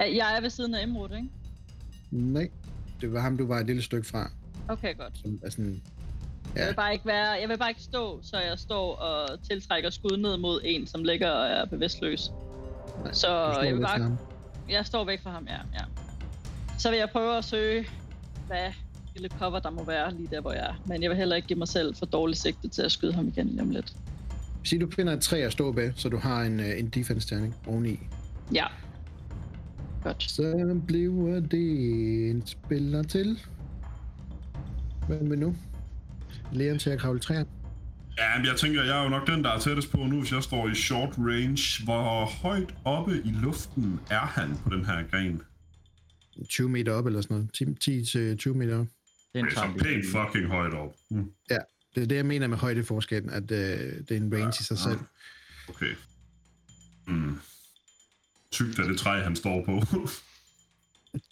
Ja, 0.00 0.16
Jeg 0.16 0.36
er 0.36 0.40
ved 0.40 0.50
siden 0.50 0.74
af 0.74 0.82
Emrud, 0.82 1.08
ikke? 1.16 1.28
Nej. 2.10 2.50
Det 3.00 3.12
var 3.12 3.20
ham, 3.20 3.36
du 3.36 3.46
var 3.46 3.58
et 3.60 3.66
lille 3.66 3.82
stykke 3.82 4.06
fra. 4.08 4.30
Okay, 4.68 4.96
godt. 4.98 5.18
Som 5.18 5.40
er 5.42 5.50
sådan, 5.50 5.82
Jeg 6.54 6.60
Ja. 6.62 6.66
vil 6.66 6.74
bare 6.74 6.92
ikke 6.92 7.06
være, 7.06 7.28
jeg 7.30 7.48
vil 7.48 7.58
bare 7.58 7.70
ikke 7.70 7.82
stå, 7.82 8.20
så 8.22 8.38
jeg 8.38 8.58
står 8.58 8.94
og 8.96 9.42
tiltrækker 9.42 9.90
skud 9.90 10.16
ned 10.16 10.36
mod 10.36 10.60
en, 10.64 10.86
som 10.86 11.04
ligger 11.04 11.30
og 11.30 11.46
er 11.46 11.64
bevidstløs. 11.64 12.30
Nej, 13.04 13.12
Så 13.12 13.60
jeg 13.64 13.74
vil 13.74 13.80
bare, 13.82 14.18
jeg 14.68 14.86
står 14.86 15.04
væk 15.04 15.22
fra 15.22 15.30
ham, 15.30 15.46
ja, 15.46 15.58
ja. 15.74 15.84
Så 16.78 16.90
vil 16.90 16.98
jeg 16.98 17.08
prøve 17.12 17.38
at 17.38 17.44
søge, 17.44 17.88
hvad 18.46 18.72
lille 19.14 19.28
cover 19.38 19.58
der 19.58 19.70
må 19.70 19.84
være 19.84 20.14
lige 20.14 20.28
der, 20.30 20.40
hvor 20.40 20.52
jeg 20.52 20.64
er. 20.64 20.82
Men 20.86 21.02
jeg 21.02 21.10
vil 21.10 21.16
heller 21.16 21.36
ikke 21.36 21.48
give 21.48 21.58
mig 21.58 21.68
selv 21.68 21.94
for 21.96 22.06
dårligt 22.06 22.40
sigte 22.40 22.68
til 22.68 22.82
at 22.82 22.92
skyde 22.92 23.12
ham 23.12 23.28
igen 23.28 23.46
lige 23.46 23.62
om 23.62 23.70
lidt. 23.70 23.96
Sig, 24.64 24.80
du 24.80 24.90
finder 24.90 25.12
et 25.12 25.20
træ 25.22 25.40
at 25.40 25.52
stå 25.52 25.72
bag, 25.72 25.92
så 25.96 26.08
du 26.08 26.18
har 26.18 26.42
en, 26.42 26.60
øh, 26.60 26.78
en 26.78 26.88
defense-terning 26.88 27.56
oveni. 27.66 27.98
Ja. 28.54 28.66
Godt. 30.02 30.22
Så 30.22 30.80
bliver 30.86 31.40
det 31.40 32.30
en 32.30 32.46
spiller 32.46 33.02
til. 33.02 33.38
Hvem 35.06 35.30
vil 35.30 35.38
nu? 35.38 35.56
Leon 36.52 36.78
til 36.78 36.90
at 36.90 36.98
kravle 36.98 37.20
træer. 37.20 37.44
Ja, 38.18 38.38
men 38.38 38.46
jeg 38.46 38.56
tænker, 38.56 38.84
jeg 38.84 38.98
er 38.98 39.02
jo 39.02 39.08
nok 39.08 39.26
den, 39.26 39.44
der 39.44 39.50
er 39.50 39.58
tættest 39.58 39.90
på 39.90 39.96
nu, 39.96 40.18
hvis 40.18 40.32
jeg 40.32 40.42
står 40.42 40.68
i 40.68 40.74
short 40.74 41.10
range. 41.18 41.84
Hvor 41.84 42.24
højt 42.42 42.74
oppe 42.84 43.12
i 43.24 43.30
luften 43.30 44.00
er 44.10 44.18
han 44.18 44.56
på 44.64 44.70
den 44.74 44.84
her 44.84 45.02
gren? 45.10 45.42
20 46.48 46.68
meter 46.68 46.92
op 46.92 47.06
eller 47.06 47.20
sådan 47.20 47.36
noget. 47.36 47.78
10 47.80 48.04
til 48.04 48.36
20 48.38 48.54
meter 48.54 48.78
op. 48.78 48.86
Den 49.34 49.44
Det 49.44 49.52
er 49.52 49.56
så 49.56 49.66
vi. 49.76 49.82
pænt 49.82 50.04
fucking 50.06 50.46
højt 50.46 50.74
op. 50.74 50.94
Mm, 51.10 51.30
Det 51.48 51.58
er 52.02 52.06
det, 52.06 52.16
jeg 52.16 52.26
mener 52.26 52.46
med 52.46 52.56
højdeforskellen, 52.56 53.30
at 53.30 53.42
øh, 53.42 53.48
det 53.48 54.10
er 54.10 54.16
en 54.16 54.34
range 54.34 54.54
i 54.60 54.64
sig 54.64 54.78
selv. 54.78 54.98
okay. 55.68 55.94
Mm. 57.06 57.38
Tygt 58.52 58.78
af 58.78 58.88
det 58.88 58.98
træ, 58.98 59.22
han 59.22 59.36
står 59.36 59.64
på. 59.64 59.82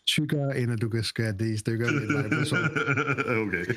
Tykkere, 0.06 0.58
end 0.58 0.72
at 0.72 0.80
du 0.80 0.88
kan 0.88 1.04
skære 1.04 1.32
det 1.32 1.54
i 1.54 1.56
stykker 1.56 1.92
med 1.92 2.02
en 2.02 2.16
okay. 3.48 3.64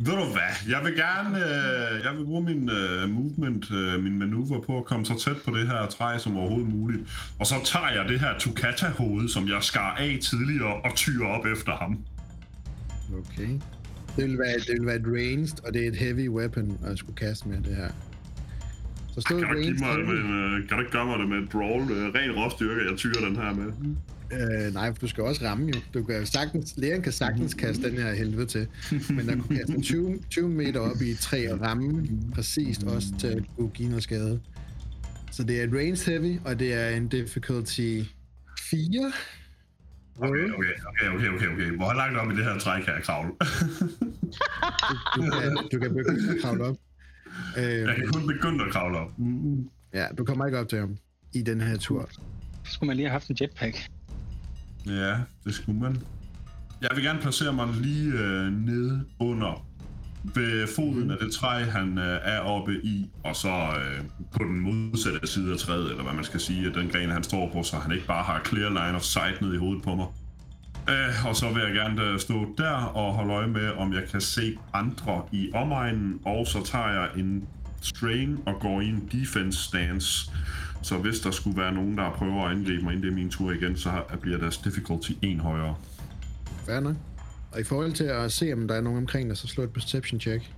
Ved 0.00 0.12
du 0.12 0.24
hvad? 0.24 0.52
Jeg 0.68 0.84
vil 0.84 0.94
gerne 0.94 1.38
øh, 1.38 2.04
jeg 2.04 2.16
vil 2.16 2.24
bruge 2.24 2.42
min 2.42 2.70
øh, 2.70 3.10
movement, 3.10 3.70
øh, 3.70 4.02
min 4.02 4.18
manøvre 4.18 4.62
på 4.62 4.78
at 4.78 4.84
komme 4.84 5.06
så 5.06 5.18
tæt 5.24 5.36
på 5.44 5.56
det 5.56 5.68
her 5.68 5.86
træ 5.86 6.18
som 6.18 6.36
overhovedet 6.36 6.74
muligt. 6.74 7.02
Og 7.38 7.46
så 7.46 7.54
tager 7.64 7.90
jeg 7.90 8.08
det 8.08 8.20
her 8.20 8.38
Tukata-hoved, 8.38 9.28
som 9.28 9.48
jeg 9.48 9.62
skar 9.62 9.94
af 9.94 10.18
tidligere, 10.22 10.74
og 10.74 10.94
tyrer 10.94 11.26
op 11.26 11.46
efter 11.46 11.72
ham. 11.72 12.04
Okay. 13.12 13.48
Det 14.16 14.24
vil, 14.24 14.38
være, 14.38 14.58
det 14.58 14.72
vil 14.78 14.86
være 14.86 14.96
et 14.96 15.06
ranged, 15.06 15.64
og 15.66 15.74
det 15.74 15.84
er 15.84 15.88
et 15.88 15.96
heavy 15.96 16.28
weapon, 16.28 16.78
at 16.84 16.98
skulle 16.98 17.16
kaste 17.16 17.48
med 17.48 17.56
det 17.56 17.76
her. 17.76 17.90
Stod 19.20 19.40
Kan 19.40 19.54
du, 19.54 19.58
ikke 19.58 19.84
mig, 19.84 19.98
med, 19.98 20.14
en, 20.14 20.60
øh, 20.60 20.68
kan 20.68 20.76
du 20.76 20.80
ikke 20.80 20.92
gøre 20.92 21.06
mig 21.06 21.18
det 21.18 21.28
med 21.28 21.38
et 21.38 21.48
brawl? 21.48 21.92
Øh, 21.92 22.14
ren 22.14 22.30
råstyrke, 22.32 22.90
jeg 22.90 22.96
tyrer 22.96 23.24
den 23.28 23.36
her 23.36 23.54
med. 23.54 23.72
Øh, 24.32 24.74
nej, 24.74 24.92
for 24.92 25.00
du 25.00 25.08
skal 25.08 25.24
også 25.24 25.44
ramme 25.44 25.66
jo. 25.66 25.80
Du 25.94 26.02
kan 26.04 26.26
sagtens, 26.26 26.74
læreren 26.76 27.02
kan 27.02 27.12
sagtens 27.12 27.54
kaste 27.54 27.90
den 27.90 27.98
her 27.98 28.14
helvede 28.14 28.46
til. 28.46 28.66
Men 29.10 29.28
der 29.28 29.36
kunne 29.36 29.56
kaste 29.56 29.74
en 29.74 29.82
20, 29.82 30.18
20 30.30 30.48
meter 30.48 30.80
op 30.80 31.02
i 31.02 31.10
et 31.10 31.18
træ 31.18 31.48
og 31.52 31.60
ramme 31.60 32.08
præcist 32.34 32.82
også 32.84 33.06
til 33.18 33.26
at 33.26 33.42
kunne 33.56 33.70
give 33.70 33.88
noget 33.88 34.02
skade. 34.02 34.40
Så 35.32 35.42
det 35.42 35.60
er 35.60 35.64
et 35.64 35.70
range 35.72 36.10
heavy, 36.10 36.38
og 36.44 36.58
det 36.58 36.74
er 36.74 36.88
en 36.88 37.08
difficulty 37.08 38.00
4. 38.60 39.12
Okay, 40.20 40.28
okay, 40.28 40.72
okay, 40.88 41.08
okay, 41.14 41.28
okay, 41.28 41.46
okay. 41.46 41.76
Hvor 41.76 41.94
langt 41.94 42.18
op 42.18 42.32
i 42.32 42.36
det 42.36 42.44
her 42.44 42.58
træ 42.58 42.80
kan 42.80 42.94
jeg 42.94 43.02
kravle? 43.02 43.30
Du 45.16 45.22
kan, 45.22 45.56
du 45.72 45.78
kan 45.78 45.94
begynde 45.94 46.34
at 46.34 46.40
kravle 46.42 46.64
op. 46.64 46.76
jeg 47.56 47.88
Øh, 47.88 47.96
kan 47.96 48.08
kun 48.12 48.26
begynde 48.26 48.64
at 48.64 48.72
kravle 48.72 48.98
op. 48.98 49.18
Mm. 49.18 49.68
ja, 49.94 50.06
du 50.18 50.24
kommer 50.24 50.46
ikke 50.46 50.58
op 50.58 50.68
til 50.68 50.78
ham 50.78 50.96
i 51.34 51.42
den 51.42 51.60
her 51.60 51.76
tur. 51.76 52.08
Så 52.64 52.72
skulle 52.72 52.86
man 52.86 52.96
lige 52.96 53.06
have 53.06 53.12
haft 53.12 53.28
en 53.28 53.36
jetpack. 53.40 53.88
Ja, 54.86 55.16
det 55.44 55.54
skulle 55.54 55.80
man. 55.80 55.96
Jeg 56.80 56.90
vil 56.94 57.04
gerne 57.04 57.20
placere 57.20 57.52
mig 57.52 57.68
lige 57.80 58.12
øh, 58.12 58.52
nede 58.52 59.04
under 59.20 59.64
ved 60.34 60.66
foden 60.76 61.10
af 61.10 61.16
det 61.20 61.32
træ, 61.32 61.64
han 61.64 61.98
øh, 61.98 62.18
er 62.22 62.38
oppe 62.40 62.72
i, 62.84 63.10
og 63.24 63.36
så 63.36 63.48
øh, 63.48 64.04
på 64.32 64.44
den 64.44 64.60
modsatte 64.60 65.26
side 65.26 65.52
af 65.52 65.58
træet, 65.58 65.90
eller 65.90 66.02
hvad 66.02 66.12
man 66.12 66.24
skal 66.24 66.40
sige, 66.40 66.68
at 66.68 66.74
den 66.74 66.88
gren, 66.88 67.10
han 67.10 67.22
står 67.22 67.50
på, 67.52 67.62
så 67.62 67.76
han 67.76 67.92
ikke 67.92 68.06
bare 68.06 68.24
har 68.24 68.42
clear 68.46 68.68
line 68.68 68.96
of 68.96 69.02
sight 69.02 69.42
ned 69.42 69.54
i 69.54 69.56
hovedet 69.56 69.82
på 69.82 69.94
mig. 69.94 70.06
Øh, 70.88 71.26
og 71.26 71.36
så 71.36 71.52
vil 71.52 71.62
jeg 71.62 71.74
gerne 71.74 72.02
øh, 72.02 72.18
stå 72.18 72.54
der 72.58 72.72
og 72.72 73.14
holde 73.14 73.32
øje 73.32 73.48
med, 73.48 73.70
om 73.70 73.92
jeg 73.92 74.02
kan 74.10 74.20
se 74.20 74.58
andre 74.72 75.22
i 75.32 75.50
omegnen, 75.54 76.20
og 76.24 76.46
så 76.46 76.62
tager 76.64 76.88
jeg 76.88 77.08
en 77.16 77.48
strain 77.80 78.38
og 78.46 78.60
går 78.60 78.80
i 78.80 78.86
en 78.86 79.08
defense 79.12 79.62
stance. 79.62 80.30
Så 80.82 80.96
hvis 80.98 81.20
der 81.20 81.30
skulle 81.30 81.58
være 81.58 81.72
nogen, 81.72 81.98
der 81.98 82.10
prøver 82.10 82.44
at 82.44 82.56
angribe 82.56 82.82
mig, 82.82 82.92
inden 82.92 83.02
det 83.02 83.10
er 83.10 83.14
min 83.14 83.30
tur 83.30 83.52
igen, 83.52 83.76
så 83.76 84.02
bliver 84.20 84.38
deres 84.38 84.58
difficulty 84.58 85.12
en 85.22 85.40
højere. 85.40 85.76
Fair 86.66 86.80
nok. 86.80 86.96
Og 87.52 87.60
i 87.60 87.64
forhold 87.64 87.92
til 87.92 88.04
at 88.04 88.32
se, 88.32 88.52
om 88.52 88.68
der 88.68 88.74
er 88.74 88.80
nogen 88.80 88.98
omkring 88.98 89.28
dig, 89.28 89.36
så 89.36 89.46
slå 89.46 89.64
et 89.64 89.70
perception 89.70 90.20
check. 90.20 90.50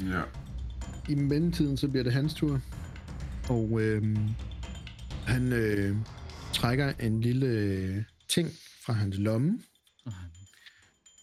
Ja. 0.00 0.20
I 1.08 1.14
mellemtiden, 1.14 1.76
så 1.76 1.88
bliver 1.88 2.04
det 2.04 2.12
hans 2.12 2.34
tur. 2.34 2.60
Og 3.48 3.80
øh, 3.80 4.16
han 5.26 5.52
øh, 5.52 5.96
trækker 6.52 6.92
en 7.00 7.20
lille 7.20 7.46
øh, 7.46 8.02
ting 8.28 8.48
fra 8.86 8.92
hans 8.92 9.16
lomme. 9.18 9.58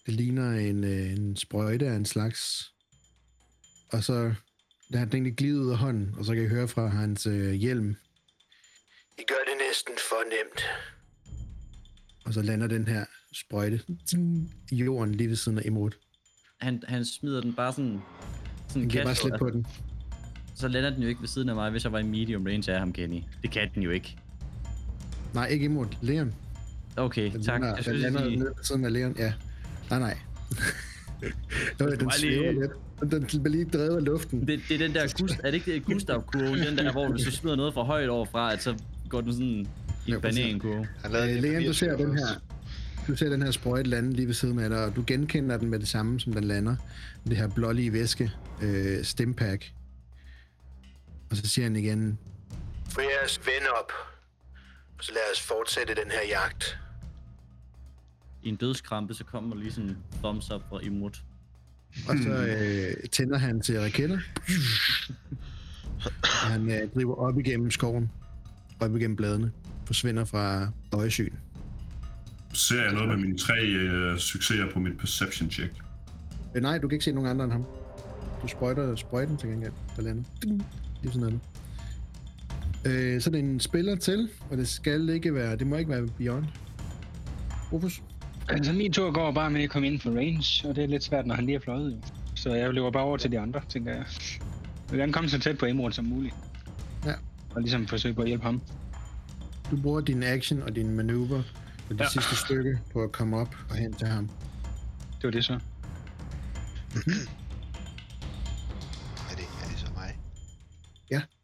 Det 0.05 0.13
ligner 0.13 0.51
en, 0.51 0.83
øh, 0.83 1.11
en 1.11 1.35
sprøjte 1.35 1.87
af 1.87 1.95
en 1.95 2.05
slags. 2.05 2.71
Og 3.91 4.03
så 4.03 4.33
lader 4.89 4.99
han 4.99 5.07
den 5.07 5.15
egentlig 5.15 5.35
glide 5.35 5.59
ud 5.59 5.71
af 5.71 5.77
hånden, 5.77 6.15
og 6.17 6.25
så 6.25 6.35
kan 6.35 6.43
I 6.43 6.47
høre 6.47 6.67
fra 6.67 6.87
hans 6.87 7.25
øh, 7.25 7.53
hjelm. 7.53 7.95
I 9.17 9.23
gør 9.27 9.43
det 9.47 9.57
næsten 9.67 9.93
for 10.09 10.23
nemt. 10.29 10.61
Og 12.25 12.33
så 12.33 12.41
lander 12.41 12.67
den 12.67 12.87
her 12.87 13.05
sprøjte 13.33 13.81
i 14.71 14.75
jorden 14.75 15.15
lige 15.15 15.29
ved 15.29 15.35
siden 15.35 15.57
af 15.57 15.61
Imrud. 15.65 15.91
Han, 16.61 16.83
han 16.87 17.05
smider 17.05 17.41
den 17.41 17.53
bare 17.53 17.73
sådan... 17.73 17.99
sådan 18.67 18.81
Han 18.81 18.89
giver 18.89 19.03
bare 19.03 19.15
slip 19.15 19.33
på 19.39 19.49
den. 19.49 19.67
Så 20.55 20.67
lander 20.67 20.89
den 20.89 21.01
jo 21.03 21.07
ikke 21.07 21.21
ved 21.21 21.27
siden 21.27 21.49
af 21.49 21.55
mig, 21.55 21.71
hvis 21.71 21.83
jeg 21.83 21.91
var 21.91 21.99
i 21.99 22.03
medium 22.03 22.45
range 22.45 22.73
af 22.73 22.79
ham, 22.79 22.93
Kenny. 22.93 23.23
Det 23.41 23.51
kan 23.51 23.69
den 23.75 23.83
jo 23.83 23.89
ikke. 23.89 24.17
Nej, 25.33 25.47
ikke 25.47 25.65
Imrud. 25.65 25.87
Leon. 26.01 26.35
Okay, 26.97 27.31
Den 27.31 27.43
tak. 27.43 27.53
lander- 27.61 27.67
Jeg 27.67 27.75
den 27.75 27.83
synes, 27.83 28.01
lander 28.01 28.25
lige... 28.25 28.39
nede 28.39 28.53
siden 28.61 28.85
af 28.85 28.93
Leon. 28.93 29.15
Ja. 29.17 29.33
Nej, 29.89 29.99
nej. 29.99 30.17
Nå, 31.79 31.85
ja, 31.85 31.95
den 31.95 31.99
lige- 31.99 32.11
svæver 32.39 32.51
lidt. 32.51 33.11
Den 33.11 33.25
bliver 33.25 33.49
lige 33.49 33.65
drevet 33.65 33.95
af 33.97 34.05
luften. 34.05 34.47
Det, 34.47 34.61
det 34.69 34.75
er 34.75 34.87
den 34.87 34.93
der 34.95 35.07
Gust, 35.21 35.33
er 35.39 35.43
det 35.43 35.53
ikke 35.53 35.73
det 35.73 35.85
Gustav-kurve, 35.85 36.65
den 36.65 36.77
der, 36.77 36.91
hvor 36.91 37.07
du 37.07 37.17
smider 37.31 37.55
noget 37.55 37.73
for 37.73 37.83
højt 37.83 38.09
overfra, 38.09 38.53
at 38.53 38.63
så 38.63 38.75
går 39.09 39.21
den 39.21 39.33
sådan 39.33 39.67
i 40.07 40.11
præcis. 40.21 40.39
banankurve. 40.39 40.87
Øh, 41.05 41.11
lige 41.25 41.41
Leon, 41.41 41.63
du 41.63 41.73
ser 41.73 41.85
24 41.97 42.07
den 42.09 42.17
her, 42.17 42.25
du 43.07 43.15
ser 43.15 43.29
den 43.29 43.41
her 43.41 43.51
sprøjte 43.51 43.89
lande 43.89 44.13
lige 44.13 44.27
ved 44.27 44.33
siden 44.33 44.59
af 44.59 44.69
dig, 44.69 44.85
og 44.85 44.95
du 44.95 45.03
genkender 45.07 45.57
den 45.57 45.69
med 45.69 45.79
det 45.79 45.87
samme, 45.87 46.19
som 46.19 46.33
den 46.33 46.43
lander. 46.43 46.75
Det 47.27 47.37
her 47.37 47.47
blålige 47.47 47.93
væske, 47.93 48.31
øh, 48.61 49.03
stimpack. 49.03 49.71
Og 51.29 51.37
så 51.37 51.47
siger 51.47 51.65
han 51.65 51.75
igen, 51.75 52.19
Få 52.89 53.01
jeres 53.01 53.39
ven 53.45 53.67
op. 53.79 53.91
Så 55.01 55.11
lad 55.13 55.21
os 55.33 55.41
fortsætte 55.41 55.95
den 55.95 56.11
her 56.11 56.27
jagt. 56.29 56.79
I 58.43 58.49
en 58.49 58.55
dødskrampe, 58.55 59.13
så 59.13 59.23
kommer 59.23 59.55
lige 59.55 59.71
sådan 59.71 59.89
en 59.89 59.97
thumbs 60.23 60.51
up 60.51 60.61
fra 60.69 60.79
Imrud. 60.83 61.11
og 62.09 62.15
så 62.23 62.29
øh, 62.29 63.09
tænder 63.09 63.37
han 63.37 63.61
til 63.61 63.79
raketter. 63.79 64.19
han 66.49 66.71
øh, 66.71 66.89
driver 66.95 67.15
op 67.15 67.39
igennem 67.39 67.71
skoven, 67.71 68.11
op 68.79 68.95
igennem 68.95 69.15
bladene, 69.15 69.51
forsvinder 69.85 70.25
fra 70.25 70.71
øjesyn. 70.93 71.33
Ser 72.53 72.83
jeg 72.83 72.93
noget 72.93 73.07
med 73.09 73.17
mine 73.17 73.37
tre 73.37 73.61
øh, 73.65 74.17
succeser 74.17 74.71
på 74.73 74.79
mit 74.79 74.97
perception 74.97 75.51
check? 75.51 75.73
Øh, 76.55 76.61
nej, 76.61 76.77
du 76.77 76.87
kan 76.87 76.95
ikke 76.95 77.05
se 77.05 77.11
nogen 77.11 77.29
andre 77.29 77.45
end 77.45 77.51
ham. 77.51 77.65
Du 78.41 78.47
sprøjter 78.47 78.95
sprøjten 78.95 79.37
til 79.37 79.49
gengæld, 79.49 79.73
der 79.95 80.01
lander. 80.01 80.23
Ding. 80.43 80.65
Lige 81.01 81.13
sådan 81.13 81.19
noget. 81.21 81.39
Øh, 82.85 83.21
så 83.21 83.29
er 83.29 83.31
det 83.31 83.39
en 83.39 83.59
spiller 83.59 83.95
til, 83.95 84.29
og 84.51 84.57
det 84.57 84.67
skal 84.67 85.09
ikke 85.09 85.33
være, 85.35 85.55
det 85.55 85.67
må 85.67 85.75
ikke 85.75 85.91
være 85.91 86.07
Beyond. 86.17 86.45
Rufus? 87.71 88.01
Altså, 88.49 88.73
min 88.73 88.93
tur 88.93 89.11
går 89.11 89.31
bare 89.31 89.49
med 89.49 89.63
at 89.63 89.69
komme 89.69 89.87
ind 89.87 89.99
for 89.99 90.09
range, 90.09 90.69
og 90.69 90.75
det 90.75 90.83
er 90.83 90.87
lidt 90.87 91.03
svært, 91.03 91.25
når 91.25 91.35
han 91.35 91.45
lige 91.45 91.55
er 91.55 91.59
fløjet. 91.59 91.91
Jo. 91.91 92.01
Så 92.35 92.53
jeg 92.53 92.73
løber 92.73 92.91
bare 92.91 93.03
over 93.03 93.17
til 93.17 93.31
de 93.31 93.39
andre, 93.39 93.61
tænker 93.69 93.91
jeg. 93.91 94.05
Jeg 94.09 94.91
vil 94.91 94.99
gerne 94.99 95.13
komme 95.13 95.29
så 95.29 95.39
tæt 95.39 95.57
på 95.57 95.65
Emerald 95.65 95.93
som 95.93 96.05
muligt. 96.05 96.35
Ja. 97.05 97.13
Og 97.55 97.61
ligesom 97.61 97.87
forsøge 97.87 98.13
på 98.13 98.21
at 98.21 98.27
hjælpe 98.27 98.43
ham. 98.45 98.61
Du 99.71 99.81
bruger 99.81 100.01
din 100.01 100.23
action 100.23 100.61
og 100.61 100.75
din 100.75 100.95
manøvre 100.95 101.43
på 101.87 101.93
det 101.93 101.99
Ja. 101.99 102.03
ja. 102.03 102.09
sidste 102.09 102.35
stykke 102.35 102.79
på 102.93 103.03
at 103.03 103.11
komme 103.11 103.37
op 103.37 103.55
og 103.69 103.75
hen 103.75 103.93
til 103.93 104.07
ham. 104.07 104.27
Det 105.15 105.23
var 105.23 105.31
det 105.31 105.45
så. 105.45 105.53
Er 105.53 105.59
det, 109.35 109.45
er 109.63 109.67
det 109.69 109.79
så 109.79 109.87
mig? 109.95 110.17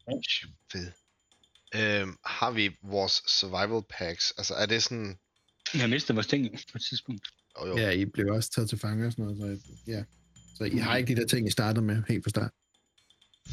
Range. 0.08 0.54
Fed. 0.72 0.86
Øhm, 1.74 2.16
har 2.24 2.50
vi 2.50 2.76
vores 2.82 3.22
survival 3.26 3.82
packs? 3.98 4.32
Altså, 4.38 4.54
er 4.54 4.66
det 4.66 4.82
sådan... 4.82 5.18
Jeg 5.74 5.80
har 5.80 5.88
mistet 5.88 6.16
vores 6.16 6.26
ting 6.26 6.52
på 6.52 6.78
et 6.78 6.82
tidspunkt. 6.88 7.28
Oh, 7.54 7.68
jo. 7.68 7.76
Ja, 7.76 7.90
I 7.90 8.04
blev 8.04 8.26
også 8.32 8.50
taget 8.50 8.68
til 8.68 8.78
fange 8.78 9.06
og 9.06 9.12
sådan 9.12 9.24
noget, 9.24 9.60
så 9.62 9.74
ja. 9.86 10.04
Så 10.56 10.64
I 10.64 10.78
har 10.78 10.96
ikke 10.96 11.14
de 11.14 11.20
der 11.20 11.26
ting, 11.26 11.48
I 11.48 11.50
startede 11.50 11.84
med 11.84 12.02
helt 12.08 12.24
fra 12.24 12.30
start. 12.30 12.50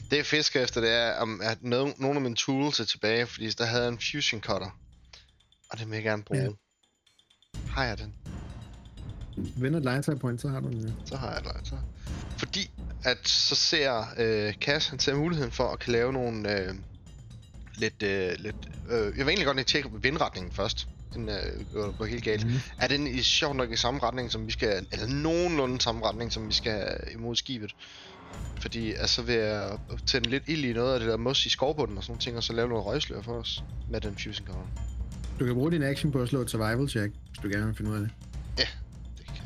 Det 0.10 0.18
jeg 0.18 0.26
fisker 0.26 0.64
efter, 0.64 0.82
det 0.82 0.90
er, 0.90 1.14
om 1.16 1.42
at 1.42 1.58
no- 1.58 2.02
nogle 2.02 2.16
af 2.16 2.22
mine 2.22 2.36
tools 2.36 2.80
er 2.80 2.86
tilbage, 2.86 3.28
fordi 3.28 3.50
der 3.50 3.66
havde 3.66 3.84
jeg 3.84 3.90
en 3.92 4.00
fusion 4.12 4.42
cutter. 4.42 4.80
Og 5.70 5.80
det 5.80 5.90
vil 5.90 5.96
jeg 5.96 6.04
gerne 6.04 6.24
bruge. 6.24 6.42
Ja. 6.42 6.50
Har 7.68 7.86
jeg 7.86 7.98
den? 7.98 8.16
Vinder 9.58 9.80
et 9.80 9.84
lighter 9.84 10.16
point, 10.16 10.42
så 10.42 10.48
har 10.48 10.60
du 10.60 10.68
den. 10.68 10.88
ja. 10.88 10.94
Så 11.06 11.16
har 11.16 11.34
jeg 11.34 11.44
den 11.44 11.52
altså. 11.56 11.78
Fordi 12.38 12.72
at 13.04 13.28
så 13.28 13.56
ser 13.56 14.06
øh, 14.18 14.54
Cass, 14.54 14.88
han 14.88 15.00
ser 15.00 15.16
muligheden 15.16 15.52
for 15.52 15.68
at 15.68 15.80
kan 15.80 15.92
lave 15.92 16.14
nogle 16.14 16.60
øh, 16.60 16.76
lidt, 17.78 18.04
øh, 18.04 18.32
lidt 18.40 18.56
øh, 18.90 19.00
jeg 19.18 19.26
vil 19.26 19.28
egentlig 19.28 19.46
godt 19.46 19.58
lige 19.58 19.66
tjekke 19.66 19.90
vindretningen 20.02 20.52
først. 20.52 20.88
Den 21.14 21.30
øh, 21.30 21.96
går, 21.98 22.06
helt 22.06 22.24
galt. 22.24 22.46
Mm. 22.46 22.54
Er 22.78 22.88
den 22.88 23.08
i 23.08 23.22
sjovt 23.22 23.56
nok 23.56 23.72
i 23.72 23.76
samme 23.76 24.00
retning, 24.04 24.32
som 24.32 24.48
vi 24.48 24.52
skal, 24.52 24.86
eller 24.92 25.08
nogenlunde 25.08 25.82
samme 25.82 26.06
retning, 26.06 26.34
som 26.34 26.48
vi 26.48 26.54
skal 26.54 26.98
imod 27.14 27.36
skibet? 27.36 27.76
Fordi 28.60 28.92
altså 28.92 29.22
vil 29.22 29.36
jeg 29.36 29.78
tænde 30.06 30.30
lidt 30.30 30.44
ild 30.48 30.66
i 30.66 30.74
noget 30.74 30.94
af 30.94 31.00
det 31.00 31.10
der 31.10 31.18
mos 31.18 31.46
i 31.46 31.50
skovbunden 31.50 31.98
og 31.98 32.04
sådan 32.04 32.12
nogle 32.12 32.22
ting, 32.22 32.38
og 32.38 32.44
så 32.44 32.54
lave 32.54 32.70
noget 32.70 32.86
røgslør 32.86 33.22
for 33.22 33.34
os 33.34 33.64
med 33.90 34.02
den 34.02 34.18
fusion 34.18 34.48
cover. 34.48 34.68
Du 35.40 35.46
kan 35.46 35.54
bruge 35.54 35.72
din 35.72 35.84
action 35.84 36.12
på 36.12 36.22
at 36.22 36.30
slå 36.30 36.42
et 36.42 36.50
survival 36.50 36.90
check, 36.90 37.14
hvis 37.30 37.40
du 37.44 37.48
gerne 37.48 37.66
vil 37.66 37.76
finde 37.76 37.92
ud 37.92 37.96
af 37.96 38.02
det. 38.02 38.12
Det 39.18 39.26
kan 39.26 39.36
jeg. 39.36 39.44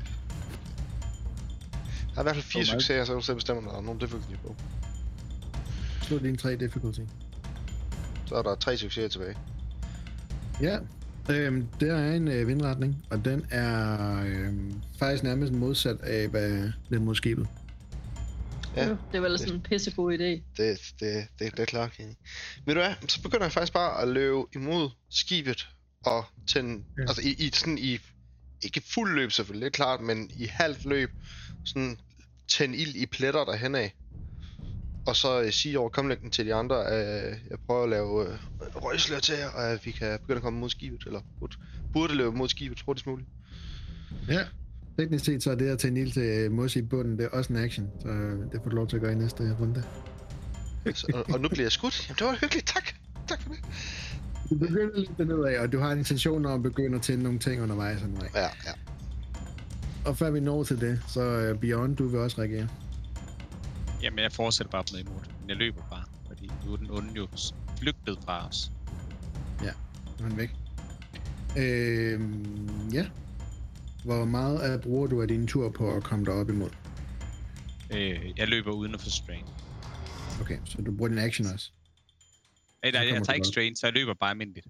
Der 2.12 2.18
er 2.18 2.20
i 2.20 2.24
hvert 2.24 2.36
fald 2.36 2.46
fire 2.46 2.60
meget? 2.60 2.68
succeser, 2.68 3.06
så 3.06 3.14
du 3.14 3.22
selv 3.22 3.36
bestemme, 3.36 3.62
om 3.62 3.68
der 3.68 3.78
er 3.78 3.82
nogen 3.82 4.00
difficulty 4.00 4.36
på. 4.44 4.56
Slå 6.02 6.18
dine 6.18 6.38
tre 6.38 6.56
difficulty. 6.56 7.02
Så 8.28 8.36
er 8.36 8.42
der 8.42 8.56
tre 8.56 8.78
succeser 8.78 9.08
tilbage. 9.08 9.38
Ja, 10.62 10.78
øhm, 11.30 11.68
der 11.80 11.96
er 11.96 12.14
en 12.16 12.28
øh, 12.28 12.48
vindretning, 12.48 13.06
og 13.10 13.26
den 13.26 13.46
er 13.52 14.22
øhm, 14.26 14.82
faktisk 15.00 15.24
nærmest 15.24 15.54
modsat 15.54 16.02
af, 16.02 16.28
hvad 16.28 16.72
den 16.90 17.06
mod 17.06 17.16
skibet. 17.16 17.48
Ja, 18.76 18.90
Det 18.90 18.98
er 19.14 19.20
vel 19.20 19.40
sådan 19.40 19.54
en 19.54 19.62
pissegod 19.62 20.14
idé. 20.14 20.24
Det, 20.64 20.80
det, 21.00 21.28
det, 21.40 21.52
det 21.52 21.60
er 21.60 21.66
klart, 21.66 21.92
Kenny. 21.92 22.14
Ved 22.66 22.74
du 22.76 22.80
hvad, 22.80 22.94
så 23.08 23.22
begynder 23.22 23.46
jeg 23.46 23.52
faktisk 23.52 23.74
bare 23.74 24.02
at 24.02 24.08
løbe 24.08 24.44
imod 24.56 24.90
skibet 25.10 25.68
og 26.06 26.26
tænde, 26.48 26.72
Ja. 26.98 27.02
ja. 27.02 27.08
altså 27.08 27.22
i, 27.22 27.36
i 27.48 27.52
sådan 27.54 27.78
i, 27.78 28.00
ikke 28.62 28.82
fuld 28.94 29.16
løb 29.16 29.32
selvfølgelig, 29.32 29.66
det 29.66 29.72
er 29.72 29.76
klart, 29.84 30.02
men 30.02 30.32
i 30.38 30.46
halvt 30.46 30.86
løb, 30.86 31.10
sådan 31.66 31.98
tænde 32.48 32.78
ild 32.78 32.96
i 32.96 33.06
pletter 33.06 33.46
derhen 33.46 33.76
af. 33.76 33.94
Og 35.08 35.16
så 35.16 35.42
øh, 35.42 35.52
sige 35.52 35.80
over 35.80 35.90
komlægten 35.90 36.30
til 36.30 36.46
de 36.46 36.54
andre, 36.54 36.86
at 36.86 37.26
øh, 37.26 37.38
jeg 37.50 37.58
prøver 37.68 37.84
at 37.84 37.90
lave 37.90 38.28
øh, 38.28 38.38
røgslør 38.76 39.20
til 39.20 39.36
jer, 39.38 39.50
og 39.50 39.72
at 39.72 39.86
vi 39.86 39.92
kan 39.92 40.20
begynde 40.20 40.38
at 40.38 40.44
komme 40.44 40.60
mod 40.60 40.70
skibet, 40.70 41.04
eller 41.06 41.22
burde, 41.94 42.16
løbe 42.16 42.32
mod 42.32 42.50
skibet 42.50 42.82
hurtigst 42.82 43.08
muligt. 43.08 43.30
Ja. 44.30 44.40
Teknisk 45.00 45.26
set 45.26 45.44
så 45.44 45.52
er 45.52 45.56
det 45.56 45.70
at 45.70 45.80
tænde 45.80 46.02
ild 46.02 46.12
til 46.12 46.22
øh, 46.22 46.52
mos 46.52 46.76
i 46.76 46.82
bunden, 46.82 47.18
det 47.18 47.26
er 47.26 47.30
også 47.30 47.54
en 47.54 47.60
action, 47.60 47.90
så 48.02 48.08
øh, 48.08 48.52
det 48.52 48.60
får 48.64 48.70
du 48.70 48.76
lov 48.76 48.88
til 48.88 48.96
at 48.96 49.02
gøre 49.02 49.12
i 49.12 49.16
næste 49.16 49.58
runde. 49.60 49.84
Så, 50.94 51.08
og, 51.14 51.34
og 51.34 51.42
nu 51.42 51.50
bliver 51.50 51.64
jeg 51.64 51.72
skudt. 51.72 52.10
Jamen, 52.10 52.18
det 52.20 52.28
var 52.28 52.38
hyggeligt, 52.42 52.68
tak. 52.68 52.84
Tak 53.28 53.42
for 53.42 53.50
det. 53.50 53.60
Du 54.50 54.56
begynder 54.56 55.00
lidt 55.00 55.18
dernede 55.18 55.50
af, 55.50 55.62
og 55.62 55.72
du 55.72 55.80
har 55.80 55.92
en 55.92 55.98
intention 55.98 56.46
om 56.46 56.54
at 56.54 56.64
begynde 56.64 56.96
at 56.96 57.02
tænde 57.02 57.24
nogle 57.24 57.40
ting 57.40 57.62
undervejs. 57.62 58.04
Undervejs. 58.04 58.34
Ja, 58.36 58.42
ja. 58.42 58.72
Og 60.06 60.18
før 60.18 60.32
vi 60.32 60.40
når 60.40 60.64
til 60.64 60.82
det, 60.82 61.02
så 61.08 61.52
uh, 61.54 61.60
Beyond, 61.60 61.96
du 61.96 62.08
vil 62.08 62.20
også 62.20 62.42
reagere. 62.42 62.68
Jamen, 64.02 64.20
jeg 64.20 64.32
fortsætter 64.32 64.72
bare 64.72 64.84
med 64.94 65.00
imod. 65.00 65.22
Men 65.42 65.50
jeg 65.50 65.58
løber 65.58 65.82
bare, 65.90 66.04
fordi 66.28 66.52
nu 66.66 66.74
er 66.74 66.78
den 66.78 66.92
onde 66.92 67.14
jo 67.16 67.28
flygtet 67.80 68.18
fra 68.26 68.48
os. 68.48 68.72
Nu 70.20 70.26
er 70.26 70.30
han 70.30 70.38
væk. 70.38 70.50
Øhm, 71.58 72.90
ja. 72.90 73.08
Hvor 74.06 74.26
meget 74.26 74.60
af 74.60 74.82
bruger 74.82 75.08
du 75.08 75.22
af 75.22 75.28
din 75.28 75.48
tur 75.48 75.70
på 75.70 75.96
at 75.96 76.04
komme 76.04 76.26
derop 76.26 76.50
imod? 76.50 76.70
Øh, 77.94 78.34
jeg 78.38 78.48
løber 78.48 78.72
uden 78.72 78.94
at 78.94 79.02
få 79.02 79.10
strain. 79.10 79.46
Okay, 80.42 80.60
så 80.66 80.82
du 80.82 80.92
bruger 80.98 81.10
din 81.10 81.18
action 81.18 81.48
også. 81.48 81.72
Nej, 82.84 82.92
nej, 82.92 83.02
jeg 83.08 83.20
du 83.20 83.26
tager 83.26 83.36
ikke 83.36 83.48
strain, 83.48 83.76
så 83.76 83.88
jeg 83.88 83.94
løber 83.94 84.14
bare 84.14 84.30
almindeligt. 84.30 84.68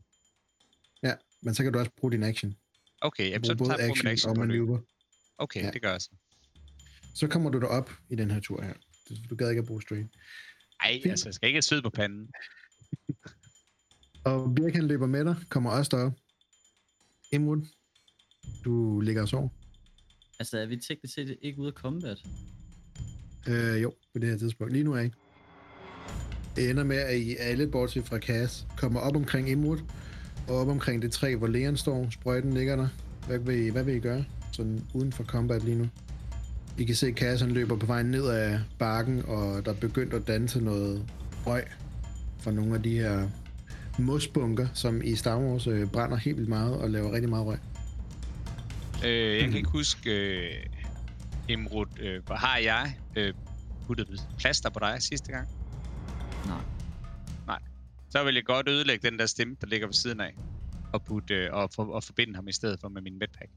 Ja, 1.03 1.13
men 1.41 1.55
så 1.55 1.63
kan 1.63 1.73
du 1.73 1.79
også 1.79 1.91
bruge 1.97 2.11
din 2.11 2.23
action. 2.23 2.55
Okay, 3.01 3.29
jamen, 3.29 3.45
så 3.45 3.55
både 3.55 3.69
tager 3.69 3.81
jeg 3.81 3.91
action 3.91 4.07
action 4.07 4.29
og 4.29 4.37
manøvre. 4.37 4.81
Okay, 5.37 5.63
Ja. 5.63 5.71
det 5.71 5.81
gør 5.81 5.91
jeg 5.91 6.01
så. 6.01 6.09
Så 7.15 7.27
kommer 7.27 7.49
du 7.49 7.59
derop 7.59 7.91
i 8.09 8.15
den 8.15 8.31
her 8.31 8.39
tur 8.39 8.61
her. 8.61 8.73
Du 9.29 9.35
gad 9.35 9.49
ikke 9.49 9.59
at 9.59 9.65
bruge 9.65 9.81
strain. 9.81 10.09
Ej, 10.83 10.91
Fint. 10.93 11.11
altså, 11.11 11.27
jeg 11.27 11.33
skal 11.33 11.47
ikke 11.47 11.61
have 11.71 11.81
på 11.81 11.89
panden. 11.89 12.29
Og 14.23 14.55
Birk 14.55 14.73
han 14.73 14.87
løber 14.87 15.07
med 15.07 15.25
dig, 15.25 15.35
kommer 15.49 15.71
også 15.71 15.97
derop. 15.97 16.13
Imrud, 17.31 17.65
du 18.65 18.99
ligger 18.99 19.21
og 19.21 19.27
sover. 19.27 19.49
Altså, 20.39 20.57
er 20.57 20.65
vi 20.65 20.77
teknisk 20.77 21.13
set 21.13 21.37
ikke 21.41 21.59
ude 21.59 21.67
af 21.67 21.73
combat? 21.73 22.17
Øh, 23.47 23.81
jo, 23.81 23.93
på 24.13 24.19
det 24.19 24.29
her 24.29 24.37
tidspunkt. 24.37 24.73
Lige 24.73 24.83
nu 24.83 24.93
er 24.93 25.01
I. 25.01 25.09
Det 26.55 26.69
ender 26.69 26.83
med, 26.83 26.97
at 26.97 27.17
I 27.17 27.35
alle, 27.35 27.67
bortset 27.67 28.05
fra 28.05 28.19
Cass, 28.19 28.67
kommer 28.77 28.99
op 28.99 29.15
omkring 29.15 29.49
Imrud, 29.49 29.79
og 30.47 30.55
op 30.55 30.67
omkring 30.67 31.01
det 31.01 31.11
træ, 31.11 31.35
hvor 31.35 31.47
Leon 31.47 31.77
står. 31.77 32.09
Sprøjten 32.09 32.53
ligger 32.53 32.75
der. 32.75 32.87
Hvad 33.27 33.39
vil, 33.39 33.65
I, 33.65 33.69
hvad 33.69 33.83
vil 33.83 33.95
I 33.95 33.99
gøre? 33.99 34.25
Sådan 34.53 34.87
uden 34.93 35.11
for 35.11 35.23
combat 35.23 35.63
lige 35.63 35.77
nu. 35.77 35.89
I 36.77 36.83
kan 36.83 36.95
se, 36.95 37.07
at 37.07 37.13
Cass 37.13 37.41
han 37.41 37.51
løber 37.51 37.75
på 37.75 37.85
vej 37.85 38.03
ned 38.03 38.29
ad 38.29 38.59
bakken, 38.79 39.25
og 39.25 39.65
der 39.65 39.71
er 39.71 39.75
begyndt 39.75 40.13
at 40.13 40.27
danse 40.27 40.59
noget 40.59 41.09
røg 41.45 41.63
fra 42.39 42.51
nogle 42.51 42.75
af 42.75 42.83
de 42.83 42.99
her 42.99 43.27
mosbunker, 43.99 44.67
som 44.73 45.01
i 45.03 45.15
Star 45.15 45.39
Wars 45.39 45.67
øh, 45.67 45.87
brænder 45.87 46.17
helt 46.17 46.37
vildt 46.37 46.49
meget 46.49 46.77
og 46.77 46.89
laver 46.89 47.11
rigtig 47.11 47.29
meget 47.29 47.45
røg. 47.45 47.57
Øh, 49.05 49.37
jeg 49.37 49.43
kan 49.43 49.57
ikke 49.57 49.69
huske, 49.69 50.11
øh, 50.11 50.65
Imrud, 51.47 51.85
øh, 51.99 52.25
hvor 52.25 52.35
har 52.35 52.57
jeg 52.57 52.97
øh, 53.15 53.33
puttet 53.87 54.27
plaster 54.39 54.69
på 54.69 54.79
dig 54.79 54.95
sidste 54.99 55.31
gang? 55.31 55.47
Nej. 56.45 56.61
Nej. 57.47 57.59
Så 58.09 58.23
vil 58.23 58.35
jeg 58.35 58.43
godt 58.45 58.69
ødelægge 58.69 59.09
den 59.09 59.19
der 59.19 59.25
stemme, 59.25 59.55
der 59.61 59.67
ligger 59.67 59.87
ved 59.87 59.93
siden 59.93 60.21
af, 60.21 60.35
og, 60.93 61.03
putte, 61.03 61.33
øh, 61.33 61.53
og, 61.53 61.69
for, 61.75 61.85
og 61.85 62.03
forbinde 62.03 62.35
ham 62.35 62.47
i 62.47 62.53
stedet 62.53 62.79
for 62.81 62.89
med 62.89 63.01
min 63.01 63.19
medpack. 63.19 63.49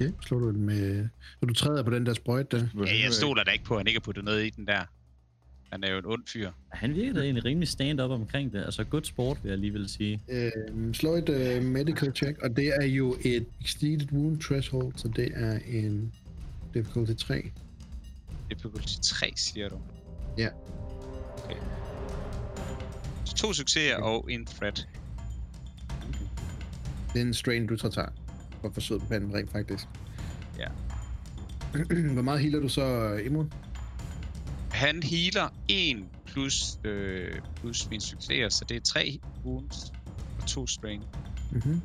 Okay, 0.00 0.12
slår 0.26 0.38
du 0.38 0.48
den 0.48 0.66
med... 0.66 1.08
Så 1.40 1.46
du 1.46 1.54
træder 1.54 1.82
på 1.82 1.90
den 1.90 2.06
der 2.06 2.14
sprøjt 2.14 2.52
der. 2.52 2.66
Ja, 2.76 3.02
jeg 3.04 3.12
stoler 3.12 3.44
da 3.44 3.50
ikke 3.50 3.64
på, 3.64 3.74
at 3.74 3.80
han 3.80 3.86
ikke 3.86 4.00
har 4.00 4.04
puttet 4.04 4.24
noget 4.24 4.46
i 4.46 4.50
den 4.50 4.66
der. 4.66 4.80
Han 5.72 5.84
er 5.84 5.90
jo 5.90 5.98
en 5.98 6.06
ond 6.06 6.22
fyr. 6.26 6.50
Han 6.68 6.94
virker 6.94 7.12
da 7.12 7.20
egentlig 7.20 7.44
rimelig 7.44 7.68
stand-up 7.68 8.10
omkring 8.10 8.52
det. 8.52 8.64
Altså, 8.64 8.84
good 8.84 9.04
sport, 9.04 9.38
vil 9.42 9.48
jeg 9.48 9.52
alligevel 9.52 9.88
sige. 9.88 10.20
Øh, 10.28 10.50
slå 10.94 11.14
et 11.14 11.28
øh, 11.28 11.64
medical 11.64 12.12
check, 12.14 12.38
og 12.38 12.56
det 12.56 12.74
er 12.82 12.86
jo 12.86 13.16
et 13.24 13.46
exceeded 13.60 14.12
wound 14.12 14.40
threshold, 14.40 14.92
så 14.96 15.08
det 15.08 15.28
er 15.34 15.58
en 15.66 16.12
difficulty 16.74 17.12
3. 17.24 17.50
Difficulty 18.50 18.94
3, 19.02 19.32
siger 19.36 19.68
du? 19.68 19.78
Ja. 20.38 20.48
Okay. 21.44 21.56
Så 23.24 23.34
to 23.34 23.52
succeser 23.52 23.96
og 23.96 24.26
en 24.30 24.46
threat. 24.46 24.88
Det 27.12 27.22
er 27.22 27.26
en 27.26 27.34
strain, 27.34 27.66
du 27.66 27.76
så 27.76 27.88
tager. 28.62 28.70
For 28.70 28.74
forsøg 28.74 29.00
på 29.00 29.06
panden 29.06 29.34
rent 29.34 29.52
faktisk. 29.52 29.84
Ja. 30.58 30.68
Hvor 32.12 32.22
meget 32.22 32.40
healer 32.40 32.60
du 32.60 32.68
så 32.68 33.12
imod? 33.24 33.46
Han 34.70 35.02
healer 35.02 35.48
1 35.68 36.04
plus, 36.26 36.78
øh, 36.84 37.40
plus 37.60 37.90
min 37.90 38.00
succeser, 38.00 38.48
så 38.48 38.64
det 38.68 38.76
er 38.76 38.80
3 38.80 39.20
wounds 39.44 39.92
og 40.40 40.46
2 40.46 40.66
strain. 40.66 41.02
Mm-hmm. 41.52 41.80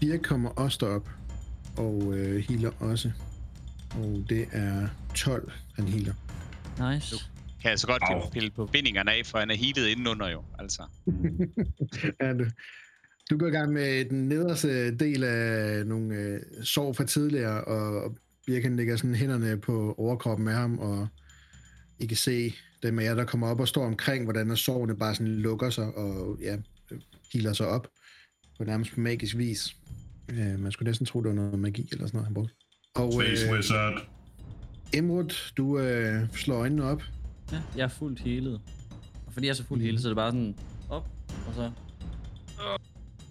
Dirk 0.00 0.20
kommer 0.22 0.50
også 0.50 0.78
derop 0.80 1.08
og 1.76 2.14
øh, 2.14 2.44
healer 2.48 2.70
også. 2.80 3.10
Og 3.90 4.24
det 4.28 4.48
er 4.52 4.88
12, 5.14 5.52
han 5.74 5.88
healer. 5.88 6.14
Nice. 6.92 7.16
Kan 7.62 7.70
jeg 7.70 7.78
så 7.78 7.86
godt. 7.86 8.02
Au. 8.02 8.30
pille 8.30 8.50
på 8.50 8.66
bindingerne 8.66 9.12
af, 9.12 9.26
for 9.26 9.38
han 9.38 9.50
er 9.50 9.54
healet 9.54 9.86
indenunder 9.86 10.28
jo, 10.28 10.42
altså. 10.58 10.82
Ja, 12.20 12.32
du, 12.32 12.44
du 13.30 13.38
går 13.38 13.46
i 13.46 13.50
gang 13.50 13.72
med 13.72 14.04
den 14.04 14.28
nederste 14.28 14.96
del 14.96 15.24
af 15.24 15.86
nogle 15.86 16.14
øh, 16.14 16.40
sår 16.62 16.92
fra 16.92 17.04
tidligere, 17.04 17.64
og 17.64 18.16
Birken 18.46 18.76
lægger 18.76 18.96
sådan 18.96 19.14
hænderne 19.14 19.60
på 19.60 19.94
overkroppen 19.98 20.48
af 20.48 20.54
ham, 20.54 20.78
og 20.78 21.08
I 21.98 22.06
kan 22.06 22.16
se 22.16 22.54
dem 22.82 22.98
af 22.98 23.04
jer, 23.04 23.14
der 23.14 23.24
kommer 23.24 23.46
op 23.46 23.60
og 23.60 23.68
står 23.68 23.86
omkring, 23.86 24.24
hvordan 24.24 24.56
sårene 24.56 24.96
bare 24.96 25.14
sådan 25.14 25.32
lukker 25.32 25.70
sig, 25.70 25.94
og 25.94 26.38
ja, 26.40 26.56
healer 27.32 27.52
sig 27.52 27.68
op 27.68 27.88
på 28.58 28.64
nærmest 28.64 28.98
magisk 28.98 29.36
vis. 29.36 29.76
Øh, 30.28 30.58
man 30.60 30.72
skulle 30.72 30.86
næsten 30.86 31.06
tro, 31.06 31.20
det 31.22 31.28
var 31.28 31.34
noget 31.34 31.58
magi 31.58 31.88
eller 31.92 32.06
sådan 32.06 32.18
noget, 32.18 32.26
han 32.26 32.34
brugte. 32.34 32.54
Og 32.94 33.12
Space 33.12 33.46
øh, 33.46 33.52
Wizard. 33.52 34.08
Emrud, 34.94 35.52
du 35.56 35.78
øh, 35.78 36.22
slår 36.32 36.56
øjnene 36.56 36.84
op. 36.84 37.02
Ja, 37.52 37.62
jeg 37.76 37.84
er 37.84 37.88
fuldt 37.88 38.20
healet. 38.20 38.60
Og 39.26 39.32
fordi 39.32 39.46
jeg 39.46 39.50
er 39.50 39.56
så 39.56 39.64
fuldt 39.64 39.82
healet, 39.82 40.00
så 40.00 40.08
er 40.08 40.10
det 40.10 40.16
bare 40.16 40.30
sådan 40.30 40.56
op, 40.90 41.08
og 41.48 41.54
så... 41.54 41.70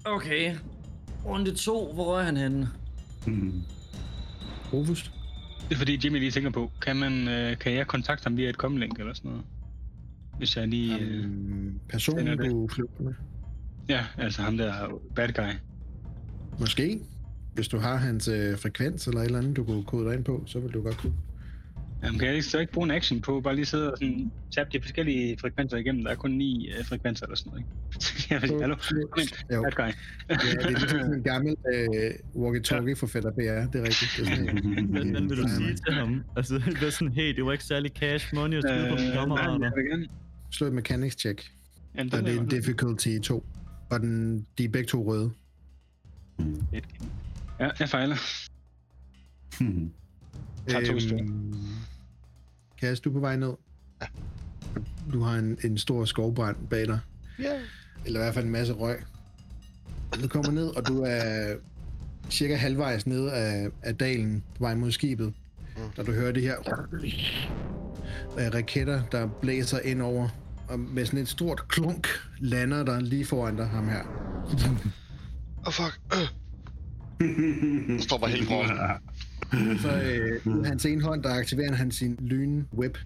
Okay. 0.06 0.56
Runde 1.26 1.56
to, 1.56 1.94
hvor 1.94 2.20
er 2.20 2.24
han 2.24 2.38
henne? 2.38 2.70
Hmm. 3.28 3.62
Rufus, 4.74 5.12
Det 5.70 5.76
er 5.76 5.78
fordi 5.78 6.00
Jimmy 6.04 6.20
lige 6.20 6.32
tænker 6.32 6.50
på, 6.50 6.72
kan, 6.82 6.96
man, 6.96 7.28
øh, 7.28 7.58
kan 7.58 7.74
jeg 7.74 7.88
kontakte 7.88 8.24
ham 8.24 8.38
via 8.38 8.50
et 8.50 8.56
comlink 8.56 9.00
eller 9.00 9.14
sådan 9.14 9.32
noget? 9.32 9.46
Hvis 10.38 10.58
jeg 10.58 10.68
lige... 10.68 11.00
Øh, 11.00 11.26
personen, 11.90 12.28
er 12.28 12.36
du 12.36 12.68
flygter 12.72 13.04
med. 13.04 13.14
ja, 13.90 14.06
altså 14.18 14.42
ham 14.42 14.58
der 14.58 15.02
bad 15.16 15.34
guy. 15.34 15.54
Måske. 16.60 17.00
Hvis 17.54 17.68
du 17.68 17.78
har 17.78 17.96
hans 17.96 18.28
øh, 18.28 18.58
frekvens 18.58 19.08
eller 19.08 19.22
et 19.22 19.26
eller 19.26 19.40
andet, 19.40 19.56
du 19.56 19.64
kunne 19.64 19.84
kode 19.84 20.06
dig 20.06 20.14
ind 20.16 20.24
på, 20.24 20.44
så 20.46 20.60
vil 20.60 20.74
du 20.74 20.82
godt 20.82 20.98
kunne. 20.98 21.14
Jamen, 22.04 22.20
kan 22.20 22.28
jeg 22.28 22.36
ikke, 22.36 22.48
så 22.48 22.60
ikke 22.60 22.74
bruge 22.74 22.86
en 22.86 22.92
action 22.92 23.22
på, 23.22 23.42
bare 23.42 23.56
lige 23.56 23.66
sidde 23.66 23.92
og 23.92 23.98
sådan, 23.98 24.32
tabe 24.52 24.70
de 24.74 24.82
forskellige 24.82 25.38
frekvenser 25.42 25.78
igennem? 25.78 26.04
Der 26.04 26.12
er 26.12 26.16
kun 26.16 26.32
ni 26.32 26.72
øh, 26.72 26.86
frekvenser 26.86 27.26
eller 27.26 27.36
sådan 27.38 27.50
noget, 27.52 27.60
ikke? 27.66 28.30
jeg 28.34 28.42
vil 28.42 28.50
sige, 28.50 28.62
hallo, 28.62 28.76
kom 28.76 29.22
ind, 29.22 29.30
Jo, 29.54 29.64
ja, 29.80 29.92
det 30.36 30.66
er 30.66 30.70
ligesom 30.70 30.90
sådan 30.90 31.14
en 31.14 31.24
gammel 31.24 31.56
øh, 31.74 32.12
walkie-talkie 32.36 32.94
for 32.96 33.08
fætter 33.08 33.32
BR, 33.32 33.40
det 33.72 33.82
er 33.82 33.84
rigtigt. 33.84 34.12
Det 34.18 34.28
er 34.28 34.36
sådan, 34.36 34.86
Hvordan 34.92 35.30
vil 35.30 35.38
du 35.38 35.42
Nej, 35.44 35.52
sige 35.56 35.68
nej. 35.68 35.76
til 35.86 35.94
ham? 35.94 36.24
Altså, 36.38 36.54
det 36.66 36.84
er 36.84 36.90
sådan, 36.90 37.14
hey, 37.14 37.36
det 37.36 37.46
var 37.46 37.52
ikke 37.52 37.64
særlig 37.64 37.92
cash 37.92 38.36
money 38.36 38.58
at 38.58 38.64
spille 38.64 38.90
på 38.90 38.96
mine 38.96 39.08
Øh, 39.08 39.14
nej, 39.14 39.20
kammerater. 39.20 39.66
jeg 39.66 39.72
vil 39.76 39.86
gerne. 39.86 40.08
Slå 40.52 40.68
et 40.68 40.74
mechanics 40.74 41.16
check, 41.20 41.52
Jamen, 41.98 42.14
og 42.14 42.20
det 42.24 42.30
er 42.34 42.38
er 42.38 42.42
en 42.42 42.48
difficulty 42.48 43.20
2. 43.24 43.46
Og 43.90 44.00
den, 44.00 44.46
de 44.58 44.64
er 44.64 44.70
begge 44.70 44.88
to 44.88 45.04
røde. 45.12 45.32
Ja, 47.60 47.70
jeg 47.80 47.90
fejler. 47.90 48.16
Tager 50.68 50.86
to 50.86 50.92
Øhm, 50.92 51.00
stykker. 51.00 51.26
Kas, 52.80 53.00
du 53.00 53.10
er 53.10 53.14
på 53.14 53.20
vej 53.20 53.36
ned. 53.36 53.54
Du 55.14 55.22
har 55.22 55.36
en, 55.38 55.58
en 55.64 55.78
stor 55.78 56.06
skovbrand 56.06 56.56
bag 56.70 56.88
dig. 56.88 57.00
Ja. 57.40 57.60
Eller 58.06 58.20
i 58.20 58.24
hvert 58.24 58.34
fald 58.34 58.46
en 58.46 58.52
masse 58.52 58.74
røg. 58.74 58.98
Du 60.24 60.28
kommer 60.28 60.52
ned, 60.52 60.68
og 60.68 60.88
du 60.88 61.04
er 61.08 61.56
cirka 62.30 62.56
halvvejs 62.56 63.08
ned 63.08 63.28
af, 63.28 63.70
af 63.84 63.96
dalen 63.96 64.44
på 64.56 64.64
vej 64.64 64.76
mod 64.76 64.92
skibet. 64.92 65.34
Mm. 65.78 65.82
Da 65.98 66.04
du 66.04 66.12
hører 66.12 66.32
det 66.32 66.44
her 66.44 66.56
raketter, 68.38 69.04
der 69.12 69.28
blæser 69.42 69.80
ind 69.80 70.02
over. 70.02 70.30
Og 70.70 70.80
med 70.80 71.06
sådan 71.06 71.20
et 71.20 71.28
stort 71.28 71.68
klunk 71.68 72.08
lander 72.40 72.84
der 72.84 73.00
lige 73.00 73.26
foran 73.26 73.56
dig, 73.56 73.68
ham 73.68 73.88
her. 73.90 74.04
Oh, 75.66 75.74
fuck. 75.74 76.00
Stopper 78.00 78.28
helt 78.28 78.48
frossen. 78.48 78.78
Så 79.82 80.02
øh, 80.02 80.48
med 80.48 80.66
hans 80.66 80.86
ene 80.86 81.04
hånd, 81.04 81.24
der 81.24 81.34
aktiverer 81.34 81.74
han 81.74 81.92
sin 81.92 82.16
lyn 82.22 82.64
whip. 82.74 82.98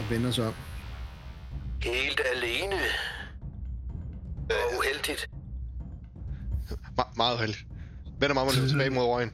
Og 0.00 0.10
vender 0.10 0.30
sig 0.30 0.46
om. 0.46 0.54
Helt 1.82 2.20
alene. 2.36 2.76
Og 4.50 4.78
uheldigt. 4.78 5.30
Me- 7.00 7.16
meget 7.16 7.38
heldigt. 7.38 7.66
Vender 8.20 8.34
mig 8.34 8.42
om 8.42 8.48
og 8.48 8.54
løber 8.54 8.68
tilbage 8.68 8.90
mod 8.90 9.02
røgen. 9.02 9.30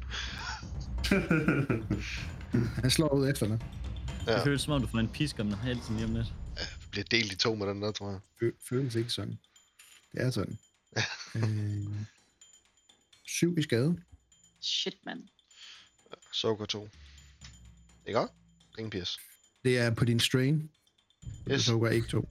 Han 2.83 2.91
slår 2.91 3.09
ud 3.09 3.29
efter 3.31 3.47
dig. 3.47 3.59
Ja. 4.27 4.35
Det 4.35 4.43
føles 4.45 4.63
som 4.63 4.73
om, 4.73 4.81
du 4.81 4.87
får 4.89 4.99
en 4.99 5.09
pisk 5.09 5.39
om 5.39 5.47
den 5.47 5.55
halsen 5.55 5.97
lige 5.97 6.07
om 6.07 6.15
lidt. 6.15 6.27
Vi 6.81 6.87
bliver 6.91 7.05
delt 7.11 7.33
i 7.33 7.37
to 7.37 7.55
med 7.55 7.67
den 7.67 7.83
der, 7.83 7.93
tror 7.93 8.11
jeg. 8.11 8.21
Fø- 8.43 8.67
føles 8.69 8.95
ikke 8.95 9.11
sådan. 9.11 9.39
Det 10.13 10.23
er 10.23 10.31
sådan. 10.31 10.59
øh, 11.37 11.43
syv 13.39 13.59
i 13.59 13.63
skade. 13.63 13.97
Shit, 14.61 14.97
mand. 15.07 15.23
Soaker 16.33 16.65
2. 16.65 16.89
Ikke 18.07 18.21
også? 18.21 18.33
Ingen 18.79 18.91
pis. 18.91 19.19
Det 19.65 19.79
er 19.79 19.95
på 19.95 20.05
din 20.05 20.21
strain. 20.21 20.71
Yes. 21.51 21.63
Så 21.63 21.79
går 21.79 21.89
ikke 21.89 22.09
to. 22.09 22.29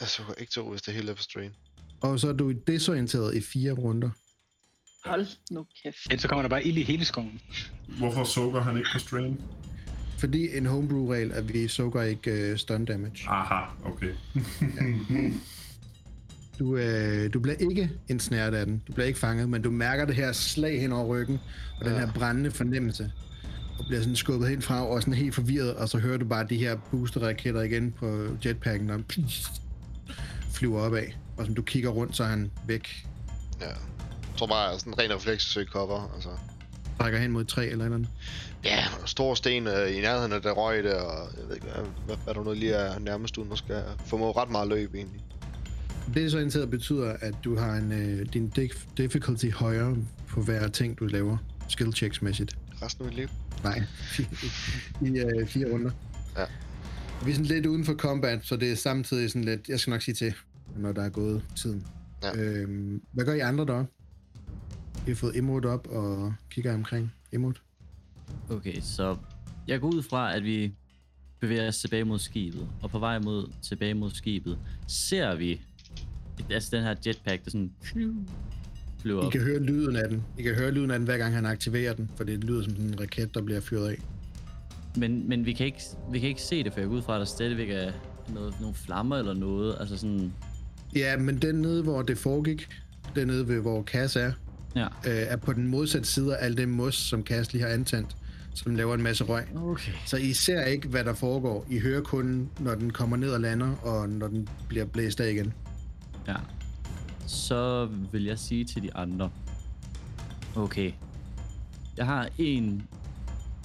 Jeg 0.00 0.08
soaker 0.08 0.34
ikke 0.34 0.52
2, 0.52 0.70
hvis 0.70 0.82
det 0.82 0.94
hele 0.94 1.10
er 1.10 1.14
på 1.14 1.22
strain. 1.22 1.50
Og 2.00 2.20
så 2.20 2.28
er 2.28 2.32
du 2.32 2.52
desorienteret 2.52 3.36
i 3.36 3.40
fire 3.40 3.72
runder. 3.72 4.10
Hold 5.04 5.26
nu 5.50 5.66
kæft. 5.82 5.96
Ellers 6.10 6.22
så 6.22 6.28
kommer 6.28 6.42
der 6.42 6.48
bare 6.48 6.64
ild 6.66 6.78
i 6.78 6.82
hele 6.82 7.04
skoven. 7.04 7.40
Hvorfor 7.98 8.24
sukker 8.24 8.60
han 8.60 8.76
ikke 8.76 8.90
på 8.92 8.98
strain? 8.98 9.40
Fordi 10.18 10.56
en 10.56 10.66
homebrew-regel 10.66 11.30
er, 11.30 11.34
at 11.34 11.52
vi 11.54 11.68
soaker 11.68 12.02
ikke 12.02 12.52
uh, 12.52 12.58
stun 12.58 12.84
damage. 12.84 13.28
Aha, 13.28 13.64
okay. 13.84 14.14
Du, 16.62 16.76
øh, 16.76 17.32
du 17.34 17.40
bliver 17.40 17.56
ikke 17.70 17.90
ensnæret 18.08 18.54
af 18.54 18.66
den. 18.66 18.82
Du 18.88 18.92
bliver 18.92 19.06
ikke 19.06 19.18
fanget, 19.18 19.48
men 19.48 19.62
du 19.62 19.70
mærker 19.70 20.04
det 20.04 20.14
her 20.14 20.32
slag 20.32 20.80
hen 20.80 20.92
over 20.92 21.06
ryggen, 21.06 21.40
og 21.78 21.84
den 21.84 21.92
Ja. 21.94 21.98
her 21.98 22.12
brændende 22.12 22.50
fornemmelse. 22.50 23.12
Og 23.78 23.84
bliver 23.88 24.00
sådan 24.00 24.16
skubbet 24.16 24.48
hen 24.48 24.62
fra, 24.62 24.86
og 24.86 25.00
sådan 25.02 25.14
helt 25.14 25.34
forvirret, 25.34 25.74
og 25.74 25.88
så 25.88 25.98
hører 25.98 26.16
du 26.18 26.24
bare 26.24 26.46
de 26.50 26.56
her 26.56 26.76
booster-raketter 26.90 27.60
igen 27.60 27.92
på 27.92 28.26
jetpacken, 28.44 28.88
der 28.88 28.98
flyver 30.52 30.80
opad. 30.80 31.04
Og 31.36 31.46
som 31.46 31.54
du 31.54 31.62
kigger 31.62 31.90
rundt, 31.90 32.16
så 32.16 32.22
er 32.24 32.28
han 32.28 32.50
væk. 32.66 33.06
Ja. 33.60 33.66
Jeg 33.66 33.76
tror 34.38 34.46
bare, 34.46 34.78
sådan 34.78 34.92
en 34.92 34.98
ren 34.98 35.10
refleks 35.16 35.44
søg 35.52 35.66
cover. 35.66 36.12
Altså. 36.14 36.28
Trækker 36.98 37.18
hen 37.18 37.30
mod 37.32 37.44
træ 37.44 37.62
eller 37.66 37.84
et 37.84 37.84
eller 37.84 37.96
andet. 37.96 38.08
Ja, 38.64 38.84
og 39.02 39.08
store 39.08 39.36
sten 39.36 39.66
øh, 39.66 39.96
i 39.96 40.00
nærheden 40.00 40.32
af 40.32 40.42
der 40.42 40.50
røg 40.52 40.84
der, 40.84 41.00
og 41.00 41.28
jeg 41.40 41.48
ved 41.48 41.54
ikke, 41.54 41.66
hvad, 41.66 41.84
hvad, 42.06 42.16
hvad 42.24 42.34
der 42.34 42.44
nu 42.44 42.52
lige 42.52 42.72
er 42.72 42.98
nærmest 42.98 43.38
uden, 43.38 43.50
der 43.50 43.56
skal 43.56 43.82
formå 44.06 44.30
ret 44.30 44.50
meget 44.50 44.68
løb 44.68 44.94
egentlig. 44.94 45.20
Er 46.16 46.38
indtil 46.40 46.66
betyder, 46.66 47.16
at 47.20 47.34
du 47.44 47.56
har 47.58 47.76
en, 47.76 47.92
øh, 47.92 48.26
din 48.32 48.52
dif- 48.58 48.86
difficulty 48.96 49.46
højere 49.46 49.96
på 50.28 50.42
hver 50.42 50.68
ting, 50.68 50.98
du 50.98 51.04
laver. 51.06 51.36
Skill 51.68 51.92
checks 51.92 52.22
mæssigt. 52.22 52.58
Resten 52.82 53.04
af 53.04 53.10
mit 53.10 53.16
liv. 53.16 53.28
Nej, 53.64 53.82
i 55.02 55.18
øh, 55.18 55.46
fire 55.46 55.72
runder. 55.72 55.90
Ja. 56.36 56.44
Vi 57.24 57.30
er 57.30 57.34
sådan 57.34 57.46
lidt 57.46 57.66
uden 57.66 57.84
for 57.84 57.94
combat, 57.94 58.46
så 58.46 58.56
det 58.56 58.72
er 58.72 58.76
samtidig 58.76 59.30
sådan 59.30 59.44
lidt, 59.44 59.68
jeg 59.68 59.80
skal 59.80 59.90
nok 59.90 60.02
sige 60.02 60.14
til, 60.14 60.34
når 60.76 60.92
der 60.92 61.02
er 61.02 61.08
gået 61.08 61.42
tiden. 61.56 61.86
Ja. 62.22 62.40
Øhm, 62.42 63.02
hvad 63.12 63.24
gør 63.24 63.32
I 63.34 63.40
andre 63.40 63.66
der? 63.66 63.84
I 65.06 65.10
har 65.10 65.14
fået 65.14 65.36
Emot 65.36 65.64
op 65.64 65.86
og 65.86 66.34
kigger 66.50 66.74
omkring. 66.74 67.12
Emot? 67.32 67.62
Okay, 68.50 68.80
så 68.80 69.16
jeg 69.68 69.80
går 69.80 69.88
ud 69.88 70.02
fra, 70.02 70.36
at 70.36 70.44
vi 70.44 70.72
bevæger 71.40 71.68
os 71.68 71.78
tilbage 71.78 72.04
mod 72.04 72.18
skibet. 72.18 72.68
Og 72.82 72.90
på 72.90 72.98
vej 72.98 73.18
mod, 73.18 73.52
tilbage 73.62 73.94
mod 73.94 74.10
skibet, 74.10 74.58
ser 74.86 75.34
vi 75.34 75.60
altså 76.50 76.76
den 76.76 76.82
her 76.84 76.94
jetpack, 77.06 77.44
der 77.44 77.50
sådan 77.50 77.70
flyver 77.82 79.22
I 79.22 79.26
op. 79.26 79.32
kan 79.32 79.40
høre 79.40 79.58
lyden 79.62 79.96
af 79.96 80.08
den. 80.08 80.22
I 80.38 80.42
kan 80.42 80.54
høre 80.54 80.70
lyden 80.70 80.90
af 80.90 80.98
den, 80.98 81.06
hver 81.06 81.18
gang 81.18 81.34
han 81.34 81.46
aktiverer 81.46 81.92
den, 81.94 82.10
for 82.16 82.24
det 82.24 82.44
lyder 82.44 82.62
som 82.62 82.72
en 82.72 83.00
raket, 83.00 83.34
der 83.34 83.42
bliver 83.42 83.60
fyret 83.60 83.88
af. 83.88 83.98
Men, 84.96 85.28
men 85.28 85.46
vi, 85.46 85.52
kan 85.52 85.66
ikke, 85.66 85.80
vi 86.12 86.18
kan 86.18 86.28
ikke 86.28 86.42
se 86.42 86.64
det, 86.64 86.72
for 86.72 86.80
jeg 86.80 86.88
går 86.88 86.96
ud 86.96 87.02
fra, 87.02 87.14
at 87.14 87.18
der 87.18 87.24
stadigvæk 87.24 87.70
er 87.70 87.92
noget, 88.34 88.54
nogle 88.60 88.74
flammer 88.74 89.16
eller 89.16 89.34
noget. 89.34 89.76
Altså 89.80 89.96
sådan, 89.96 90.32
Ja, 90.94 91.16
men 91.16 91.38
den 91.38 91.54
nede, 91.54 91.82
hvor 91.82 92.02
det 92.02 92.18
foregik, 92.18 92.68
den 93.14 93.26
nede 93.26 93.48
ved, 93.48 93.60
hvor 93.60 93.82
Cass 93.82 94.16
er, 94.16 94.32
ja. 94.76 94.84
øh, 94.84 94.90
er 95.04 95.36
på 95.36 95.52
den 95.52 95.66
modsatte 95.66 96.08
side 96.08 96.36
af 96.36 96.44
alt 96.44 96.58
det 96.58 96.68
mos, 96.68 96.94
som 96.94 97.22
Cass 97.22 97.52
lige 97.52 97.62
har 97.62 97.70
antændt, 97.70 98.16
som 98.54 98.76
laver 98.76 98.94
en 98.94 99.02
masse 99.02 99.24
røg. 99.24 99.44
Okay. 99.56 99.92
Så 100.06 100.16
I 100.16 100.32
ser 100.32 100.64
ikke, 100.64 100.88
hvad 100.88 101.04
der 101.04 101.14
foregår. 101.14 101.66
I 101.70 101.78
hører 101.78 102.00
kun, 102.00 102.48
når 102.60 102.74
den 102.74 102.90
kommer 102.90 103.16
ned 103.16 103.30
og 103.30 103.40
lander, 103.40 103.74
og 103.82 104.08
når 104.08 104.28
den 104.28 104.48
bliver 104.68 104.84
blæst 104.84 105.20
af 105.20 105.30
igen. 105.30 105.52
Ja. 106.28 106.36
Så 107.26 107.86
vil 107.86 108.24
jeg 108.24 108.38
sige 108.38 108.64
til 108.64 108.82
de 108.82 108.94
andre. 108.94 109.32
Okay. 110.56 110.92
Jeg 111.96 112.06
har 112.06 112.30
en 112.38 112.88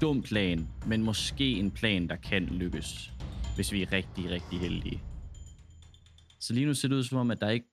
dum 0.01 0.21
plan, 0.21 0.67
men 0.87 1.03
måske 1.03 1.51
en 1.51 1.71
plan, 1.71 2.07
der 2.07 2.15
kan 2.15 2.43
lykkes. 2.43 3.13
Hvis 3.55 3.71
vi 3.71 3.81
er 3.81 3.91
rigtig, 3.91 4.29
rigtig 4.29 4.59
heldige. 4.59 5.01
Så 6.39 6.53
lige 6.53 6.65
nu 6.65 6.73
ser 6.73 6.87
det 6.87 6.95
ud 6.95 7.03
som 7.03 7.17
om, 7.17 7.31
at 7.31 7.41
der 7.41 7.49
ikke 7.49 7.67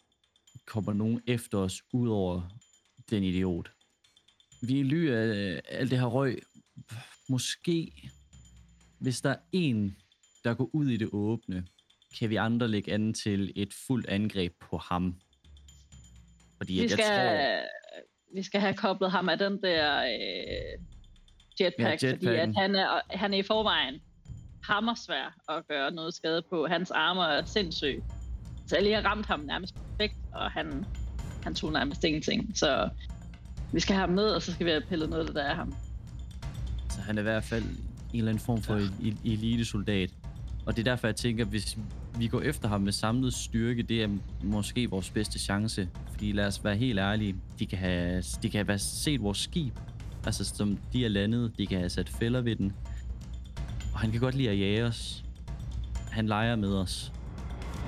kommer 0.67 0.93
nogen 0.93 1.21
efter 1.27 1.59
os, 1.59 1.83
ud 1.93 2.09
over 2.09 2.43
den 3.11 3.23
idiot. 3.23 3.71
Vi 4.63 4.81
er 4.81 4.85
ly 4.85 5.11
af 5.11 5.61
alt 5.69 5.91
det 5.91 5.99
her 5.99 6.07
røg. 6.07 6.43
Måske, 7.29 8.11
hvis 9.01 9.21
der 9.21 9.31
er 9.31 9.39
en, 9.53 9.97
der 10.45 10.55
går 10.55 10.71
ud 10.73 10.89
i 10.89 10.97
det 10.97 11.09
åbne, 11.13 11.67
kan 12.19 12.31
vi 12.31 12.37
andre 12.37 12.69
lægge 12.69 12.93
an 12.93 13.15
til 13.15 13.53
et 13.57 13.75
fuldt 13.87 14.07
angreb 14.07 14.53
på 14.71 14.79
ham. 14.79 15.15
Fordi 16.57 16.73
Vi 16.73 16.79
at 16.79 16.83
jeg 16.83 16.91
skal, 16.91 17.05
tror... 17.05 18.37
vi 18.37 18.43
skal 18.43 18.61
have 18.61 18.75
koblet 18.75 19.11
ham 19.11 19.29
af 19.29 19.39
den 19.39 19.63
der 19.63 19.99
øh, 19.99 20.85
jetpack, 21.61 22.03
Ja, 22.03 22.13
fordi 22.13 22.27
at 22.27 22.55
han 22.57 22.75
er, 22.75 23.01
han 23.11 23.35
er 23.35 23.39
i 23.39 23.43
forvejen 23.43 24.01
hammersvær 24.65 25.37
at 25.49 25.67
gøre 25.69 25.91
noget 25.91 26.15
skade 26.15 26.43
på. 26.51 26.67
Hans 26.67 26.91
arme 26.91 27.21
er 27.21 27.45
sindssyg. 27.45 28.03
Så 28.67 28.77
jeg 28.77 28.83
lige 28.83 28.95
har 28.95 29.03
ramt 29.03 29.27
ham 29.27 29.41
nærmest 29.41 29.75
perfekt, 29.75 30.15
og 30.33 30.51
han, 30.51 30.85
han 31.43 31.55
tog 31.55 31.73
nærmest 31.73 32.05
ingenting. 32.05 32.59
Så 32.59 32.89
vi 33.73 33.81
skal 33.81 33.95
have 33.95 34.07
ham 34.07 34.15
ned, 34.15 34.29
og 34.29 34.43
så 34.43 34.53
skal 34.53 34.67
vi 34.67 34.71
have 34.71 34.83
pillet 34.89 35.11
noget 35.11 35.21
af 35.21 35.27
det 35.27 35.37
der 35.37 35.45
af 35.45 35.57
ham. 35.57 35.75
Så 36.91 37.01
han 37.01 37.19
er 37.19 37.23
i 37.23 37.23
hvert 37.23 37.45
fald 37.45 37.65
en 37.65 37.79
eller 38.13 38.31
anden 38.31 38.45
form 38.45 38.63
for 38.63 38.77
ja. 38.77 39.13
elitesoldat. 39.25 40.11
Og 40.67 40.77
det 40.77 40.87
er 40.87 40.91
derfor, 40.91 41.09
jeg 41.09 41.17
tænker, 41.17 41.45
hvis 41.45 41.79
vi 42.19 42.27
går 42.29 42.41
efter 42.41 42.69
ham 42.69 42.81
med 42.81 42.93
samlet 42.93 43.35
styrke, 43.35 43.83
det 43.83 44.03
er 44.03 44.09
måske 44.43 44.91
vores 44.91 45.11
bedste 45.11 45.39
chance. 45.39 45.89
Fordi 46.11 46.33
lad 46.33 46.47
os 46.47 46.65
være 46.65 46.77
helt 46.77 46.99
ærlige, 46.99 47.37
de 47.59 47.67
kan 47.67 47.79
have, 47.79 48.23
de 48.43 48.51
kan 48.51 48.67
have 48.67 48.79
set 48.79 49.23
vores 49.23 49.39
skib, 49.39 49.75
altså 50.27 50.45
som 50.45 50.79
de 50.93 51.05
er 51.05 51.09
landet, 51.09 51.53
de 51.59 51.67
kan 51.67 51.79
have 51.79 51.91
sat 51.91 52.09
fælder 52.09 52.41
ved 52.41 52.57
den. 52.57 52.73
Og 53.93 54.01
han 54.01 54.11
kan 54.11 54.21
godt 54.21 54.35
lide 54.35 54.51
at 54.51 54.59
jage 54.59 54.85
os. 54.85 55.25
Han 56.11 56.27
leger 56.27 56.57
med 56.57 56.73
os. 56.75 57.13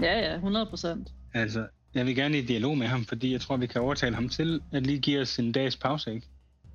Ja, 0.03 0.18
ja, 0.18 0.35
100 0.35 0.66
procent. 0.66 1.12
Altså, 1.35 1.66
jeg 1.95 2.07
vil 2.07 2.16
gerne 2.16 2.39
i 2.39 2.43
dialog 2.43 2.79
med 2.79 2.87
ham, 2.87 3.05
fordi 3.05 3.33
jeg 3.33 3.41
tror, 3.41 3.57
vi 3.57 3.66
kan 3.66 3.81
overtale 3.81 4.14
ham 4.14 4.29
til 4.29 4.61
at 4.72 4.87
lige 4.87 4.99
give 4.99 5.20
os 5.20 5.39
en 5.39 5.53
dags 5.53 5.77
pause, 5.77 6.14
ikke? 6.14 6.27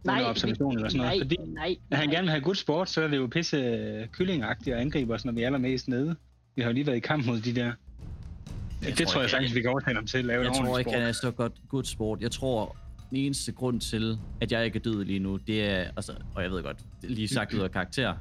Under 0.08 0.30
observation 0.30 0.76
eller 0.76 0.90
sådan 0.90 0.98
noget. 0.98 1.18
nej, 1.18 1.26
fordi 1.26 1.38
nej, 1.54 1.76
når 1.90 1.98
han 1.98 2.08
nej. 2.08 2.16
gerne 2.16 2.26
vil 2.26 2.32
have 2.32 2.42
good 2.42 2.56
sport, 2.56 2.90
så 2.90 3.02
er 3.02 3.08
det 3.08 3.18
jo 3.18 3.28
pisse 3.28 4.08
kyllingagtigt 4.12 4.76
at 4.76 4.82
angribe 4.82 5.14
os, 5.14 5.26
når 5.26 5.32
vi 5.34 5.42
er 5.42 5.46
allermest 5.46 5.88
nede. 5.88 6.16
Vi 6.56 6.62
har 6.62 6.70
jo 6.70 6.74
lige 6.74 6.88
været 6.88 6.98
i 6.98 7.00
kamp 7.00 7.26
mod 7.26 7.40
de 7.40 7.56
der. 7.56 7.66
Jeg 7.66 8.98
det 8.98 8.98
tror 8.98 9.06
tror 9.14 9.22
jeg 9.22 9.30
sagtens, 9.30 9.56
vi 9.56 9.62
kan 9.62 9.70
overtale 9.70 9.96
ham 9.96 10.06
til 10.08 10.18
at 10.18 10.26
lave 10.26 10.44
Jeg 10.44 10.54
tror 10.54 10.78
ikke, 10.80 10.92
han 10.92 11.02
er 11.02 11.12
så 11.12 11.32
godt 11.32 11.54
good 11.70 11.84
sport. 11.84 12.22
Jeg 12.22 12.32
tror, 12.32 12.78
den 13.10 13.18
eneste 13.18 13.52
grund 13.52 13.82
til, 13.82 14.18
at 14.42 14.52
jeg 14.52 14.66
ikke 14.66 14.78
er 14.78 14.84
død 14.84 15.06
lige 15.06 15.20
nu, 15.20 15.38
det 15.38 15.70
er, 15.70 15.78
altså, 15.78 16.14
og 16.36 16.44
jeg 16.44 16.52
ved 16.52 16.64
godt, 16.64 16.78
lige 17.04 17.28
sagt 17.28 17.54
ud 17.54 17.60
af 17.60 17.72
karakter, 17.72 18.14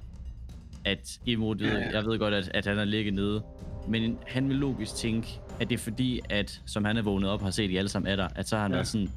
at 0.85 1.21
imod, 1.27 1.57
Ja, 1.57 1.67
ja. 1.79 1.91
jeg 1.91 2.05
ved 2.05 2.19
godt, 2.19 2.35
at, 2.35 2.51
at 2.55 2.67
han 2.67 2.79
er 2.79 2.85
ligget 2.85 3.15
nede, 3.15 3.43
men 3.89 4.19
han 4.27 4.49
vil 4.49 4.57
logisk 4.57 4.95
tænke, 4.95 5.41
at 5.61 5.69
det 5.69 5.75
er 5.75 5.79
fordi, 5.79 6.21
at 6.29 6.63
som 6.67 6.85
han 6.85 6.97
er 6.97 7.03
vågnet 7.03 7.31
op 7.31 7.41
og 7.41 7.47
har 7.47 7.51
set, 7.51 7.65
at 7.65 7.71
I 7.71 7.77
alle 7.77 7.89
sammen 7.89 8.13
er 8.13 8.17
der, 8.17 8.29
at 8.37 8.49
så 8.49 8.57
har 8.57 8.63
han 8.63 8.71
ja. 8.71 8.77
været 8.77 8.89
sådan, 8.89 9.11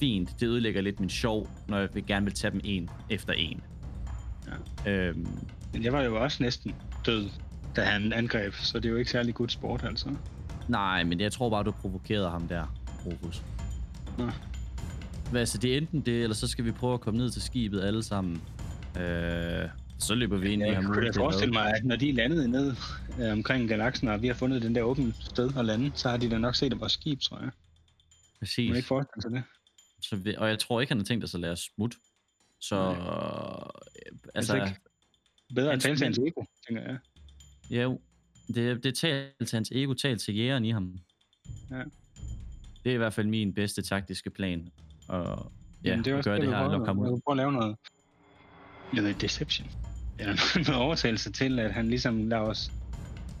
fint, 0.00 0.30
det 0.40 0.46
ødelægger 0.46 0.80
lidt 0.80 1.00
min 1.00 1.10
sjov, 1.10 1.48
når 1.68 1.78
jeg 1.78 1.88
vil 1.94 2.06
gerne 2.06 2.26
vil 2.26 2.34
tage 2.34 2.50
dem 2.50 2.60
en 2.64 2.90
efter 3.10 3.32
en. 3.32 3.60
Ja. 4.86 4.90
Øhm, 4.92 5.26
Men 5.72 5.84
jeg 5.84 5.92
var 5.92 6.02
jo 6.02 6.22
også 6.22 6.42
næsten 6.42 6.74
død, 7.06 7.28
da 7.76 7.84
han 7.84 8.12
angreb, 8.12 8.54
så 8.54 8.78
det 8.78 8.84
er 8.84 8.90
jo 8.90 8.96
ikke 8.96 9.10
særlig 9.10 9.34
good 9.34 9.48
sport, 9.48 9.84
altså. 9.84 10.16
nej, 10.68 11.04
men 11.04 11.20
jeg 11.20 11.32
tror 11.32 11.50
bare, 11.50 11.62
du 11.64 11.70
provokerede 11.70 12.30
ham 12.30 12.48
der, 12.48 12.76
Rufus. 13.06 13.42
Nå. 14.18 14.30
Hvad, 15.30 15.46
så 15.46 15.58
det 15.58 15.72
er 15.72 15.76
enten 15.78 16.00
det, 16.00 16.22
eller 16.22 16.34
så 16.34 16.48
skal 16.48 16.64
vi 16.64 16.72
prøve 16.72 16.94
at 16.94 17.00
komme 17.00 17.18
ned 17.18 17.30
til 17.30 17.42
skibet 17.42 17.82
alle 17.82 18.02
sammen. 18.02 18.42
Øh, 18.98 19.68
så 19.98 20.14
løber 20.14 20.36
vi 20.36 20.52
ind 20.52 20.62
i 20.62 20.64
Jeg 20.66 20.74
ham. 20.74 20.84
kunne 20.84 20.96
da 20.96 21.00
uanset 21.00 21.14
forestille 21.20 21.52
mig, 21.52 21.72
at 21.76 21.84
når 21.84 21.96
de 21.96 22.08
er 22.10 22.14
landet 22.14 22.50
ned 22.50 22.74
øh, 23.20 23.32
omkring 23.32 23.68
galaksen, 23.68 24.08
og 24.08 24.22
vi 24.22 24.26
har 24.26 24.34
fundet 24.34 24.62
den 24.62 24.74
der 24.74 24.82
åbne 24.82 25.14
sted 25.20 25.50
at 25.58 25.64
lande, 25.64 25.92
så 25.94 26.08
har 26.08 26.16
de 26.16 26.30
da 26.30 26.38
nok 26.38 26.54
set 26.54 26.80
vores 26.80 26.92
skib, 26.92 27.20
tror 27.20 27.38
jeg. 27.40 27.50
Præcis. 28.38 28.68
Man 28.68 28.76
ikke 28.76 28.88
forestille 28.88 29.22
sig 29.22 29.30
det. 29.30 29.42
Så 30.02 30.16
vi, 30.16 30.34
og 30.38 30.48
jeg 30.48 30.58
tror 30.58 30.80
ikke, 30.80 30.90
han 30.90 30.98
har 30.98 31.04
tænkt 31.04 31.30
sig 31.30 31.38
at 31.38 31.40
lade 31.40 31.52
os 31.52 31.70
smutte. 31.76 31.96
Så, 32.60 32.76
Nej. 32.76 32.92
øh, 34.12 34.18
altså, 34.34 34.54
ikke. 34.54 34.76
Bedre 35.54 35.72
at 35.72 35.80
tale 35.80 35.96
til 35.96 36.04
hans 36.04 36.18
ego, 36.18 36.44
tænker 36.68 36.82
jeg. 36.82 36.98
Ja, 37.70 37.82
jo, 37.82 38.00
det, 38.54 38.84
det 38.84 38.94
taler 38.94 39.44
til 39.46 39.56
hans 39.56 39.70
ego, 39.74 39.92
taler 39.92 40.18
til 40.18 40.36
jægeren 40.36 40.64
i 40.64 40.70
ham. 40.70 40.98
Ja. 41.70 41.82
Det 42.84 42.90
er 42.90 42.94
i 42.94 42.96
hvert 42.96 43.12
fald 43.12 43.26
min 43.26 43.54
bedste 43.54 43.82
taktiske 43.82 44.30
plan. 44.30 44.68
Og 45.08 45.52
ja, 45.84 45.90
Jamen, 45.90 46.04
det 46.04 46.12
er 46.12 46.16
også 46.16 46.30
gøre 46.30 46.36
det, 46.36 46.46
det 46.48 46.56
her, 46.56 46.84
ham 46.84 46.96
vi 46.96 47.02
ud. 47.02 47.20
prøve 47.26 47.32
at 47.32 47.36
lave 47.36 47.52
noget, 47.52 47.76
noget 48.92 49.20
deception. 49.20 49.68
Eller 50.18 50.34
noget 50.68 50.82
overtagelse 50.82 51.32
til, 51.32 51.58
at 51.58 51.72
han 51.72 51.88
ligesom 51.88 52.28
lader 52.28 52.42
os, 52.42 52.72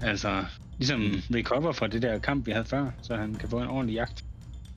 altså, 0.00 0.44
ligesom 0.78 1.00
recover 1.34 1.72
fra 1.72 1.86
det 1.86 2.02
der 2.02 2.18
kamp, 2.18 2.46
vi 2.46 2.50
havde 2.50 2.64
før, 2.64 2.90
så 3.02 3.16
han 3.16 3.34
kan 3.34 3.48
få 3.48 3.60
en 3.60 3.68
ordentlig 3.68 3.94
jagt. 3.94 4.24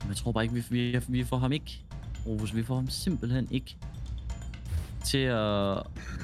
Jeg 0.08 0.16
tror 0.16 0.32
bare 0.32 0.44
ikke, 0.44 0.54
vi, 0.54 0.64
vi, 0.70 1.00
vi 1.08 1.24
får 1.24 1.38
ham 1.38 1.52
ikke, 1.52 1.80
Rufus, 2.26 2.56
vi 2.56 2.62
får 2.62 2.74
ham 2.74 2.88
simpelthen 2.88 3.48
ikke 3.50 3.76
til 5.04 5.18
at, 5.18 5.76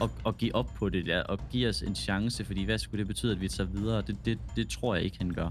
at, 0.03 0.11
at 0.27 0.39
give 0.39 0.55
op 0.55 0.67
på 0.77 0.89
det 0.89 1.07
der, 1.07 1.23
og 1.23 1.39
give 1.51 1.69
os 1.69 1.83
en 1.83 1.95
chance, 1.95 2.45
fordi 2.45 2.65
hvad 2.65 2.79
skulle 2.79 2.99
det 2.99 3.07
betyde, 3.09 3.33
at 3.33 3.41
vi 3.41 3.49
tager 3.49 3.69
videre? 3.71 4.03
Det, 4.03 4.17
det, 4.25 4.39
det 4.57 4.69
tror 4.69 4.95
jeg 4.95 5.05
ikke, 5.05 5.17
han 5.19 5.31
gør. 5.31 5.51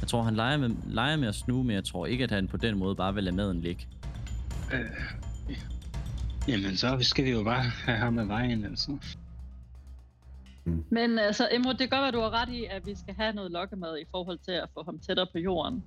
Jeg 0.00 0.08
tror, 0.08 0.22
han 0.22 0.34
leger 0.36 0.56
med, 0.56 0.70
leger 0.86 1.16
med 1.16 1.28
at 1.28 1.34
snuge, 1.34 1.64
men 1.64 1.74
jeg 1.76 1.84
tror 1.84 2.06
ikke, 2.06 2.24
at 2.24 2.30
han 2.30 2.48
på 2.48 2.56
den 2.56 2.78
måde 2.78 2.94
bare 2.96 3.14
vil 3.14 3.24
lade 3.24 3.36
maden 3.36 3.60
ligge. 3.60 3.86
Øh, 4.72 4.80
jamen, 6.48 6.76
så 6.76 6.98
skal 7.00 7.24
vi 7.24 7.30
jo 7.30 7.42
bare 7.44 7.62
have 7.62 7.98
ham 7.98 8.18
af 8.18 8.28
vejen, 8.28 8.64
altså. 8.64 8.98
Men 10.90 11.18
altså, 11.18 11.48
Emro, 11.52 11.70
det 11.70 11.78
kan 11.78 11.88
godt 11.88 12.02
være, 12.02 12.10
du 12.10 12.20
har 12.20 12.42
ret 12.42 12.48
i, 12.48 12.64
at 12.70 12.86
vi 12.86 12.94
skal 12.94 13.14
have 13.14 13.32
noget 13.32 13.50
lokkemad 13.50 13.98
i 13.98 14.04
forhold 14.10 14.38
til 14.44 14.52
at 14.52 14.68
få 14.74 14.82
ham 14.84 14.98
tættere 14.98 15.26
på 15.32 15.38
jorden. 15.38 15.84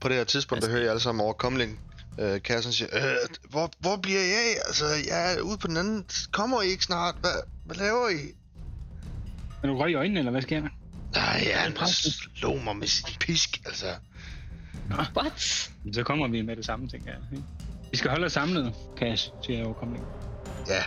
På 0.00 0.08
det 0.08 0.16
her 0.16 0.24
tidspunkt, 0.24 0.62
der 0.62 0.66
Altså- 0.66 0.70
hører 0.70 0.82
jeg 0.82 0.90
alle 0.90 1.00
sammen 1.00 1.24
over 1.24 1.32
Comling. 1.32 1.80
Øh, 2.18 2.42
Kassen 2.42 2.72
siger, 2.72 2.88
øh, 2.92 3.28
hvor, 3.50 3.70
hvor 3.78 3.96
bliver 3.96 4.20
I 4.20 4.30
af? 4.32 4.56
Altså, 4.66 4.84
jeg 5.08 5.34
er 5.34 5.40
ude 5.40 5.58
på 5.58 5.66
den 5.66 5.76
anden. 5.76 6.04
Kommer 6.32 6.62
I 6.62 6.66
ikke 6.66 6.84
snart? 6.84 7.14
Hvad, 7.20 7.30
hvad 7.64 7.76
laver 7.76 8.08
I? 8.08 8.14
Er 9.62 9.66
du 9.66 9.76
røg 9.78 9.90
i 9.90 9.94
øjnene, 9.94 10.18
eller 10.18 10.30
hvad 10.30 10.42
sker 10.42 10.60
der? 10.60 10.68
Nej, 11.14 11.42
ja, 11.46 11.58
han 11.58 11.76
slog 11.86 12.64
mig 12.64 12.76
med 12.76 12.86
sin 12.86 13.06
pisk, 13.20 13.60
altså. 13.66 13.86
What? 15.16 15.70
Så 15.92 16.02
kommer 16.02 16.28
vi 16.28 16.42
med 16.42 16.56
det 16.56 16.64
samme, 16.64 16.88
tænker 16.88 17.10
jeg. 17.10 17.42
Vi 17.90 17.96
skal 17.96 18.10
holde 18.10 18.26
os 18.26 18.32
samlet, 18.32 18.74
Cash, 18.96 19.30
siger 19.42 19.56
jeg 19.56 19.66
overkommelig. 19.66 20.02
Ja, 20.68 20.82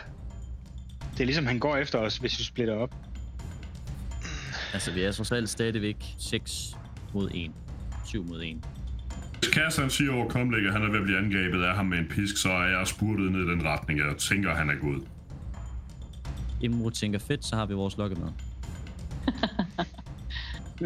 Det 1.14 1.22
er 1.22 1.26
ligesom, 1.26 1.46
han 1.46 1.60
går 1.60 1.76
efter 1.78 2.00
os, 2.00 2.18
hvis 2.18 2.40
vi 2.40 2.44
splitter 2.44 2.76
op. 2.76 2.96
Altså, 4.74 4.92
vi 4.92 5.04
er 5.04 5.12
trods 5.12 5.32
alt 5.32 5.50
stadigvæk 5.50 6.06
6 6.20 6.76
mod 7.14 7.30
1. 7.34 7.52
7 8.06 8.24
mod 8.24 8.44
1. 8.44 8.58
Hvis 9.46 9.54
Cass 9.54 9.78
han 9.78 9.90
siger 9.90 10.14
over 10.14 10.30
Komlæg, 10.30 10.66
at 10.66 10.74
han 10.74 10.82
er 10.82 10.90
ved 10.90 10.98
at 10.98 11.04
blive 11.04 11.18
angrebet 11.18 11.64
af 11.64 11.76
ham 11.76 11.86
med 11.86 11.98
en 11.98 12.08
pisk, 12.08 12.38
så 12.38 12.50
er 12.50 12.68
jeg 12.78 12.88
spurtet 12.88 13.32
ned 13.32 13.40
i 13.40 13.50
den 13.52 13.64
retning. 13.64 14.00
Jeg 14.00 14.18
tænker, 14.18 14.56
han 14.56 14.70
er 14.70 14.76
gået. 14.76 15.08
Imro 16.62 16.90
tænker 16.90 17.20
fedt, 17.20 17.46
så 17.46 17.56
har 17.56 17.66
vi 17.66 17.74
vores 17.74 17.98
lokke 17.98 18.16
med. 18.16 18.28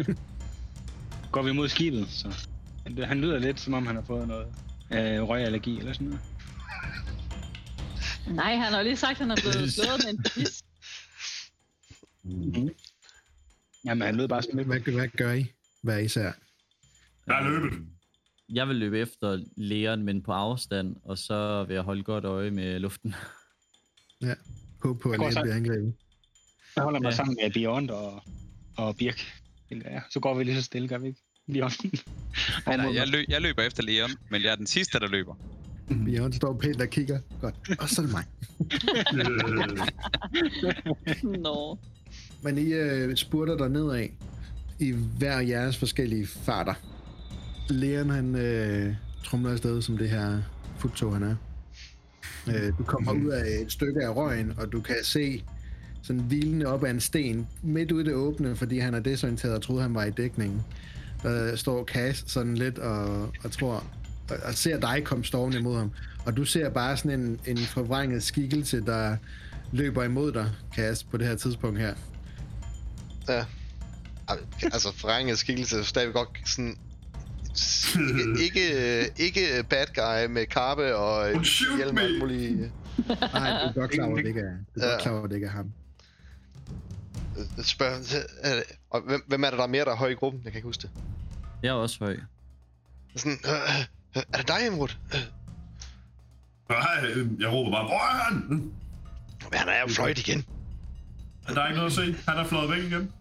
Går 1.32 1.42
vi 1.42 1.52
mod 1.52 1.68
skibet, 1.68 2.08
så... 2.08 2.48
Han, 3.04 3.20
lyder 3.20 3.38
lidt, 3.38 3.60
som 3.60 3.74
om 3.74 3.86
han 3.86 3.94
har 3.96 4.02
fået 4.02 4.28
noget 4.28 4.46
øh, 4.92 5.28
røgallergi 5.28 5.78
eller 5.78 5.92
sådan 5.92 6.06
noget. 6.06 6.20
Nej, 8.28 8.56
han 8.56 8.72
har 8.72 8.82
lige 8.82 8.96
sagt, 8.96 9.10
at 9.10 9.18
han 9.18 9.30
er 9.30 9.36
blevet 9.40 9.72
slået 9.76 10.04
med 10.04 10.12
en 10.12 10.22
pis. 10.22 10.62
Jamen, 13.84 14.02
han 14.02 14.16
lød 14.16 14.28
bare 14.28 14.42
sådan 14.42 14.56
lidt... 14.56 14.68
Hvad, 14.68 14.80
hvad 14.80 15.08
gør 15.08 15.32
I? 15.32 15.46
Hvad 15.82 15.94
er 15.94 15.98
især? 15.98 16.32
Der 17.26 17.34
er 17.34 17.48
løbet. 17.50 17.78
Jeg 18.52 18.68
vil 18.68 18.76
løbe 18.76 18.98
efter 18.98 19.40
lægeren, 19.56 20.02
men 20.02 20.22
på 20.22 20.32
afstand, 20.32 20.96
og 21.04 21.18
så 21.18 21.64
vil 21.64 21.74
jeg 21.74 21.82
holde 21.82 22.02
godt 22.02 22.24
øje 22.24 22.50
med 22.50 22.78
luften. 22.80 23.14
Håb 24.84 25.00
på, 25.00 25.10
at 25.10 25.32
så- 25.32 25.40
bliver 25.42 25.54
angrebet. 25.56 25.94
Jeg 26.76 26.84
holder 26.84 27.00
mig 27.00 27.10
Ja. 27.10 27.16
sammen 27.16 27.36
med 27.42 27.50
Beyond 27.52 27.90
og, 27.90 28.22
og 28.76 28.96
Birk. 28.96 29.20
jeg. 29.70 30.02
Så 30.10 30.20
går 30.20 30.34
vi 30.38 30.44
lige 30.44 30.56
så 30.56 30.62
stille, 30.62 30.88
gør 30.88 30.98
vi 30.98 31.06
ikke? 31.06 31.20
Beyond. 31.52 31.72
Nej, 32.66 32.76
nej, 32.76 32.94
jeg, 32.94 33.08
løb, 33.08 33.24
jeg 33.28 33.40
løber 33.40 33.62
efter 33.62 33.82
Leon, 33.82 34.10
men 34.30 34.42
jeg 34.42 34.52
er 34.52 34.56
den 34.56 34.66
sidste, 34.66 35.00
der 35.00 35.08
løber. 35.08 35.34
Bjørn 36.06 36.32
står 36.32 36.58
pænt 36.58 36.80
og 36.80 36.88
kigger. 36.88 37.20
Godt. 37.40 37.54
Og 37.80 37.88
så 37.88 38.02
er 38.02 38.06
det 38.06 38.14
mig. 38.14 38.24
Nå. 41.40 41.78
Men 42.42 42.58
I 42.58 42.72
øh, 42.72 43.16
spurter 43.16 43.56
der 43.56 43.68
nedad 43.68 44.08
i 44.80 44.90
hver 45.18 45.40
jeres 45.40 45.76
forskellige 45.76 46.26
farter. 46.26 46.74
Leon 47.74 48.10
han 48.10 48.34
øh, 48.34 48.94
trumler 49.24 49.52
afsted 49.52 49.82
som 49.82 49.98
det 49.98 50.10
her 50.10 50.42
futtog 50.78 51.12
han 51.12 51.22
er. 51.22 51.36
Øh, 52.48 52.78
du 52.78 52.84
kommer 52.84 53.12
ud 53.12 53.28
af 53.28 53.62
et 53.62 53.72
stykke 53.72 54.04
af 54.04 54.16
røgen, 54.16 54.52
og 54.56 54.72
du 54.72 54.80
kan 54.80 54.96
se 55.02 55.44
sådan 56.02 56.22
hvilende 56.22 56.66
op 56.66 56.84
ad 56.84 56.90
en 56.90 57.00
sten 57.00 57.48
midt 57.62 57.92
ude 57.92 58.02
i 58.02 58.06
det 58.06 58.14
åbne, 58.14 58.56
fordi 58.56 58.78
han 58.78 58.94
er 58.94 59.00
desorienteret 59.00 59.54
og 59.54 59.62
troede, 59.62 59.82
han 59.82 59.94
var 59.94 60.04
i 60.04 60.10
dækningen. 60.10 60.62
Der 61.22 61.56
står 61.56 61.84
Cass 61.84 62.24
sådan 62.26 62.54
lidt 62.54 62.78
og, 62.78 63.22
og 63.44 63.52
tror 63.52 63.84
og, 64.30 64.36
og 64.44 64.54
ser 64.54 64.80
dig 64.80 65.04
komme 65.04 65.24
stormende 65.24 65.58
imod 65.58 65.78
ham. 65.78 65.90
Og 66.26 66.36
du 66.36 66.44
ser 66.44 66.70
bare 66.70 66.96
sådan 66.96 67.20
en, 67.20 67.40
en 67.46 67.58
forvrænget 67.58 68.22
skikkelse, 68.22 68.80
der 68.80 69.16
løber 69.72 70.04
imod 70.04 70.32
dig, 70.32 70.50
Cass, 70.74 71.04
på 71.04 71.16
det 71.16 71.26
her 71.26 71.36
tidspunkt 71.36 71.78
her. 71.78 71.94
Ja. 73.28 73.44
Altså, 74.62 74.92
forringet 74.96 75.38
skikkelse 75.38 75.78
er 75.78 75.82
stadig 75.82 76.12
godt 76.12 76.28
sådan... 76.46 76.76
Ikke, 78.40 78.40
ikke, 78.44 79.10
ikke 79.18 79.64
bad 79.70 79.86
guy 79.94 80.32
med 80.34 80.46
karpe 80.46 80.96
og 80.96 81.28
hjelm 81.76 81.96
og 81.96 82.04
muligt. 82.20 82.70
Nej, 83.08 83.50
du 83.62 83.68
er 83.68 83.72
godt 83.72 83.90
klar 83.90 84.04
over, 84.06 84.16
det 84.16 84.26
ikke 84.26 84.40
er, 84.40 84.54
du 84.74 84.80
er 84.80 84.86
Ja. 84.86 84.90
godt 84.92 85.02
klar 85.02 85.12
over, 85.12 85.26
det 85.26 85.34
ikke 85.34 85.46
er 85.46 85.50
ham. 85.50 85.72
Spørg, 87.62 87.92
er 88.42 88.54
det- 88.54 88.64
og 88.90 89.00
hvem, 89.00 89.22
hvem 89.26 89.42
er 89.44 89.50
det, 89.50 89.58
der 89.58 89.64
er 89.64 89.68
mere, 89.68 89.84
der 89.84 89.90
er 89.92 89.96
høj 89.96 90.08
i 90.08 90.14
gruppen? 90.14 90.40
Jeg 90.44 90.52
kan 90.52 90.58
ikke 90.58 90.66
huske 90.68 90.82
det. 90.82 90.90
Jeg 91.62 91.68
er 91.68 91.72
også 91.72 91.96
høj. 92.04 92.16
Sådan, 93.16 93.38
øh, 93.44 94.22
er 94.32 94.38
det 94.38 94.48
dig, 94.48 94.66
Emrud? 94.66 94.88
Øh, 95.14 95.20
Nej, 96.68 96.78
jeg 97.40 97.52
råber 97.52 97.70
bare, 97.70 97.84
hvor 97.84 97.94
er 97.94 98.24
han? 98.24 98.34
men 99.50 99.58
han 99.58 99.68
er 99.68 99.80
jo 99.80 99.88
fløjt 99.88 100.18
igen. 100.18 100.44
Er 101.48 101.54
der 101.54 101.66
ikke 101.66 101.76
noget 101.76 101.90
at 101.90 101.96
se? 101.96 102.16
Han 102.28 102.38
er 102.38 102.44
flået 102.44 102.70
væk 102.70 102.78
igen. 102.84 103.12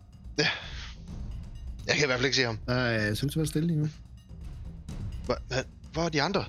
Jeg 1.88 1.95
kan 1.95 2.03
i 2.03 2.05
hvert 2.05 2.17
fald 2.19 2.25
ikke 2.25 2.36
se 2.38 2.43
ham. 2.43 2.57
Der 2.67 2.73
er 2.75 3.13
så 3.13 3.39
være 3.39 3.47
stille 3.47 3.67
lige 3.67 3.80
nu. 3.80 3.88
Hvor, 5.93 6.01
er 6.05 6.09
de 6.09 6.21
andre? 6.21 6.45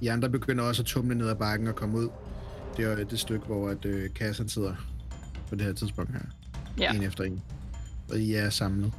De 0.00 0.12
andre 0.12 0.30
begynder 0.30 0.64
også 0.64 0.82
at 0.82 0.86
tumle 0.86 1.14
ned 1.14 1.28
ad 1.28 1.34
bakken 1.36 1.68
og 1.68 1.74
komme 1.76 1.98
ud. 1.98 2.08
Det 2.76 2.84
er 2.84 3.04
det 3.04 3.18
stykke, 3.20 3.46
hvor 3.46 3.68
at, 3.68 3.84
øh, 3.84 4.10
kassen 4.14 4.48
sidder 4.48 4.74
på 5.48 5.54
det 5.54 5.64
her 5.66 5.72
tidspunkt 5.72 6.12
her. 6.12 6.20
Ja. 6.78 6.92
En 6.92 7.02
efter 7.02 7.24
en. 7.24 7.42
Og 8.10 8.18
I 8.18 8.34
er 8.34 8.50
samlet. 8.50 8.92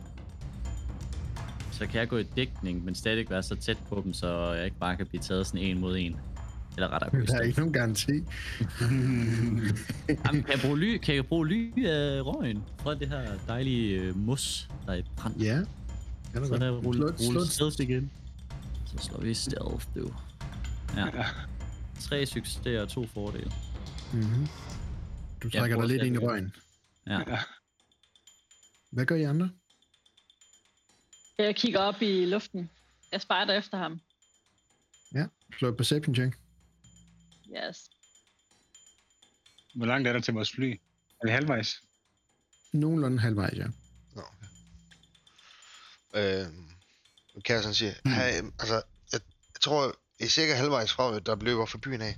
Så 1.71 1.87
kan 1.87 1.99
jeg 1.99 2.07
gå 2.07 2.17
i 2.17 2.23
dækning, 2.23 2.85
men 2.85 2.95
stadig 2.95 3.29
være 3.29 3.43
så 3.43 3.55
tæt 3.55 3.77
på 3.89 4.01
dem, 4.05 4.13
så 4.13 4.51
jeg 4.53 4.65
ikke 4.65 4.77
bare 4.79 4.97
kan 4.97 5.05
blive 5.05 5.21
taget 5.21 5.47
sådan 5.47 5.61
en 5.61 5.79
mod 5.79 5.97
en. 5.97 6.15
Eller 6.75 6.87
rettere 6.89 7.25
Der 7.25 7.35
er 7.37 7.41
ikke 7.41 7.59
nogen 7.59 7.73
garanti. 7.73 8.11
Jamen, 10.25 10.43
kan 10.43 10.51
jeg 10.53 10.59
bruge 10.63 10.79
ly, 10.79 10.97
kan 10.97 11.15
jeg 11.15 11.25
bruge 11.25 11.47
ly 11.47 11.85
af 11.85 12.21
røgen 12.25 12.63
fra 12.79 12.95
det 12.95 13.07
her 13.09 13.21
dejlige 13.47 13.99
øh, 13.99 14.17
mus, 14.17 14.69
der 14.85 14.91
er 14.91 14.97
i 14.97 15.03
brand? 15.17 15.35
Ja. 15.41 15.59
Kan 16.33 16.41
du 16.41 16.47
Så 16.47 16.57
der 16.57 16.71
godt. 16.71 16.85
rulle, 16.85 16.99
Slå- 16.99 17.07
rulle 17.27 17.45
slå- 17.47 17.69
stealth 17.69 17.91
igen. 17.91 18.11
Så 18.91 18.97
slår 18.97 19.19
vi 19.21 19.33
stealth, 19.33 19.85
du. 19.95 20.13
Ja. 20.95 21.25
Tre 21.99 22.25
succeser 22.25 22.81
og 22.81 22.89
to 22.89 23.07
fordele. 23.07 23.51
Mhm. 24.13 24.47
Du 25.43 25.49
trækker 25.49 25.77
dig 25.79 25.87
lidt 25.87 26.03
ind 26.03 26.15
i 26.15 26.19
røgen. 26.19 26.55
Ja. 27.07 27.19
Hvad 28.91 29.05
gør 29.05 29.15
I 29.15 29.23
andre? 29.23 29.49
Jeg 31.37 31.55
kigger 31.55 31.79
op 31.79 32.01
i 32.01 32.25
luften. 32.25 32.69
Jeg 33.11 33.21
spejder 33.21 33.53
efter 33.53 33.77
ham. 33.77 33.99
Ja. 35.15 35.25
Slå 35.57 35.69
et 35.69 35.77
perception 35.77 36.15
check. 36.15 36.39
Yes. 37.57 37.89
Hvor 39.75 39.85
langt 39.85 40.07
er 40.07 40.13
der 40.13 40.19
til 40.19 40.33
vores 40.33 40.51
fly? 40.51 40.71
Er 41.21 41.25
vi 41.25 41.31
halvvejs? 41.31 41.81
Nogenlunde 42.73 43.19
halvvejs, 43.19 43.57
ja. 43.57 43.67
Nå, 44.15 44.21
okay. 44.21 44.47
Øh, 46.43 46.47
Kæresten 47.39 47.73
siger, 47.73 47.91
hey, 48.05 48.51
altså, 48.59 48.73
jeg, 49.13 49.19
jeg 49.53 49.61
tror, 49.61 49.87
I 50.19 50.23
er 50.23 50.27
cirka 50.27 50.53
halvvejs 50.53 50.93
fra, 50.93 51.19
der 51.19 51.35
løber 51.35 51.65
for 51.65 51.77
byen 51.77 52.01
af. 52.01 52.15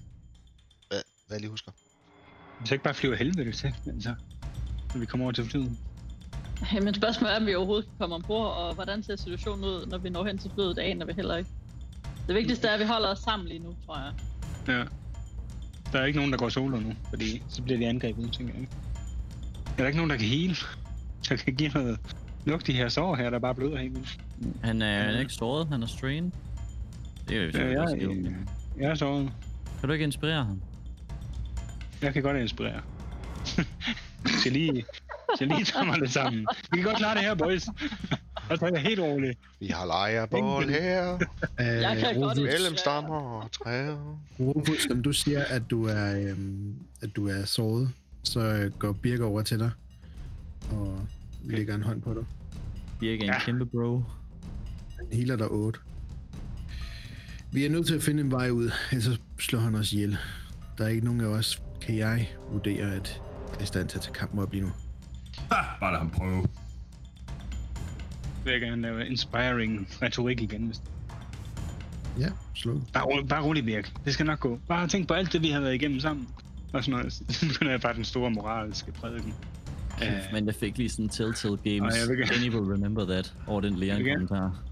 Hvad, 0.88 1.02
hvad 1.28 1.36
jeg 1.36 1.40
lige 1.40 1.50
husker. 1.50 1.72
Vi 2.62 2.68
så 2.68 2.74
ikke 2.74 2.84
bare 2.84 2.94
flyve 2.94 3.18
helvede 3.18 3.52
til, 3.52 3.76
altså, 3.88 4.16
når 4.94 5.00
vi 5.00 5.06
kommer 5.06 5.26
over 5.26 5.32
til 5.32 5.46
flyet. 5.46 5.78
Men 6.82 6.94
spørgsmålet 6.94 7.34
er, 7.34 7.40
om 7.40 7.46
vi 7.46 7.56
overhovedet 7.56 7.86
kan 7.86 7.94
komme 8.00 8.16
ombord, 8.16 8.54
og 8.54 8.74
hvordan 8.74 9.04
ser 9.04 9.16
situationen 9.16 9.64
ud, 9.66 9.86
når 9.86 9.98
vi 9.98 10.10
når 10.10 10.26
hen 10.26 10.38
til 10.38 10.52
flyet, 10.56 10.76
det 10.76 10.82
aner 10.82 11.06
vi 11.06 11.14
heller 11.14 11.36
ikke. 11.36 11.50
Det 12.28 12.36
vigtigste 12.36 12.68
er, 12.68 12.74
at 12.74 12.80
vi 12.80 12.86
holder 12.86 13.10
os 13.10 13.20
sammen 13.20 13.48
lige 13.48 13.60
nu, 13.60 13.76
tror 13.86 13.98
jeg. 13.98 14.14
Ja. 14.68 14.86
Der 15.92 16.00
er 16.00 16.06
ikke 16.06 16.18
nogen, 16.18 16.32
der 16.32 16.38
går 16.38 16.50
solo 16.50 16.80
nu, 16.80 16.94
fordi 17.10 17.44
så 17.50 17.62
bliver 17.62 17.80
de 17.80 17.88
angrebet, 17.88 18.34
tænker 18.34 18.54
jeg. 18.54 18.62
ikke. 18.62 18.74
Er 19.66 19.78
der 19.78 19.86
ikke 19.86 19.98
nogen, 19.98 20.10
der 20.10 20.18
kan 20.18 20.26
heal? 20.26 20.58
Der 21.30 21.36
kan 21.36 21.56
give 21.56 21.70
noget 21.70 22.00
lugt 22.46 22.68
de 22.68 22.74
her 22.74 22.90
sår 22.90 23.16
her, 23.16 23.30
der 23.30 23.40
bare 23.40 23.56
bløder 23.56 23.78
helt 23.78 23.96
vildt. 23.96 24.20
Han 24.64 24.82
er, 24.82 25.04
han 25.04 25.16
er 25.16 25.20
ikke 25.20 25.34
såret, 25.34 25.68
han 25.68 25.84
er 25.84 25.88
strained. 25.88 26.32
Det 27.30 27.38
er 27.38 27.42
jo 27.44 27.50
Ja, 27.54 27.82
jeg, 27.82 28.02
jeg, 28.02 28.36
jeg 28.78 28.90
er 28.92 28.96
såret. 28.96 29.32
Kan 29.80 29.90
du 29.90 29.94
ikke 29.94 30.04
inspirere 30.06 30.44
ham? 30.46 30.62
Jeg 32.02 32.14
kan 32.14 32.24
godt 32.24 32.38
inspirere. 32.38 32.82
skal 34.40 34.52
lige, 34.52 34.86
skal 35.36 35.48
lige 35.48 35.64
tage 35.66 35.86
mig 35.86 36.00
lidt 36.00 36.12
sammen. 36.12 36.48
Vi 36.72 36.78
kan 36.78 36.84
godt 36.84 36.98
klare 36.98 37.16
det 37.16 37.24
her, 37.24 37.36
boys. 37.36 37.68
Og 38.50 38.58
så 38.58 38.66
er 38.66 38.70
jeg 38.74 38.82
helt 38.82 39.00
rolig. 39.00 39.36
Vi 39.60 39.68
har 39.68 39.86
lejrebål 39.86 40.70
her, 40.70 41.04
Jeg 41.60 41.98
kan 41.98 42.22
godt 42.22 42.38
Rufus, 42.38 42.44
mellem 42.52 42.78
stammer 42.78 43.16
og 43.16 43.52
træer. 43.52 44.18
Rufus, 44.40 44.84
som 44.90 45.04
du 45.04 45.14
siger, 45.14 45.44
at 45.50 45.62
du 45.70 45.86
er, 45.86 46.30
øhm, 46.30 46.76
at 47.02 47.16
du 47.16 47.28
er 47.28 47.46
såret, 47.46 47.90
så 48.24 48.40
øh, 48.40 48.72
går 48.72 48.92
Birk 48.92 49.20
over 49.20 49.42
til 49.42 49.60
dig 49.60 49.72
og 50.72 51.00
lægger 51.44 51.76
en 51.76 51.84
hånd 51.84 52.02
på 52.02 52.14
dig. 52.14 52.24
Birk 53.00 53.20
er 53.20 53.24
en 53.24 53.30
Ja. 53.30 53.40
kæmpe 53.40 53.66
bro. 53.66 54.02
Healer 55.12 55.36
dig 55.36 55.52
8. 55.52 55.80
Vi 57.52 57.66
er 57.66 57.70
nødt 57.70 57.88
til 57.88 57.96
at 57.96 58.04
finde 58.04 58.22
en 58.24 58.32
vej 58.32 58.50
ud, 58.50 58.72
ellers 58.92 59.20
slår 59.40 59.60
han 59.60 59.76
os 59.76 59.94
ihjel. 59.94 60.18
Der 60.78 60.84
er 60.84 60.88
ikke 60.90 61.06
nogen 61.06 61.22
af 61.22 61.26
os, 61.26 61.62
kan 61.82 61.98
jeg 61.98 62.30
vurdere, 62.52 62.92
at 62.96 63.22
er 63.60 63.64
i 63.64 63.66
stand 63.66 63.88
til 63.90 63.98
at 63.98 64.02
tage 64.04 64.14
kampen 64.14 64.40
op 64.40 64.52
lige 64.52 64.62
nu. 64.62 64.72
Ah, 65.52 65.66
bare 65.80 65.92
lad 65.92 66.00
ham 66.00 66.10
prøve. 66.10 66.46
vil 68.44 68.52
jeg 68.52 68.62
gerne 68.62 68.82
lave 68.82 69.08
inspiring 69.08 69.88
retorik 70.02 70.42
igen. 70.42 70.66
Hvis... 70.66 70.82
Ja, 72.20 72.30
slå. 72.56 72.82
Bare, 72.94 73.04
ro- 73.04 73.26
bare 73.30 73.44
rolig, 73.44 73.66
Birk. 73.66 73.92
Det 74.06 74.14
skal 74.14 74.26
nok 74.26 74.40
gå. 74.40 74.60
Bare 74.68 74.88
tænk 74.88 75.08
på 75.08 75.14
alt 75.14 75.34
det, 75.34 75.42
vi 75.42 75.50
har 75.50 75.60
været 75.60 75.74
igennem 75.76 76.00
sammen. 76.00 76.28
Og 76.74 76.84
sådan 76.84 76.98
noget. 77.00 77.14
Så 77.36 77.48
begynder 77.48 77.72
jeg 77.72 77.82
bare 77.82 77.94
den 77.94 78.06
store 78.06 78.32
moralske 78.32 78.92
prædiken. 78.92 79.34
Kæft, 80.00 80.32
men 80.34 80.46
jeg 80.46 80.56
fik 80.56 80.78
lige 80.78 80.90
sådan 80.90 81.10
Telltale 81.10 81.58
Games. 81.58 81.94
Ej, 81.96 82.00
jeg 82.02 82.10
vil 82.10 82.18
gerne- 82.18 82.36
Any 82.36 82.56
will 82.56 82.72
remember 82.74 83.06
that. 83.06 83.34
Over 83.48 83.62
den 83.62 83.80
vil 83.80 83.88
gerne- 83.88 84.04
kommentar. 84.14 84.64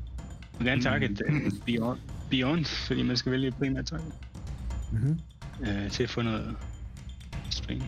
Jeg 0.61 0.65
vil 0.65 0.71
gerne 0.71 0.83
takke 0.83 1.05
et 1.05 1.21
uh, 1.29 1.65
beyond, 1.65 1.99
beyond, 2.29 2.65
fordi 2.65 3.03
man 3.03 3.17
skal 3.17 3.31
vælge 3.31 3.51
primært 3.51 3.85
takke. 3.85 4.05
Mm-hmm. 4.91 5.19
uh, 5.59 5.91
til 5.91 6.03
at 6.03 6.09
få 6.09 6.21
noget 6.21 6.57
strain. 7.49 7.83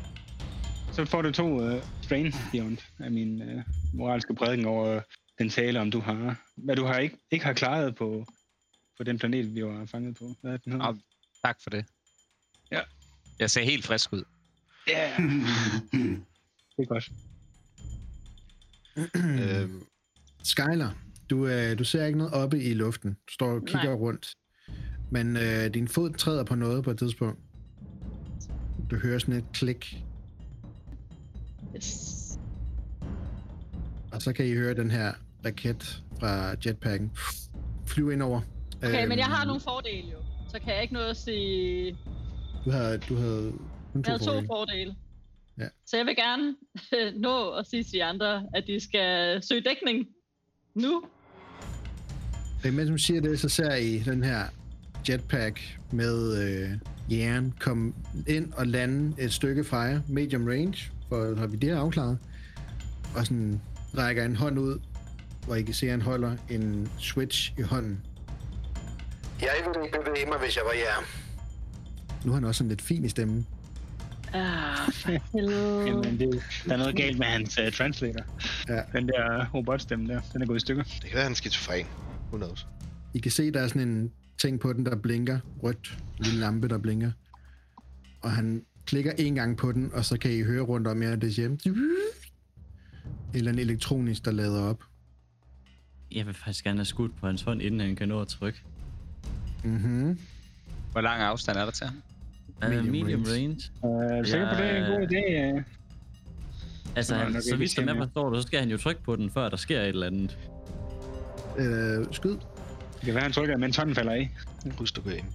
Så 0.92 1.06
får 1.06 1.22
du 1.22 1.32
to 1.32 1.74
uh, 1.74 1.84
strain 2.02 2.34
beyond 2.52 2.78
af 3.00 3.12
min 3.12 3.42
uh, 3.42 3.62
moralske 3.94 4.36
prædiken 4.36 4.66
over 4.66 5.02
den 5.40 5.50
tale, 5.50 5.82
om 5.82 5.92
du 5.92 6.00
har, 6.00 6.42
hvad 6.56 6.76
du 6.76 6.86
har 6.86 6.98
ikke, 6.98 7.18
ikke 7.32 7.46
har 7.46 7.54
klaret 7.54 7.96
på, 7.96 8.26
på 8.98 9.04
den 9.04 9.20
planet, 9.20 9.56
vi 9.56 9.66
var 9.66 9.86
fanget 9.86 10.18
på. 10.18 10.36
Hvad 10.42 10.54
er 10.54 10.58
den 10.58 10.72
hedder? 10.72 10.88
Ah. 10.88 10.96
Tak 11.46 11.58
for 11.64 11.70
det. 11.70 11.86
Ja. 12.72 12.82
Jeg 13.40 13.52
ser 13.52 13.64
helt 13.64 13.86
frisk 13.86 14.14
ud. 14.14 14.24
Ja, 14.88 15.10
yeah. 15.10 15.32
det 16.78 16.80
er 16.80 16.86
godt. 16.86 17.12
øhm, 19.16 19.84
Skyler, 20.44 20.90
Du, 21.34 21.48
øh, 21.48 21.80
du 21.80 21.84
ser 21.84 22.06
ikke 22.06 22.18
noget 22.18 22.34
oppe 22.34 22.64
i 22.64 22.74
luften. 22.74 23.10
Du 23.14 23.34
står 23.34 23.48
og 23.48 23.62
kigger 23.66 23.84
Nej. 23.84 23.94
rundt. 23.94 24.34
Men 25.12 25.38
øh, 25.38 25.74
din 25.74 25.88
fod 25.88 26.10
træder 26.14 26.44
på 26.44 26.56
noget 26.56 26.84
på 26.84 26.92
et 26.92 26.98
tidspunkt. 27.00 27.40
Du 28.92 28.96
hører 28.96 29.20
sådan 29.20 29.34
et 29.36 29.46
klik, 29.54 30.04
Yes. 31.76 32.40
og 34.12 34.22
så 34.22 34.34
kan 34.34 34.46
I 34.46 34.54
høre 34.54 34.74
den 34.74 34.92
her 34.92 35.14
raket 35.46 36.04
fra 36.20 36.56
jetpacken 36.66 37.12
flyve 37.88 38.14
ind 38.14 38.22
over. 38.24 38.42
Okay, 38.78 39.08
men 39.08 39.18
jeg 39.18 39.26
har 39.26 39.42
Øhm, 39.42 39.48
nogle 39.48 39.62
fordele 39.62 40.08
jo. 40.12 40.18
Så 40.50 40.60
kan 40.60 40.74
jeg 40.74 40.82
ikke 40.82 40.94
nå 40.94 41.00
at 41.00 41.18
sige... 41.18 41.98
Du 42.66 42.72
havde, 42.72 42.98
du 42.98 43.16
havde 43.16 43.52
to, 43.52 44.02
Jeg 44.06 44.12
har 44.12 44.18
to 44.18 44.26
fordele. 44.26 44.48
fordele. 44.48 44.96
Ja. 45.60 45.68
Så 45.86 45.98
jeg 45.98 46.06
vil 46.06 46.16
gerne 46.16 46.56
nå 47.28 47.50
at 47.52 47.68
sige 47.68 47.84
til 47.84 47.94
de 47.94 48.04
andre, 48.04 48.48
at 48.54 48.64
de 48.68 48.80
skal 48.80 49.44
søge 49.44 49.62
dækning 49.62 50.08
nu. 50.76 51.04
Øh, 52.66 52.74
Mens 52.74 52.90
du 52.90 52.98
siger 52.98 53.22
det, 53.22 53.40
så 53.40 53.50
ser 53.50 53.76
I 53.76 54.00
den 54.00 54.24
her 54.24 54.44
jetpack 55.10 55.78
med 55.92 56.44
øh, 56.44 56.70
jern 57.18 57.54
komme 57.60 57.94
ind 58.28 58.54
og 58.54 58.68
lande 58.68 59.22
et 59.24 59.34
stykke 59.34 59.64
fra 59.64 59.78
jer, 59.78 60.00
medium 60.08 60.48
range, 60.48 60.92
for 61.10 61.36
have 61.36 61.52
vi 61.52 61.58
det 61.58 61.70
her 61.70 61.80
afklaret, 61.80 62.18
og 63.16 63.26
sådan 63.26 63.62
rækker 63.98 64.26
en 64.26 64.36
hånd 64.36 64.60
ud, 64.60 64.80
hvor 65.46 65.56
I 65.56 65.62
kan 65.62 65.74
se, 65.74 65.86
at 65.86 65.92
han 65.92 66.02
holder 66.02 66.36
en 66.50 66.90
switch 67.00 67.54
i 67.58 67.62
hånden. 67.62 68.02
Jeg 69.42 69.50
ville 69.66 69.86
ikke 69.86 69.98
bevæge 70.06 70.26
mig, 70.26 70.40
hvis 70.40 70.56
jeg 70.56 70.64
var 70.66 70.74
jer. 70.74 71.06
Nu 72.26 72.32
er 72.32 72.36
han 72.36 72.44
også 72.44 72.58
sådan 72.58 72.70
lidt 72.70 72.82
fin 72.82 73.06
i 73.06 73.10
stemmen. 73.10 73.48
Ah. 74.34 74.90
Jamen, 75.88 76.20
det, 76.20 76.44
der 76.66 76.74
er 76.74 76.78
noget 76.78 76.96
galt 76.96 77.18
med 77.18 77.26
hans 77.28 77.60
uh, 77.60 77.74
translator. 77.74 78.24
Ja. 78.70 78.82
Den 78.94 79.08
der 79.08 79.46
robotstemme 79.54 80.14
der, 80.14 80.22
den 80.34 80.42
er 80.42 80.46
gået 80.46 80.58
i 80.58 80.60
stykker. 80.60 80.84
Det 80.84 81.02
kan 81.02 81.14
være, 81.14 81.24
han 81.24 81.32
er 81.32 81.36
skizofren. 81.36 81.86
Who 82.34 82.38
knows? 82.38 82.68
I 83.14 83.20
kan 83.20 83.32
se, 83.32 83.52
der 83.52 83.60
er 83.62 83.68
sådan 83.68 83.88
en 83.88 84.12
ting 84.38 84.60
på 84.60 84.74
den, 84.74 84.86
der 84.86 84.96
blinker. 84.96 85.40
Rødt. 85.64 85.98
En 86.20 86.26
lille 86.26 86.40
lampe, 86.40 86.68
der 86.68 86.78
blinker. 86.78 87.12
Og 88.22 88.32
han 88.32 88.66
klikker 88.86 89.12
en 89.18 89.36
gang 89.36 89.58
på 89.58 89.72
den, 89.72 89.92
og 89.94 90.06
så 90.06 90.18
kan 90.18 90.32
I 90.32 90.42
høre 90.44 90.62
rundt 90.62 90.88
om 90.88 91.04
jer, 91.04 91.16
det. 91.16 91.40
Et 91.40 91.56
eller 93.34 93.52
andet 93.52 93.62
elektronisk, 93.62 94.26
der 94.26 94.32
lader 94.32 94.62
op. 94.62 94.84
Jeg 96.12 96.26
vil 96.26 96.34
faktisk 96.34 96.64
gerne 96.64 96.80
have 96.80 96.86
skudt 96.86 97.18
på 97.20 97.26
hans 97.26 97.42
hånd, 97.42 97.62
inden 97.62 97.80
han 97.80 97.96
kan 97.96 98.08
nå 98.08 98.22
at 98.22 98.28
trykke. 98.28 98.62
Mhm. 99.64 100.20
Hvor 100.92 101.02
lang 101.02 101.22
afstand 101.22 101.58
er 101.58 101.66
der 101.66 101.72
til 101.72 101.88
ham? 101.88 102.02
Medium 102.62 102.86
Medium, 102.86 103.06
medium 103.06 103.24
range. 103.24 103.72
range. 103.84 104.06
Uh, 104.12 104.18
er 104.18 104.22
du 104.22 104.30
sikker 104.30 104.50
på, 104.50 104.62
det 104.62 104.70
er 104.70 104.86
en 104.86 104.92
god 104.92 105.08
idé? 105.08 105.58
Uh, 105.58 105.64
Altså, 106.96 107.10
Så 107.10 107.16
han, 107.16 107.42
så 107.42 107.56
vidt 107.56 107.72
som 107.72 107.88
jeg 107.88 107.96
forstår 107.98 108.30
det, 108.30 108.42
så 108.44 108.48
skal 108.48 108.60
han 108.60 108.70
jo 108.70 108.78
trykke 108.78 109.04
på 109.04 109.16
den, 109.16 109.30
før 109.30 109.50
der 109.50 109.58
sker 109.58 109.82
et 109.82 109.88
eller 109.88 110.08
andet. 110.08 110.38
Øh, 111.58 112.06
skyd. 112.12 112.30
det 112.32 112.40
kan 113.06 113.14
være, 113.14 113.24
han 113.24 113.32
trykker, 113.32 113.58
mens 113.58 113.78
hånden 113.78 113.96
falder 113.96 114.12
af. 114.12 114.32
Husk, 114.78 114.96
du 114.96 115.02
kan 115.02 115.12
aim. 115.12 115.26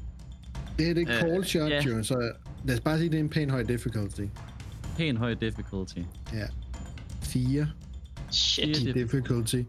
Det 0.78 0.86
her 0.86 0.94
det 0.94 1.08
er 1.08 1.14
Øh, 1.16 1.20
call 1.22 1.44
shot, 1.44 1.70
ja. 1.70 1.82
jo, 1.82 2.02
så 2.02 2.32
lad 2.64 2.74
os 2.74 2.80
bare 2.80 2.98
sige, 2.98 3.10
det 3.10 3.16
er 3.16 3.20
en 3.20 3.28
pæn 3.28 3.50
høj 3.50 3.62
difficulty. 3.62 4.22
Pæn 4.96 5.16
høj 5.16 5.34
difficulty. 5.34 5.98
Ja. 6.32 6.46
Fire 7.22 7.68
Shit. 8.30 8.76
i 8.78 8.84
det- 8.86 8.94
difficulty, 8.94 9.62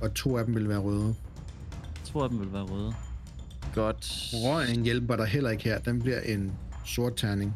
og 0.00 0.14
to 0.14 0.38
af 0.38 0.44
dem 0.44 0.54
vil 0.54 0.68
være 0.68 0.78
røde. 0.78 1.14
Jeg 2.00 2.04
tror, 2.12 2.24
at 2.24 2.30
den 2.30 2.40
vil 2.40 2.52
være 2.52 2.62
røde. 2.62 2.92
Godt. 3.74 4.30
Røgen 4.32 4.82
hjælper 4.84 5.16
dig 5.16 5.26
heller 5.26 5.50
ikke 5.50 5.64
her. 5.64 5.78
Den 5.78 6.02
bliver 6.02 6.20
en 6.20 6.52
sort 6.86 7.16
terning. 7.16 7.54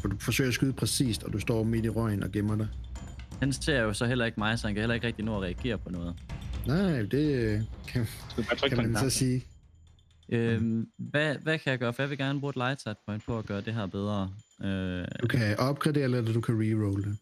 For 0.00 0.08
du 0.08 0.16
forsøger 0.20 0.48
at 0.48 0.54
skyde 0.54 0.72
præcist, 0.72 1.22
og 1.22 1.32
du 1.32 1.38
står 1.38 1.62
midt 1.64 1.84
i 1.84 1.88
røgen 1.88 2.22
og 2.22 2.32
gemmer 2.32 2.56
dig. 2.56 2.68
Han 3.40 3.52
ser 3.52 3.80
jo 3.82 3.92
så 3.92 4.06
heller 4.06 4.24
ikke 4.24 4.40
mig, 4.40 4.58
så 4.58 4.66
han 4.66 4.74
kan 4.74 4.80
heller 4.82 4.94
ikke 4.94 5.06
rigtig 5.06 5.24
nå 5.24 5.36
at 5.36 5.42
reagere 5.42 5.78
på 5.78 5.90
noget. 5.90 6.14
Nej, 6.66 7.02
det 7.02 7.34
øh, 7.34 7.60
kan, 7.88 8.06
kan 8.68 8.76
man 8.76 8.96
så 8.96 9.10
sige. 9.10 9.44
Øhm, 10.28 10.90
hvad, 10.98 11.36
hvad 11.38 11.58
kan 11.58 11.70
jeg 11.70 11.78
gøre? 11.78 11.92
For 11.92 12.02
jeg 12.02 12.10
vil 12.10 12.18
gerne 12.18 12.40
bruge 12.40 12.50
et 12.50 12.56
light 12.56 12.84
point 13.06 13.24
på 13.24 13.38
at 13.38 13.46
gøre 13.46 13.60
det 13.60 13.74
her 13.74 13.86
bedre. 13.86 14.34
Øh, 14.62 15.06
Du 15.22 15.26
kan 15.28 15.58
opgradere, 15.58 16.04
eller 16.04 16.32
du 16.32 16.40
kan 16.40 16.54
reroll 16.54 17.04
det. 17.04 17.18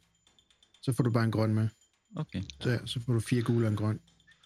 Så 0.83 0.93
får 0.93 1.05
du 1.05 1.11
bare 1.11 1.25
en 1.25 1.31
grøn 1.31 1.55
med. 1.55 1.69
okay. 2.17 2.43
Så, 2.61 2.79
så 2.87 3.01
får 3.07 3.13
du 3.13 3.21
fire 3.21 3.43
gule 3.43 3.67
og 3.67 3.71
en 3.71 3.77
grøn. 3.77 4.01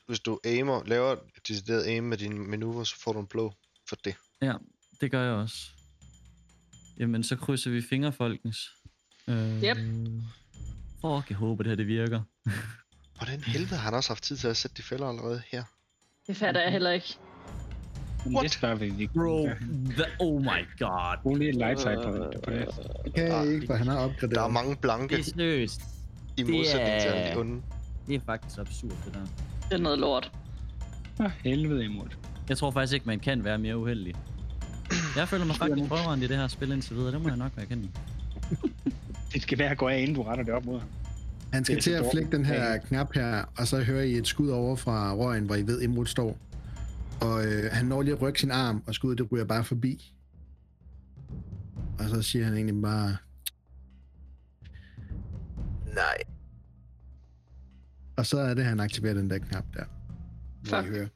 Hvis 0.07 0.21
du 0.21 0.41
aimer, 0.45 0.83
laver 0.87 1.13
et 1.13 1.19
decideret 1.49 1.83
aim 1.85 2.05
med 2.05 2.17
dine 2.19 2.39
manøvrer, 2.39 2.85
så 2.85 2.95
får 3.05 3.13
du 3.13 3.21
en 3.21 3.27
blå 3.27 3.55
for 3.89 3.97
det. 4.05 4.15
Ja, 4.43 4.53
det 5.01 5.11
gør 5.11 5.23
jeg 5.25 5.33
også. 5.33 5.57
Jamen, 6.99 7.23
så 7.23 7.37
krydser 7.37 7.71
vi 7.71 7.83
fingre, 7.83 8.13
folkens. 8.13 8.59
Øh, 9.29 9.63
Yep. 9.65 9.77
Fuck, 11.01 11.31
jeg 11.31 11.37
håber, 11.37 11.63
det 11.63 11.71
her 11.71 11.77
det 11.77 11.87
virker. 11.87 12.23
Hvordan 13.19 13.41
helvede 13.41 13.77
har 13.77 13.85
han 13.85 13.95
også 13.95 14.11
haft 14.11 14.23
tid 14.23 14.37
til 14.37 14.49
at 14.49 14.57
sætte 14.57 14.77
de 14.77 14.83
fælder 14.83 15.07
allerede 15.09 15.43
her? 15.53 15.63
Det 16.27 16.37
fatter 16.37 16.61
jeg 16.61 16.73
heller 16.73 16.91
ikke. 16.91 17.17
Men 18.27 18.37
det 18.43 18.51
spørger 18.53 18.75
vi. 18.75 18.91
vi 18.91 19.07
Bro, 19.07 19.49
the, 19.91 20.05
oh 20.21 20.43
my 20.43 20.63
god. 20.79 21.39
Lige 21.39 21.49
et 21.51 21.55
light 21.57 21.81
side 21.81 22.01
på, 22.05 22.11
det. 22.51 22.69
Det 23.05 23.15
kan 23.15 23.27
jeg 23.29 23.53
ikke, 23.53 23.67
for 23.67 23.75
han 23.75 23.87
har 23.87 23.97
opgraderet. 23.99 24.35
Der 24.35 24.43
er 24.43 24.49
mange 24.49 24.77
blanke 24.77 25.17
Det 25.17 25.21
er 25.29 25.33
seriøst. 25.37 25.81
i 26.37 26.43
det 26.43 26.51
modsætning 26.55 27.01
til 27.01 27.09
er- 27.11 27.13
alle 27.15 27.35
de 27.35 27.41
onde. 27.41 27.63
Det 28.07 28.15
er 28.15 28.21
faktisk 28.27 28.59
absurd, 28.59 28.91
det 29.05 29.15
der. 29.15 29.21
Det 29.69 29.73
er 29.75 29.79
noget 29.79 29.99
lort. 29.99 30.33
For 31.17 31.33
helvede 31.45 31.85
imod. 31.85 32.07
Jeg 32.49 32.59
tror 32.59 32.71
faktisk 32.71 32.95
ikke, 32.95 33.07
man 33.07 33.21
kan 33.21 33.45
være 33.45 33.59
mere 33.59 33.79
uheldig. 33.79 34.15
Jeg 35.17 35.29
føler 35.29 35.45
mig 35.45 35.57
faktisk 35.57 35.91
røveren 35.91 36.23
i 36.23 36.27
det 36.27 36.37
her 36.37 36.49
spil 36.49 36.73
indtil 36.73 36.97
videre. 36.97 37.13
Det 37.13 37.21
må 37.23 37.29
jeg 37.29 37.37
nok 37.37 37.53
være 37.57 37.67
kendt. 37.67 37.91
Det 39.33 39.43
skal 39.43 39.59
være 39.59 39.71
at 39.71 39.79
gå 39.79 39.89
af, 39.89 39.99
inden 40.01 40.15
du 40.15 40.23
retter 40.23 40.45
det 40.45 40.55
op 40.55 40.65
mod 40.65 40.79
ham. 40.81 40.89
Han 41.53 41.65
skal 41.65 41.81
til 41.81 41.91
at 41.91 42.05
flække 42.13 42.31
den 42.33 42.45
her 42.45 42.71
Ja. 42.73 42.79
knap 42.79 43.15
her, 43.15 43.45
og 43.59 43.67
så 43.67 43.83
hører 43.83 44.03
I 44.03 44.13
et 44.13 44.27
skud 44.27 44.49
over 44.49 44.77
fra 44.77 45.15
røgen, 45.15 45.45
hvor 45.45 45.55
I 45.55 45.67
ved, 45.67 45.81
Imrud 45.83 46.07
står. 46.07 46.39
Og 47.21 47.47
øh, 47.47 47.71
han 47.73 47.87
når 47.87 48.03
lige 48.03 48.15
at 48.15 48.23
rykke 48.23 48.41
sin 48.41 48.51
arm, 48.51 48.83
og 48.87 48.95
skuddet 48.95 49.19
det 49.19 49.33
ryger 49.33 49.45
bare 49.45 49.65
forbi. 49.65 50.15
Og 51.99 52.09
så 52.09 52.23
siger 52.23 52.45
han 52.45 52.55
egentlig 52.55 52.83
bare, 52.83 53.17
Nej. 55.95 56.17
og 58.17 58.27
så 58.27 58.39
er 58.39 58.55
det, 58.55 58.65
han 58.65 58.81
aktiverer 58.81 59.15
den 59.15 59.31
der 59.31 59.39
knap 59.39 59.65
der. 59.75 59.85
Hvor 60.69 60.79
I 60.79 60.83
Fuck. 60.83 60.95
hører 60.95 61.07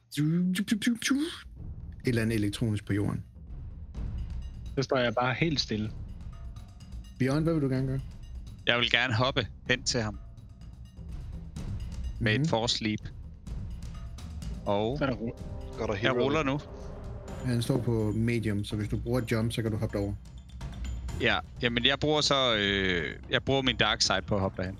et 2.03 2.07
eller 2.09 2.21
andet 2.21 2.35
elektronisk 2.35 2.85
på 2.85 2.93
jorden. 2.93 3.23
Så 4.75 4.81
står 4.83 4.97
jeg 4.97 5.13
bare 5.19 5.33
helt 5.33 5.59
stille. 5.59 5.91
Bjørn, 7.19 7.43
hvad 7.43 7.53
vil 7.53 7.61
du 7.61 7.67
gerne 7.69 7.87
gøre? 7.87 7.99
Jeg 8.67 8.77
vil 8.79 8.91
gerne 8.91 9.13
hoppe 9.13 9.47
hen 9.69 9.83
til 9.83 10.01
ham 10.01 10.19
med 12.23 12.33
Mhm. 12.33 12.41
et 12.43 12.49
force 12.49 12.83
leap. 12.83 12.99
Og 14.65 14.97
Så 14.97 15.03
er 15.05 15.09
der. 15.09 15.15
Går 15.77 15.85
der 15.87 15.95
jeg 16.03 16.15
ruller 16.15 16.43
nu. 16.43 16.59
Han 17.45 17.61
står 17.61 17.77
på 17.77 18.11
medium, 18.15 18.63
så 18.63 18.75
hvis 18.75 18.89
du 18.89 18.97
bruger 18.97 19.21
jump, 19.31 19.51
så 19.51 19.61
kan 19.61 19.71
du 19.71 19.77
hoppe 19.77 19.97
over. 19.97 20.13
Ja, 21.21 21.37
jamen 21.61 21.85
jeg 21.85 21.99
bruger 21.99 22.21
så... 22.21 22.55
Øh, 22.59 23.15
jeg 23.29 23.43
bruger 23.43 23.61
min 23.61 23.75
dark 23.77 24.01
side 24.01 24.21
på 24.27 24.35
at 24.35 24.41
hoppe 24.41 24.61
derhen. 24.61 24.79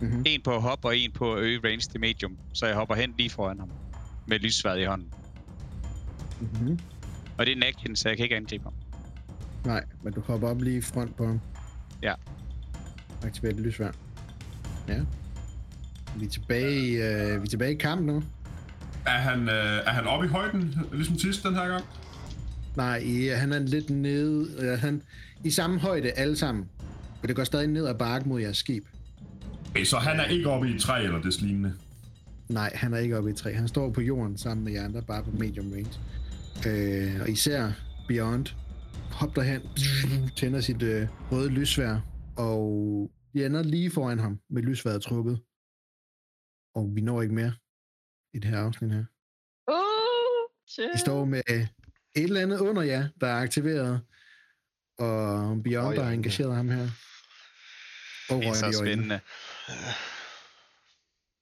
Mhm. 0.00 0.22
En 0.26 0.40
på 0.42 0.50
at 0.54 0.62
hoppe, 0.62 0.88
og 0.88 0.96
en 0.96 1.12
på 1.12 1.34
at 1.34 1.40
øge 1.42 1.60
range 1.64 1.80
til 1.80 2.00
medium. 2.00 2.36
Så 2.52 2.66
jeg 2.66 2.74
hopper 2.76 2.94
hen 2.94 3.14
lige 3.18 3.30
foran 3.30 3.58
ham. 3.58 3.70
Med 4.26 4.38
lyssværd 4.38 4.78
i 4.78 4.84
hånden. 4.84 5.08
Mm-hmm. 6.40 6.78
Og 7.38 7.46
det 7.46 7.52
er 7.52 7.56
en 7.56 7.62
action, 7.62 7.96
så 7.96 8.08
jeg 8.08 8.16
kan 8.16 8.24
ikke 8.24 8.36
angribe 8.36 8.64
ham. 8.64 8.72
Nej, 9.64 9.84
men 10.02 10.12
du 10.12 10.20
hopper 10.20 10.48
op 10.48 10.60
lige 10.62 10.76
i 10.76 10.80
front 10.80 11.16
på 11.16 11.26
ham. 11.26 11.40
Ja. 12.02 12.14
Aktiverer 13.22 13.52
det 13.54 13.62
lysvær. 13.62 13.90
Ja. 14.88 15.00
Vi 16.16 16.24
er 16.24 16.30
tilbage 16.30 16.80
i, 16.80 16.90
øh, 16.96 17.40
vi 17.40 17.44
er 17.44 17.50
tilbage 17.50 17.72
i 17.72 17.76
kamp 17.76 18.02
nu. 18.06 18.22
Er 19.06 19.10
han, 19.10 19.48
øh, 19.48 19.54
er 19.86 19.90
han 19.90 20.06
oppe 20.06 20.26
i 20.26 20.28
højden, 20.28 20.78
ligesom 20.92 21.18
sidst 21.18 21.42
den 21.42 21.54
her 21.54 21.68
gang? 21.68 21.84
Nej, 22.76 22.96
i, 22.96 23.26
han 23.26 23.52
er 23.52 23.58
lidt 23.58 23.90
nede. 23.90 24.48
Øh, 24.58 24.78
han, 24.78 25.02
I 25.44 25.50
samme 25.50 25.80
højde 25.80 26.10
alle 26.10 26.36
sammen. 26.36 26.64
Og 27.22 27.28
det 27.28 27.36
går 27.36 27.44
stadig 27.44 27.68
ned 27.68 27.86
ad 27.86 27.94
bakke 27.94 28.28
mod 28.28 28.40
jeres 28.40 28.56
skib. 28.56 28.84
Okay, 29.70 29.84
så 29.84 29.96
han 29.96 30.20
er 30.20 30.24
ikke 30.24 30.48
oppe 30.48 30.68
i 30.68 30.74
et 30.74 30.80
træ 30.80 31.04
eller 31.04 31.20
det 31.20 31.42
lignende. 31.42 31.72
Nej, 32.48 32.70
han 32.74 32.94
er 32.94 32.98
ikke 32.98 33.18
oppe 33.18 33.30
i 33.30 33.34
træ. 33.34 33.52
Han 33.52 33.68
står 33.68 33.90
på 33.90 34.00
jorden 34.00 34.38
sammen 34.38 34.64
med 34.64 34.72
jer 34.72 34.84
andre, 34.84 35.02
bare 35.02 35.22
på 35.22 35.30
medium 35.30 35.72
range. 35.72 35.90
Øh, 36.66 37.20
og 37.20 37.28
især 37.28 37.72
Beyond 38.08 38.46
hopper 39.12 39.42
derhen, 39.42 39.60
tænder 40.36 40.60
sit 40.60 40.82
øh, 40.82 41.06
røde 41.32 41.48
lysvær, 41.48 41.96
og 42.36 43.10
de 43.34 43.46
ender 43.46 43.62
lige 43.62 43.90
foran 43.90 44.18
ham 44.18 44.38
med 44.50 44.62
lysværet 44.62 45.02
trukket. 45.02 45.38
Og 46.74 46.90
vi 46.94 47.00
når 47.00 47.22
ikke 47.22 47.34
mere 47.34 47.54
i 48.34 48.38
det 48.38 48.50
her 48.50 48.58
afsnit 48.58 48.92
her. 48.92 49.04
Uh, 49.70 50.50
shit. 50.68 50.94
I 50.94 50.98
står 50.98 51.24
med 51.24 51.42
et 51.48 51.68
eller 52.16 52.40
andet 52.40 52.58
under 52.58 52.82
jer, 52.82 53.08
der 53.20 53.26
er 53.26 53.40
aktiveret, 53.40 54.00
og 54.98 55.62
Beyond, 55.64 55.86
Røg 55.86 55.94
i 55.94 55.98
der 55.98 56.04
har 56.04 56.12
engageret 56.12 56.56
ham 56.56 56.68
her. 56.68 56.88
Og 58.30 58.42
Det 58.42 58.48
er 58.48 58.54
så 58.54 58.78
spændende. 58.82 59.20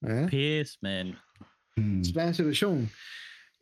Ja. 0.07 0.27
Pis, 0.27 0.77
man. 0.81 1.15
Hmm. 1.77 2.03
svær 2.03 2.31
situation. 2.31 2.89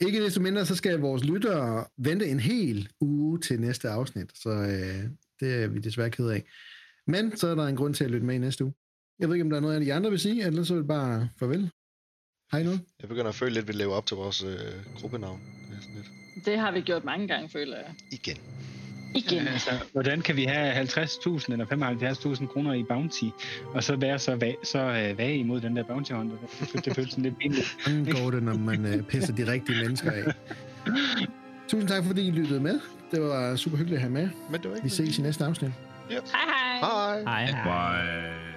Ikke 0.02 0.24
desto 0.24 0.42
mindre, 0.42 0.66
så 0.66 0.76
skal 0.76 1.00
vores 1.00 1.24
lyttere 1.24 1.86
vente 1.98 2.28
en 2.28 2.40
hel 2.40 2.90
uge 3.00 3.40
til 3.40 3.62
næste 3.62 3.90
afsnit, 3.90 4.38
så 4.38 4.50
øh, 4.50 5.10
det 5.40 5.64
er 5.64 5.68
vi 5.68 5.80
desværre 5.80 6.10
ked 6.10 6.30
af. 6.30 6.44
Men 7.08 7.38
så 7.38 7.48
er 7.48 7.56
der 7.56 7.68
en 7.68 7.76
grund 7.76 7.94
til 7.94 8.04
at 8.04 8.12
lytte 8.12 8.26
med 8.26 8.36
i 8.36 8.38
næste 8.38 8.64
uge. 8.64 8.74
Jeg 9.22 9.30
ved 9.30 9.36
ikke, 9.36 9.44
om 9.44 9.50
der 9.50 9.58
er 9.58 9.62
noget 9.62 9.76
af 9.76 9.82
de 9.82 9.94
andre 9.94 10.10
vil 10.10 10.20
sige, 10.20 10.46
eller 10.46 10.64
så 10.64 10.76
det 10.76 10.88
bare 10.88 11.30
farvel. 11.40 11.70
I 12.60 12.64
noget? 12.64 12.82
Jeg 13.02 13.10
begynder 13.10 13.30
at 13.30 13.36
føle 13.36 13.54
lidt, 13.54 13.64
at 13.64 13.68
vi 13.68 13.74
lever 13.84 13.94
op 13.94 14.06
til 14.06 14.18
vores 14.18 14.44
øh, 14.44 14.50
gruppenavn. 15.02 15.40
Det 15.70 15.78
er 15.78 15.82
sådan 15.82 15.96
lidt. 15.96 16.46
Det 16.46 16.60
har 16.60 16.72
vi 16.72 16.82
gjort 16.82 17.06
mange 17.06 17.28
gange, 17.28 17.50
føler 17.50 17.78
jeg. 17.78 17.86
Igen. 18.12 18.38
Igen. 19.16 19.48
Altså, 19.48 19.70
hvordan 19.94 20.22
kan 20.22 20.36
vi 20.36 20.44
have 20.44 20.82
50.000 20.84 21.52
eller 21.52 21.66
75.000 22.36 22.46
kroner 22.48 22.74
i 22.74 22.84
bounty, 22.84 23.24
og 23.74 23.84
så 23.84 23.96
være 23.96 24.20
så, 24.20 24.36
va- 24.36 24.66
så 24.66 24.80
øh, 24.80 25.18
vage 25.18 25.38
imod 25.38 25.62
den 25.62 25.76
der 25.76 25.84
bounty 25.84 26.12
hunter? 26.12 26.36
Det, 26.74 26.86
det 26.86 26.96
føles 26.96 27.10
sådan 27.12 27.24
lidt 27.24 27.38
pinligt. 27.38 27.76
Sådan 27.86 28.06
går 28.06 28.32
det, 28.32 28.44
når 28.44 28.58
man 28.58 28.86
øh, 28.86 29.04
pisser 29.04 29.36
de 29.36 29.52
rigtige 29.52 29.78
mennesker 29.82 30.12
af. 30.12 30.34
Tusind 31.68 31.88
tak, 31.90 32.04
fordi 32.06 32.28
I 32.28 32.32
lyttede 32.32 32.60
med. 32.60 32.80
Det 33.12 33.22
var 33.22 33.56
super 33.56 33.78
hyggeligt 33.78 33.96
at 33.98 34.02
have 34.02 34.14
med. 34.14 34.30
Men 34.52 34.62
det 34.62 34.70
var 34.70 34.76
ikke 34.76 34.84
Vi 34.84 34.90
ses 34.90 35.18
i 35.18 35.22
næste 35.22 35.46
afsnit. 35.46 35.72
Hej 36.10 36.20
hej. 36.34 36.80
Hej. 36.80 37.22
Hej, 37.24 37.46
hej. 37.46 38.02
Bye. 38.02 38.51